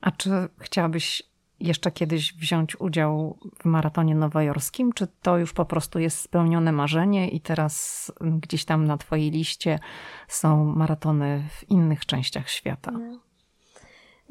A 0.00 0.10
czy 0.10 0.30
chciałabyś 0.60 1.22
jeszcze 1.60 1.90
kiedyś 1.90 2.34
wziąć 2.34 2.80
udział 2.80 3.38
w 3.58 3.64
maratonie 3.64 4.14
nowojorskim? 4.14 4.92
Czy 4.92 5.06
to 5.22 5.38
już 5.38 5.52
po 5.52 5.64
prostu 5.64 5.98
jest 5.98 6.18
spełnione 6.18 6.72
marzenie 6.72 7.28
i 7.28 7.40
teraz 7.40 8.12
gdzieś 8.20 8.64
tam 8.64 8.84
na 8.84 8.96
Twojej 8.96 9.30
liście 9.30 9.78
są 10.28 10.64
maratony 10.64 11.48
w 11.50 11.70
innych 11.70 12.06
częściach 12.06 12.48
świata? 12.48 12.92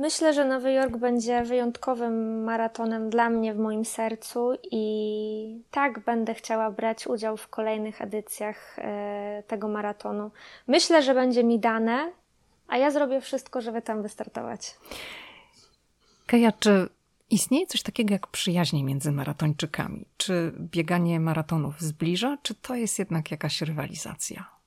Myślę, 0.03 0.33
że 0.33 0.45
Nowy 0.45 0.71
Jork 0.73 0.97
będzie 0.97 1.43
wyjątkowym 1.43 2.43
maratonem 2.43 3.09
dla 3.09 3.29
mnie 3.29 3.53
w 3.53 3.57
moim 3.57 3.85
sercu 3.85 4.51
i 4.71 5.61
tak 5.71 5.99
będę 5.99 6.33
chciała 6.33 6.71
brać 6.71 7.07
udział 7.07 7.37
w 7.37 7.47
kolejnych 7.47 8.01
edycjach 8.01 8.79
e, 8.79 9.43
tego 9.47 9.67
maratonu. 9.67 10.31
Myślę, 10.67 11.01
że 11.01 11.13
będzie 11.13 11.43
mi 11.43 11.59
dane, 11.59 12.11
a 12.67 12.77
ja 12.77 12.91
zrobię 12.91 13.21
wszystko, 13.21 13.61
żeby 13.61 13.81
tam 13.81 14.01
wystartować. 14.01 14.75
Kaja, 16.25 16.51
czy 16.51 16.89
istnieje 17.29 17.67
coś 17.67 17.81
takiego 17.81 18.13
jak 18.13 18.27
przyjaźnie 18.27 18.83
między 18.83 19.11
maratończykami? 19.11 20.05
Czy 20.17 20.53
bieganie 20.59 21.19
maratonów 21.19 21.81
zbliża, 21.81 22.37
czy 22.41 22.55
to 22.55 22.75
jest 22.75 22.99
jednak 22.99 23.31
jakaś 23.31 23.61
rywalizacja? 23.61 24.62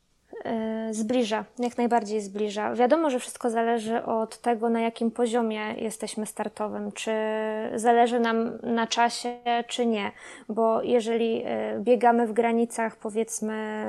E, 0.47 0.95
zbliża, 0.95 1.45
jak 1.59 1.79
najbardziej 1.79 2.21
zbliża. 2.21 2.75
Wiadomo, 2.75 3.11
że 3.11 3.19
wszystko 3.19 3.51
zależy 3.51 4.05
od 4.05 4.39
tego, 4.39 4.69
na 4.69 4.81
jakim 4.81 5.11
poziomie 5.11 5.75
jesteśmy 5.79 6.27
startowym, 6.27 6.93
czy 6.93 7.13
zależy 7.75 8.21
nam 8.21 8.59
na 8.63 8.87
czasie, 8.87 9.37
czy 9.69 9.87
nie, 9.87 10.13
bo 10.49 10.83
jeżeli 10.83 11.43
e, 11.45 11.79
biegamy 11.81 12.27
w 12.27 12.33
granicach 12.33 12.97
powiedzmy 12.97 13.85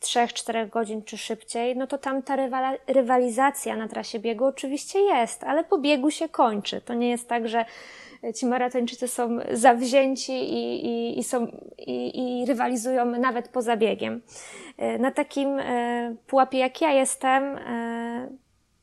3-4 0.00 0.68
godzin 0.68 1.02
czy 1.02 1.18
szybciej, 1.18 1.76
no 1.76 1.86
to 1.86 1.98
tam 1.98 2.22
ta 2.22 2.36
rywalizacja 2.86 3.76
na 3.76 3.88
trasie 3.88 4.18
biegu 4.18 4.44
oczywiście 4.44 5.00
jest, 5.00 5.44
ale 5.44 5.64
po 5.64 5.78
biegu 5.78 6.10
się 6.10 6.28
kończy. 6.28 6.80
To 6.80 6.94
nie 6.94 7.10
jest 7.10 7.28
tak, 7.28 7.48
że 7.48 7.64
ci 8.32 8.46
maratończycy 8.46 9.08
są 9.08 9.38
zawzięci 9.52 10.32
i, 10.32 10.86
i, 10.86 11.18
i, 11.18 11.24
są, 11.24 11.46
i, 11.78 12.40
i 12.42 12.46
rywalizują 12.46 13.04
nawet 13.06 13.48
poza 13.48 13.76
biegiem. 13.76 14.22
E, 14.78 14.98
na 14.98 15.10
takim 15.10 15.58
e, 15.58 16.14
pułapie 16.26 16.58
jak 16.58 16.80
ja 16.80 16.92
jestem, 16.92 17.44
e, 17.44 18.28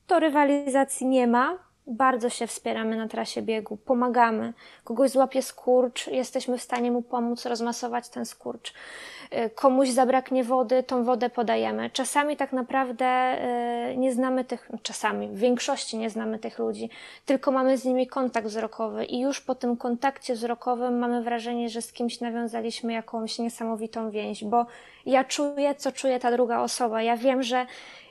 to 0.08 0.20
rywalizacji 0.20 1.08
nie 1.08 1.28
ma, 1.28 1.58
bardzo 1.88 2.30
się 2.30 2.48
wspieramy 2.48 2.98
na 2.98 3.08
trasie 3.08 3.42
biegu, 3.42 3.78
pomagamy. 3.78 4.54
Kogoś 4.84 5.12
złapie 5.12 5.42
skurcz, 5.42 6.08
jesteśmy 6.08 6.58
w 6.58 6.62
stanie 6.62 6.92
mu 6.92 7.02
pomóc 7.02 7.46
rozmasować 7.46 8.10
ten 8.10 8.26
skurcz. 8.26 8.74
Y, 9.38 9.50
komuś 9.50 9.90
zabraknie 9.90 10.44
wody, 10.44 10.84
tą 10.84 11.04
wodę 11.04 11.30
podajemy. 11.30 11.90
Czasami 11.90 12.38
tak 12.38 12.54
naprawdę 12.54 13.38
y, 13.92 13.98
nie 13.98 14.14
znamy 14.14 14.46
tych, 14.46 14.70
czasami, 14.84 15.28
w 15.28 15.38
większości 15.38 15.98
nie 15.98 16.10
znamy 16.10 16.40
tych 16.40 16.60
ludzi, 16.60 16.90
tylko 17.26 17.52
mamy 17.52 17.78
z 17.78 17.86
nimi 17.86 18.08
kontakt 18.08 18.48
wzrokowy 18.48 19.06
i 19.06 19.20
już 19.20 19.42
po 19.42 19.56
tym 19.56 19.78
kontakcie 19.78 20.34
wzrokowym 20.34 21.00
mamy 21.00 21.24
wrażenie, 21.24 21.70
że 21.70 21.82
z 21.82 21.94
kimś 21.94 22.20
nawiązaliśmy 22.20 22.94
jakąś 22.94 23.40
niesamowitą 23.40 24.10
więź, 24.10 24.44
bo 24.44 24.66
ja 25.06 25.24
czuję, 25.24 25.76
co 25.76 25.92
czuje 25.92 26.20
ta 26.20 26.32
druga 26.32 26.60
osoba. 26.60 27.02
Ja 27.02 27.18
wiem, 27.18 27.44
że 27.44 27.66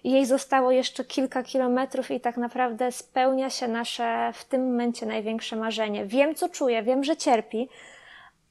jej 0.05 0.27
zostało 0.27 0.71
jeszcze 0.71 1.05
kilka 1.05 1.43
kilometrów 1.43 2.11
i 2.11 2.21
tak 2.21 2.37
naprawdę 2.37 2.93
spełnia 2.93 3.51
się 3.51 3.69
nasze 3.69 4.33
w 4.35 4.45
tym 4.45 4.71
momencie 4.71 5.07
największe 5.07 5.57
marzenie. 5.57 6.07
Wiem, 6.07 6.35
co 6.35 6.49
czuje, 6.49 6.83
wiem, 6.83 7.05
że 7.05 7.17
cierpi, 7.17 7.69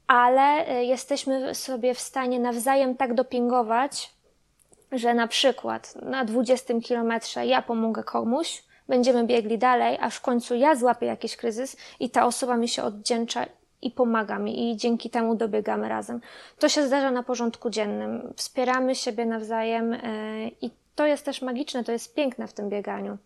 ale 0.09 0.77
y, 0.79 0.85
jesteśmy 0.85 1.55
sobie 1.55 1.93
w 1.93 1.99
stanie 1.99 2.39
nawzajem 2.39 2.95
tak 2.95 3.13
dopingować, 3.13 4.13
że 4.91 5.13
na 5.13 5.27
przykład 5.27 5.95
na 6.01 6.25
20 6.25 6.73
kilometrze 6.81 7.45
ja 7.45 7.61
pomogę 7.61 8.03
komuś, 8.03 8.63
będziemy 8.87 9.23
biegli 9.23 9.57
dalej, 9.57 9.97
aż 10.01 10.15
w 10.15 10.21
końcu 10.21 10.55
ja 10.55 10.75
złapię 10.75 11.05
jakiś 11.05 11.37
kryzys 11.37 11.77
i 11.99 12.09
ta 12.09 12.25
osoba 12.25 12.57
mi 12.57 12.67
się 12.67 12.83
oddzięcza 12.83 13.45
i 13.81 13.91
pomaga 13.91 14.39
mi 14.39 14.71
i 14.71 14.77
dzięki 14.77 15.09
temu 15.09 15.35
dobiegamy 15.35 15.89
razem. 15.89 16.21
To 16.59 16.69
się 16.69 16.87
zdarza 16.87 17.11
na 17.11 17.23
porządku 17.23 17.69
dziennym. 17.69 18.33
Wspieramy 18.35 18.95
siebie 18.95 19.25
nawzajem 19.25 19.93
y, 19.93 20.51
i 20.61 20.69
to 20.95 21.05
jest 21.05 21.25
też 21.25 21.41
magiczne, 21.41 21.83
to 21.83 21.91
jest 21.91 22.15
piękne 22.15 22.47
w 22.47 22.53
tym 22.53 22.69
bieganiu. 22.69 23.17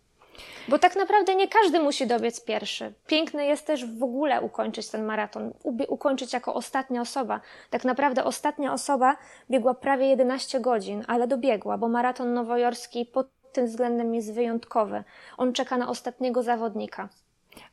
Bo 0.67 0.79
tak 0.79 0.95
naprawdę 0.95 1.35
nie 1.35 1.47
każdy 1.47 1.79
musi 1.79 2.07
dobiec 2.07 2.45
pierwszy. 2.45 2.93
Piękne 3.07 3.45
jest 3.45 3.67
też 3.67 3.85
w 3.85 4.03
ogóle 4.03 4.41
ukończyć 4.41 4.89
ten 4.89 5.05
maraton, 5.05 5.53
ukończyć 5.87 6.33
jako 6.33 6.53
ostatnia 6.53 7.01
osoba. 7.01 7.41
Tak 7.69 7.85
naprawdę 7.85 8.23
ostatnia 8.23 8.73
osoba 8.73 9.17
biegła 9.51 9.73
prawie 9.73 10.05
11 10.05 10.59
godzin, 10.59 11.03
ale 11.07 11.27
dobiegła, 11.27 11.77
bo 11.77 11.87
maraton 11.89 12.33
nowojorski 12.33 13.05
pod 13.05 13.27
tym 13.51 13.65
względem 13.65 14.15
jest 14.15 14.33
wyjątkowy. 14.33 15.03
On 15.37 15.53
czeka 15.53 15.77
na 15.77 15.89
ostatniego 15.89 16.43
zawodnika. 16.43 17.09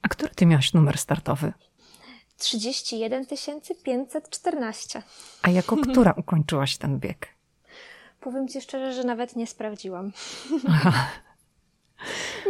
A 0.02 0.08
który 0.08 0.34
ty 0.34 0.46
miałaś 0.46 0.72
numer 0.72 0.98
startowy? 0.98 1.52
31 2.38 3.26
514. 3.84 5.02
A 5.42 5.50
jako 5.50 5.76
która 5.90 6.14
ukończyłaś 6.16 6.76
ten 6.76 6.98
bieg? 6.98 7.28
Powiem 8.20 8.48
ci 8.48 8.60
szczerze, 8.60 8.92
że 8.92 9.04
nawet 9.04 9.36
nie 9.36 9.46
sprawdziłam. 9.46 10.12
Aha. 10.68 11.06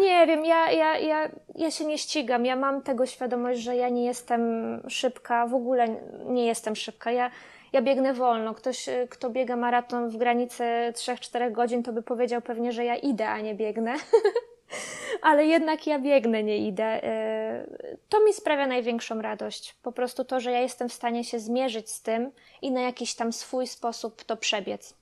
Nie 0.01 0.27
wiem, 0.27 0.45
ja, 0.45 0.71
ja, 0.71 0.99
ja, 0.99 1.29
ja 1.55 1.71
się 1.71 1.85
nie 1.85 1.99
ścigam. 1.99 2.45
Ja 2.45 2.57
mam 2.57 2.83
tego 2.83 3.07
świadomość, 3.07 3.61
że 3.61 3.77
ja 3.77 3.89
nie 3.89 4.05
jestem 4.05 4.43
szybka, 4.89 5.47
w 5.47 5.55
ogóle 5.55 5.89
nie 6.25 6.47
jestem 6.47 6.77
szybka. 6.77 7.11
Ja, 7.11 7.31
ja 7.73 7.83
biegnę 7.83 8.15
wolno. 8.15 8.55
Ktoś, 8.55 8.89
kto 9.11 9.31
biega 9.31 9.57
maraton 9.57 10.09
w 10.09 10.17
granicy 10.17 10.65
3-4 10.93 11.53
godzin, 11.53 11.83
to 11.83 11.93
by 11.93 12.03
powiedział 12.03 12.43
pewnie, 12.43 12.73
że 12.73 12.85
ja 12.85 12.97
idę, 12.97 13.29
a 13.29 13.41
nie 13.41 13.55
biegnę. 13.55 13.95
Ale 15.23 15.47
jednak 15.47 15.87
ja 15.87 15.99
biegnę, 15.99 16.43
nie 16.43 16.59
idę. 16.59 17.05
Y, 17.05 17.99
to 18.09 18.25
mi 18.25 18.33
sprawia 18.33 18.67
największą 18.67 19.23
radość. 19.23 19.75
Po 19.83 19.93
prostu 19.93 20.25
to, 20.25 20.41
że 20.41 20.53
ja 20.53 20.61
jestem 20.61 20.89
w 20.89 20.93
stanie 20.93 21.25
się 21.25 21.39
zmierzyć 21.39 21.91
z 21.91 22.03
tym 22.03 22.31
i 22.63 22.71
na 22.71 22.81
jakiś 22.81 23.15
tam 23.15 23.33
swój 23.33 23.67
sposób 23.67 24.25
to 24.25 24.37
przebiec. 24.37 24.95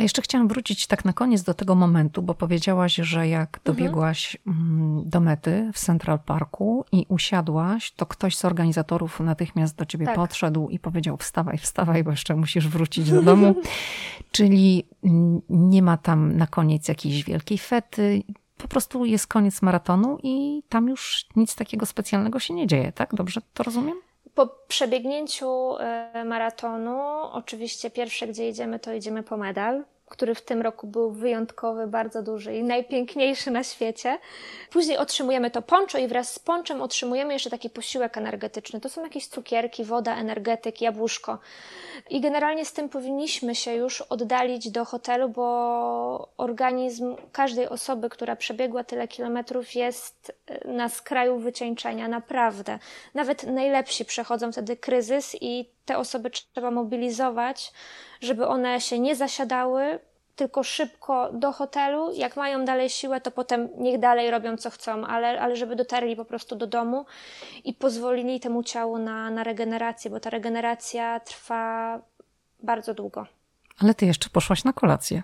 A 0.00 0.02
jeszcze 0.02 0.22
chciałam 0.22 0.48
wrócić 0.48 0.86
tak 0.86 1.04
na 1.04 1.12
koniec 1.12 1.42
do 1.42 1.54
tego 1.54 1.74
momentu, 1.74 2.22
bo 2.22 2.34
powiedziałaś, 2.34 2.94
że 2.94 3.28
jak 3.28 3.58
mhm. 3.58 3.64
dobiegłaś 3.64 4.36
mhm. 4.46 5.02
do 5.06 5.20
mety 5.20 5.70
w 5.74 5.78
Central 5.78 6.18
Parku 6.18 6.84
i 6.92 7.06
usiadłaś, 7.08 7.92
to 7.92 8.06
ktoś 8.06 8.36
z 8.36 8.44
organizatorów 8.44 9.20
natychmiast 9.20 9.76
do 9.76 9.86
ciebie 9.86 10.06
tak. 10.06 10.14
podszedł 10.14 10.68
i 10.68 10.78
powiedział: 10.78 11.16
Wstawaj, 11.16 11.58
wstawaj, 11.58 12.04
bo 12.04 12.10
jeszcze 12.10 12.36
musisz 12.36 12.68
wrócić 12.68 13.10
do 13.10 13.22
domu. 13.22 13.54
Czyli 14.32 14.86
nie 15.50 15.82
ma 15.82 15.96
tam 15.96 16.36
na 16.36 16.46
koniec 16.46 16.88
jakiejś 16.88 17.24
wielkiej 17.24 17.58
fety. 17.58 18.22
Po 18.56 18.68
prostu 18.68 19.04
jest 19.04 19.26
koniec 19.26 19.62
maratonu 19.62 20.18
i 20.22 20.62
tam 20.68 20.88
już 20.88 21.26
nic 21.36 21.54
takiego 21.54 21.86
specjalnego 21.86 22.40
się 22.40 22.54
nie 22.54 22.66
dzieje, 22.66 22.92
tak? 22.92 23.14
Dobrze 23.14 23.40
to 23.54 23.62
rozumiem? 23.62 23.96
Po 24.40 24.46
przebiegnięciu 24.46 25.76
e, 25.78 26.24
maratonu, 26.24 27.00
oczywiście 27.32 27.90
pierwsze, 27.90 28.26
gdzie 28.26 28.48
idziemy, 28.48 28.78
to 28.78 28.92
idziemy 28.92 29.22
po 29.22 29.36
medal 29.36 29.84
który 30.10 30.34
w 30.34 30.42
tym 30.42 30.62
roku 30.62 30.86
był 30.86 31.10
wyjątkowy, 31.10 31.86
bardzo 31.86 32.22
duży 32.22 32.56
i 32.56 32.62
najpiękniejszy 32.62 33.50
na 33.50 33.64
świecie. 33.64 34.18
Później 34.70 34.98
otrzymujemy 34.98 35.50
to 35.50 35.62
poncho 35.62 35.98
i 35.98 36.08
wraz 36.08 36.34
z 36.34 36.38
ponczem 36.38 36.82
otrzymujemy 36.82 37.32
jeszcze 37.32 37.50
taki 37.50 37.70
posiłek 37.70 38.16
energetyczny. 38.16 38.80
To 38.80 38.88
są 38.88 39.02
jakieś 39.02 39.26
cukierki, 39.26 39.84
woda, 39.84 40.16
energetyk, 40.16 40.80
jabłuszko. 40.80 41.38
I 42.10 42.20
generalnie 42.20 42.64
z 42.64 42.72
tym 42.72 42.88
powinniśmy 42.88 43.54
się 43.54 43.74
już 43.74 44.00
oddalić 44.00 44.70
do 44.70 44.84
hotelu, 44.84 45.28
bo 45.28 46.28
organizm 46.36 47.16
każdej 47.32 47.68
osoby, 47.68 48.08
która 48.08 48.36
przebiegła 48.36 48.84
tyle 48.84 49.08
kilometrów, 49.08 49.74
jest 49.74 50.32
e, 50.46 50.68
na 50.68 50.88
skraju 50.88 51.38
wycieńczenia, 51.38 52.08
naprawdę. 52.08 52.78
Nawet 53.14 53.42
najlepsi 53.44 54.04
przechodzą 54.04 54.52
wtedy 54.52 54.76
kryzys 54.76 55.36
i 55.40 55.70
te 55.84 55.98
osoby 55.98 56.30
trzeba 56.30 56.70
mobilizować, 56.70 57.72
żeby 58.20 58.46
one 58.46 58.80
się 58.80 58.98
nie 58.98 59.16
zasiadały, 59.16 59.98
tylko 60.36 60.62
szybko 60.62 61.32
do 61.32 61.52
hotelu. 61.52 62.12
Jak 62.12 62.36
mają 62.36 62.64
dalej 62.64 62.90
siłę, 62.90 63.20
to 63.20 63.30
potem 63.30 63.68
niech 63.78 63.98
dalej 63.98 64.30
robią 64.30 64.56
co 64.56 64.70
chcą, 64.70 65.06
ale, 65.06 65.40
ale 65.40 65.56
żeby 65.56 65.76
dotarli 65.76 66.16
po 66.16 66.24
prostu 66.24 66.56
do 66.56 66.66
domu 66.66 67.06
i 67.64 67.74
pozwolili 67.74 68.40
temu 68.40 68.62
ciału 68.62 68.98
na, 68.98 69.30
na 69.30 69.44
regenerację, 69.44 70.10
bo 70.10 70.20
ta 70.20 70.30
regeneracja 70.30 71.20
trwa 71.20 72.00
bardzo 72.62 72.94
długo. 72.94 73.26
Ale 73.82 73.94
ty 73.94 74.06
jeszcze 74.06 74.30
poszłaś 74.30 74.64
na 74.64 74.72
kolację. 74.72 75.22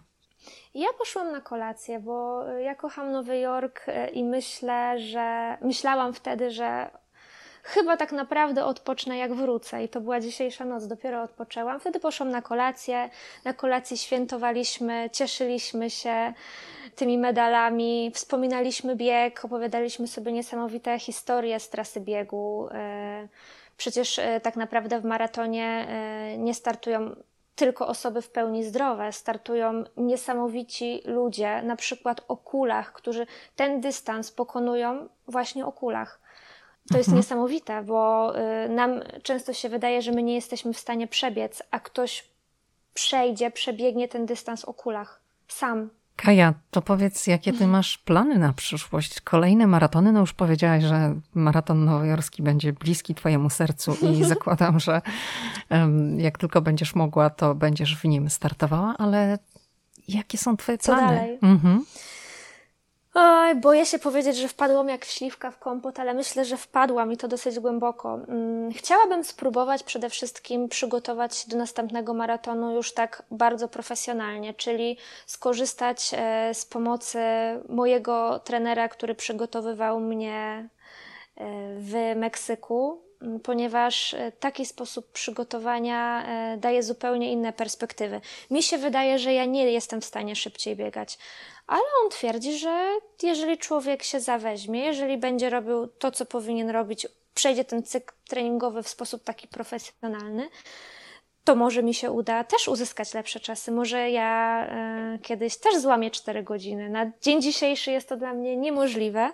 Ja 0.75 0.89
poszłam 0.99 1.33
na 1.33 1.41
kolację, 1.41 2.01
bo 2.01 2.45
ja 2.45 2.75
kocham 2.75 3.13
Nowy 3.13 3.39
Jork 3.39 3.85
e, 3.87 4.09
i 4.09 4.25
myślę, 4.25 4.99
że 4.99 5.59
myślałam 5.63 6.13
wtedy, 6.13 6.51
że 6.51 6.91
chyba 7.67 7.97
tak 7.97 8.13
naprawdę 8.13 8.65
odpocznę 8.65 9.19
jak 9.19 9.35
wrócę 9.35 9.85
i 9.85 9.89
to 9.89 10.01
była 10.01 10.21
dzisiejsza 10.21 10.65
noc, 10.65 10.87
dopiero 10.87 11.23
odpoczęłam. 11.23 11.81
Wtedy 11.81 12.01
poszłam 12.01 12.31
na 12.31 12.43
kolację, 12.43 13.11
na 13.45 13.53
kolacji 13.53 13.99
świętowaliśmy, 13.99 15.11
cieszyliśmy 15.13 15.91
się 15.91 16.33
tymi 16.97 17.19
medalami, 17.19 18.11
wspominaliśmy 18.15 18.97
bieg, 18.97 19.45
opowiadaliśmy 19.45 20.07
sobie 20.07 20.33
niesamowite 20.33 20.99
historie 20.99 21.61
z 21.61 21.69
trasy 21.69 22.01
biegu. 22.01 22.69
E, 22.73 23.29
przecież 23.77 24.19
e, 24.19 24.41
tak 24.41 24.57
naprawdę 24.57 25.01
w 25.01 25.05
maratonie 25.05 25.87
e, 25.89 26.39
nie 26.39 26.55
startują 26.55 27.17
tylko 27.57 27.89
osoby 27.89 28.23
w 28.23 28.31
pełni 28.31 28.65
zdrowe, 28.65 29.13
startują 29.13 29.85
niesamowici 29.97 31.03
ludzie, 31.05 31.63
na 31.63 31.77
przykład 31.77 32.25
o 32.29 32.37
kulach, 32.37 32.93
którzy 32.93 33.27
ten 33.57 33.81
dystans 33.81 34.33
pokonują 34.33 35.09
właśnie 35.29 35.67
o 35.67 35.73
kulach. 35.73 36.26
To 36.91 36.99
jest 36.99 37.09
mhm. 37.09 37.17
niesamowite, 37.17 37.83
bo 37.83 38.33
y, 38.65 38.69
nam 38.69 39.01
często 39.23 39.53
się 39.53 39.69
wydaje, 39.69 40.03
że 40.03 40.13
my 40.13 40.23
nie 40.23 40.35
jesteśmy 40.35 40.73
w 40.73 40.79
stanie 40.79 41.07
przebiec, 41.07 41.63
a 41.71 41.81
ktoś 41.81 42.29
przejdzie, 42.95 43.51
przebiegnie 43.51 44.09
ten 44.09 44.27
dystans 44.27 44.65
o 44.65 44.75
kulach 44.75 45.21
sam. 45.49 45.91
Kaja, 46.17 46.55
to 46.71 46.83
powiedz, 46.83 47.27
jakie 47.27 47.53
ty 47.53 47.67
masz 47.67 47.99
plany 47.99 48.39
na 48.39 48.53
przyszłość? 48.53 49.21
Kolejne 49.21 49.67
maratony? 49.67 50.13
No 50.13 50.21
już 50.21 50.33
powiedziałaś, 50.33 50.83
że 50.85 51.15
maraton 51.35 51.85
nowojorski 51.85 52.43
będzie 52.43 52.73
bliski 52.73 53.15
twojemu 53.15 53.51
sercu 53.51 53.97
i 54.03 54.25
zakładam, 54.35 54.81
że 54.81 55.03
jak 56.17 56.39
tylko 56.39 56.61
będziesz 56.61 56.95
mogła, 56.95 57.31
to 57.31 57.55
będziesz 57.55 57.97
w 57.97 58.05
nim 58.05 58.31
startowała, 58.31 58.95
ale 58.99 59.39
jakie 60.09 60.39
są 60.39 60.57
twoje 60.57 60.79
plany? 60.79 61.03
Co 61.03 61.07
dalej? 61.07 61.39
Mhm. 61.43 61.85
Oj, 63.19 63.55
boję 63.55 63.87
się 63.87 63.99
powiedzieć, 63.99 64.37
że 64.37 64.49
wpadłam 64.49 64.89
jak 64.89 65.05
śliwka 65.05 65.51
w 65.51 65.59
kompot, 65.59 66.01
ale 66.01 66.15
myślę, 66.15 66.45
że 66.45 66.57
wpadłam 66.57 67.13
i 67.13 67.17
to 67.17 67.29
dosyć 67.29 67.61
głęboko. 67.61 68.15
Mm, 68.15 68.73
chciałabym 68.73 69.25
spróbować 69.25 69.83
przede 69.83 70.11
wszystkim 70.11 70.69
przygotować 70.69 71.37
się 71.37 71.51
do 71.51 71.57
następnego 71.57 72.15
maratonu 72.15 72.75
już 72.75 72.93
tak 72.93 73.23
bardzo 73.31 73.69
profesjonalnie, 73.69 74.55
czyli 74.55 74.99
skorzystać 75.27 76.11
e, 76.17 76.55
z 76.55 76.67
pomocy 76.67 77.19
mojego 77.69 78.39
trenera, 78.39 78.89
który 78.89 79.15
przygotowywał 79.15 80.01
mnie 80.01 80.69
e, 81.37 81.45
w 81.79 82.13
Meksyku, 82.17 83.06
ponieważ 83.43 84.15
e, 84.15 84.33
taki 84.33 84.67
sposób 84.67 85.13
przygotowania 85.13 86.27
daje 86.57 86.83
zupełnie 86.83 87.33
inne 87.33 87.53
perspektywy. 87.53 88.21
Mi 88.51 88.63
się 88.63 88.79
wydaje, 88.79 89.19
że 89.19 89.33
ja 89.33 89.45
nie 89.45 89.73
jestem 89.73 90.01
w 90.01 90.05
stanie 90.05 90.37
szybciej 90.37 90.77
biegać 90.77 91.19
ale 91.67 91.83
on 92.05 92.11
twierdzi, 92.11 92.59
że 92.59 92.99
jeżeli 93.23 93.59
człowiek 93.59 94.03
się 94.03 94.21
zaweźmie, 94.21 94.85
jeżeli 94.85 95.19
będzie 95.19 95.51
robił 95.51 95.87
to, 95.87 96.11
co 96.11 96.27
powinien 96.27 96.71
robić, 96.71 97.07
przejdzie 97.35 97.65
ten 97.65 97.83
cykl 97.83 98.15
treningowy 98.29 98.83
w 98.83 98.89
sposób 98.89 99.25
taki 99.25 99.49
profesjonalny, 99.49 100.49
to 101.47 101.55
może 101.55 101.83
mi 101.83 101.95
się 101.95 102.11
uda 102.11 102.45
też 102.45 102.69
uzyskać 102.69 103.15
lepsze 103.15 103.41
czasy. 103.41 103.73
Może 103.73 104.11
ja 104.11 104.67
e, 104.67 105.19
kiedyś 105.23 105.57
też 105.57 105.81
złamię 105.81 106.11
4 106.11 106.43
godziny. 106.43 106.89
Na 106.91 107.11
dzień 107.21 107.43
dzisiejszy 107.43 107.91
jest 107.91 108.09
to 108.09 108.17
dla 108.17 108.35
mnie 108.35 108.57
niemożliwe, 108.57 109.31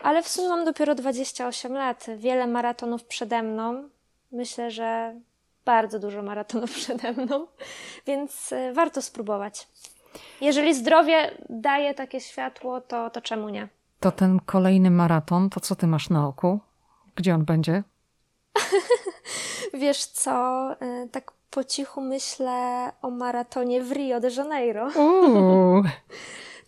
ale 0.00 0.22
w 0.22 0.28
sumie 0.28 0.48
mam 0.48 0.64
dopiero 0.64 0.94
28 0.94 1.72
lat. 1.72 2.06
Wiele 2.16 2.46
maratonów 2.46 3.04
przede 3.04 3.42
mną. 3.42 3.88
Myślę, 4.32 4.70
że 4.70 5.14
bardzo 5.64 5.98
dużo 5.98 6.22
maratonów 6.22 6.74
przede 6.82 7.12
mną, 7.12 7.46
więc 8.06 8.52
e, 8.52 8.72
warto 8.72 9.02
spróbować. 9.02 9.68
Jeżeli 10.40 10.74
zdrowie 10.74 11.30
daje 11.48 11.94
takie 11.94 12.20
światło, 12.20 12.80
to, 12.80 13.10
to 13.10 13.20
czemu 13.20 13.48
nie? 13.48 13.68
To 14.00 14.12
ten 14.12 14.40
kolejny 14.40 14.90
maraton, 14.90 15.50
to 15.50 15.60
co 15.60 15.76
ty 15.76 15.86
masz 15.86 16.10
na 16.10 16.28
oku? 16.28 16.60
Gdzie 17.16 17.34
on 17.34 17.44
będzie? 17.44 17.82
Wiesz 19.74 20.04
co, 20.06 20.32
e, 20.80 21.08
tak 21.12 21.32
po 21.54 21.64
cichu 21.64 22.00
myślę 22.00 22.92
o 23.02 23.10
maratonie 23.10 23.82
w 23.82 23.92
Rio 23.92 24.20
de 24.20 24.30
Janeiro. 24.30 24.88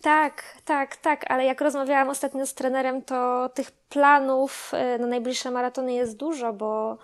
Tak, 0.01 0.43
tak, 0.65 0.95
tak, 0.95 1.31
ale 1.31 1.45
jak 1.45 1.61
rozmawiałam 1.61 2.09
ostatnio 2.09 2.45
z 2.45 2.53
trenerem, 2.53 3.01
to 3.01 3.49
tych 3.49 3.71
planów 3.71 4.71
e, 4.73 4.97
na 4.97 5.07
najbliższe 5.07 5.51
maratony 5.51 5.93
jest 5.93 6.17
dużo, 6.17 6.53
bo 6.53 6.97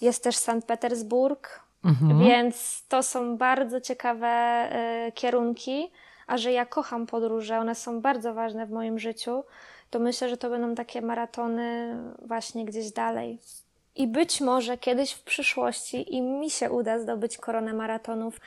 jest 0.00 0.24
też 0.24 0.36
Sankt 0.36 0.68
Petersburg, 0.68 1.60
mhm. 1.84 2.18
więc 2.18 2.84
to 2.88 3.02
są 3.02 3.36
bardzo 3.36 3.80
ciekawe 3.80 4.26
e, 4.26 5.12
kierunki. 5.12 5.90
A 6.26 6.36
że 6.36 6.52
ja 6.52 6.66
kocham 6.66 7.06
podróże, 7.06 7.58
one 7.58 7.74
są 7.74 8.00
bardzo 8.00 8.34
ważne 8.34 8.66
w 8.66 8.70
moim 8.70 8.98
życiu, 8.98 9.44
to 9.90 9.98
myślę, 9.98 10.28
że 10.28 10.36
to 10.36 10.50
będą 10.50 10.74
takie 10.74 11.02
maratony 11.02 11.96
właśnie 12.26 12.64
gdzieś 12.64 12.90
dalej. 12.90 13.38
I 13.96 14.06
być 14.06 14.40
może 14.40 14.78
kiedyś 14.78 15.12
w 15.12 15.22
przyszłości 15.22 16.14
i 16.14 16.22
mi 16.22 16.50
się 16.50 16.70
uda 16.70 16.98
zdobyć 16.98 17.38
koronę 17.38 17.72
maratonów. 17.72 18.40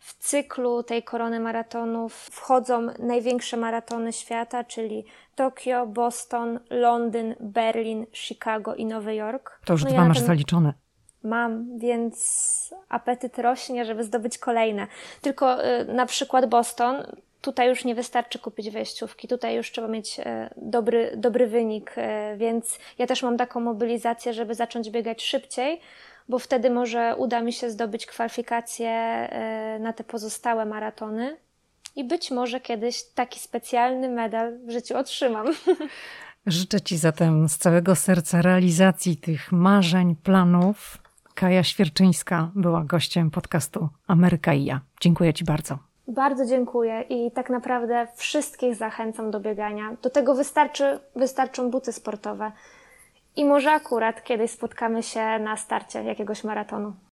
W 0.00 0.14
cyklu 0.18 0.82
tej 0.82 1.02
korony 1.02 1.40
maratonów 1.40 2.14
wchodzą 2.14 2.86
największe 2.98 3.56
maratony 3.56 4.12
świata, 4.12 4.64
czyli 4.64 5.04
Tokio, 5.34 5.86
Boston, 5.86 6.60
Londyn, 6.70 7.34
Berlin, 7.40 8.06
Chicago 8.12 8.74
i 8.74 8.86
Nowy 8.86 9.14
Jork. 9.14 9.60
To 9.64 9.72
już 9.72 9.84
no 9.84 9.90
dwa 9.90 10.02
ja 10.02 10.08
masz 10.08 10.18
ten... 10.18 10.26
zaliczone. 10.26 10.72
Mam, 11.22 11.78
więc 11.78 12.74
apetyt 12.88 13.38
rośnie, 13.38 13.84
żeby 13.84 14.04
zdobyć 14.04 14.38
kolejne. 14.38 14.86
Tylko 15.20 15.64
y, 15.64 15.84
na 15.84 16.06
przykład 16.06 16.46
Boston 16.46 16.96
tutaj 17.40 17.68
już 17.68 17.84
nie 17.84 17.94
wystarczy 17.94 18.38
kupić 18.38 18.70
wejściówki, 18.70 19.28
tutaj 19.28 19.56
już 19.56 19.72
trzeba 19.72 19.88
mieć 19.88 20.20
e, 20.20 20.50
dobry, 20.56 21.12
dobry 21.16 21.46
wynik, 21.46 21.92
e, 21.96 22.36
więc 22.36 22.78
ja 22.98 23.06
też 23.06 23.22
mam 23.22 23.36
taką 23.36 23.60
mobilizację, 23.60 24.34
żeby 24.34 24.54
zacząć 24.54 24.90
biegać 24.90 25.22
szybciej, 25.22 25.80
bo 26.28 26.38
wtedy 26.38 26.70
może 26.70 27.16
uda 27.16 27.40
mi 27.40 27.52
się 27.52 27.70
zdobyć 27.70 28.06
kwalifikacje 28.06 28.90
e, 28.90 29.78
na 29.78 29.92
te 29.92 30.04
pozostałe 30.04 30.66
maratony 30.66 31.36
i 31.96 32.04
być 32.04 32.30
może 32.30 32.60
kiedyś 32.60 33.02
taki 33.02 33.40
specjalny 33.40 34.08
medal 34.08 34.58
w 34.58 34.70
życiu 34.70 34.96
otrzymam. 34.96 35.46
Życzę 36.46 36.80
Ci 36.80 36.96
zatem 36.96 37.48
z 37.48 37.58
całego 37.58 37.96
serca 37.96 38.42
realizacji 38.42 39.16
tych 39.16 39.52
marzeń, 39.52 40.16
planów. 40.16 40.98
Kaja 41.34 41.62
Świerczyńska 41.62 42.50
była 42.54 42.84
gościem 42.84 43.30
podcastu 43.30 43.88
Ameryka 44.06 44.54
i 44.54 44.64
ja. 44.64 44.80
Dziękuję 45.00 45.34
Ci 45.34 45.44
bardzo. 45.44 45.78
Bardzo 46.08 46.46
dziękuję 46.46 47.04
i 47.08 47.30
tak 47.30 47.50
naprawdę 47.50 48.06
wszystkich 48.14 48.74
zachęcam 48.74 49.30
do 49.30 49.40
biegania. 49.40 49.96
Do 50.02 50.10
tego 50.10 50.34
wystarczy, 50.34 51.00
wystarczą 51.16 51.70
buty 51.70 51.92
sportowe. 51.92 52.52
I 53.36 53.44
może 53.44 53.72
akurat 53.72 54.24
kiedyś 54.24 54.50
spotkamy 54.50 55.02
się 55.02 55.38
na 55.38 55.56
starcie 55.56 56.02
jakiegoś 56.02 56.44
maratonu. 56.44 56.92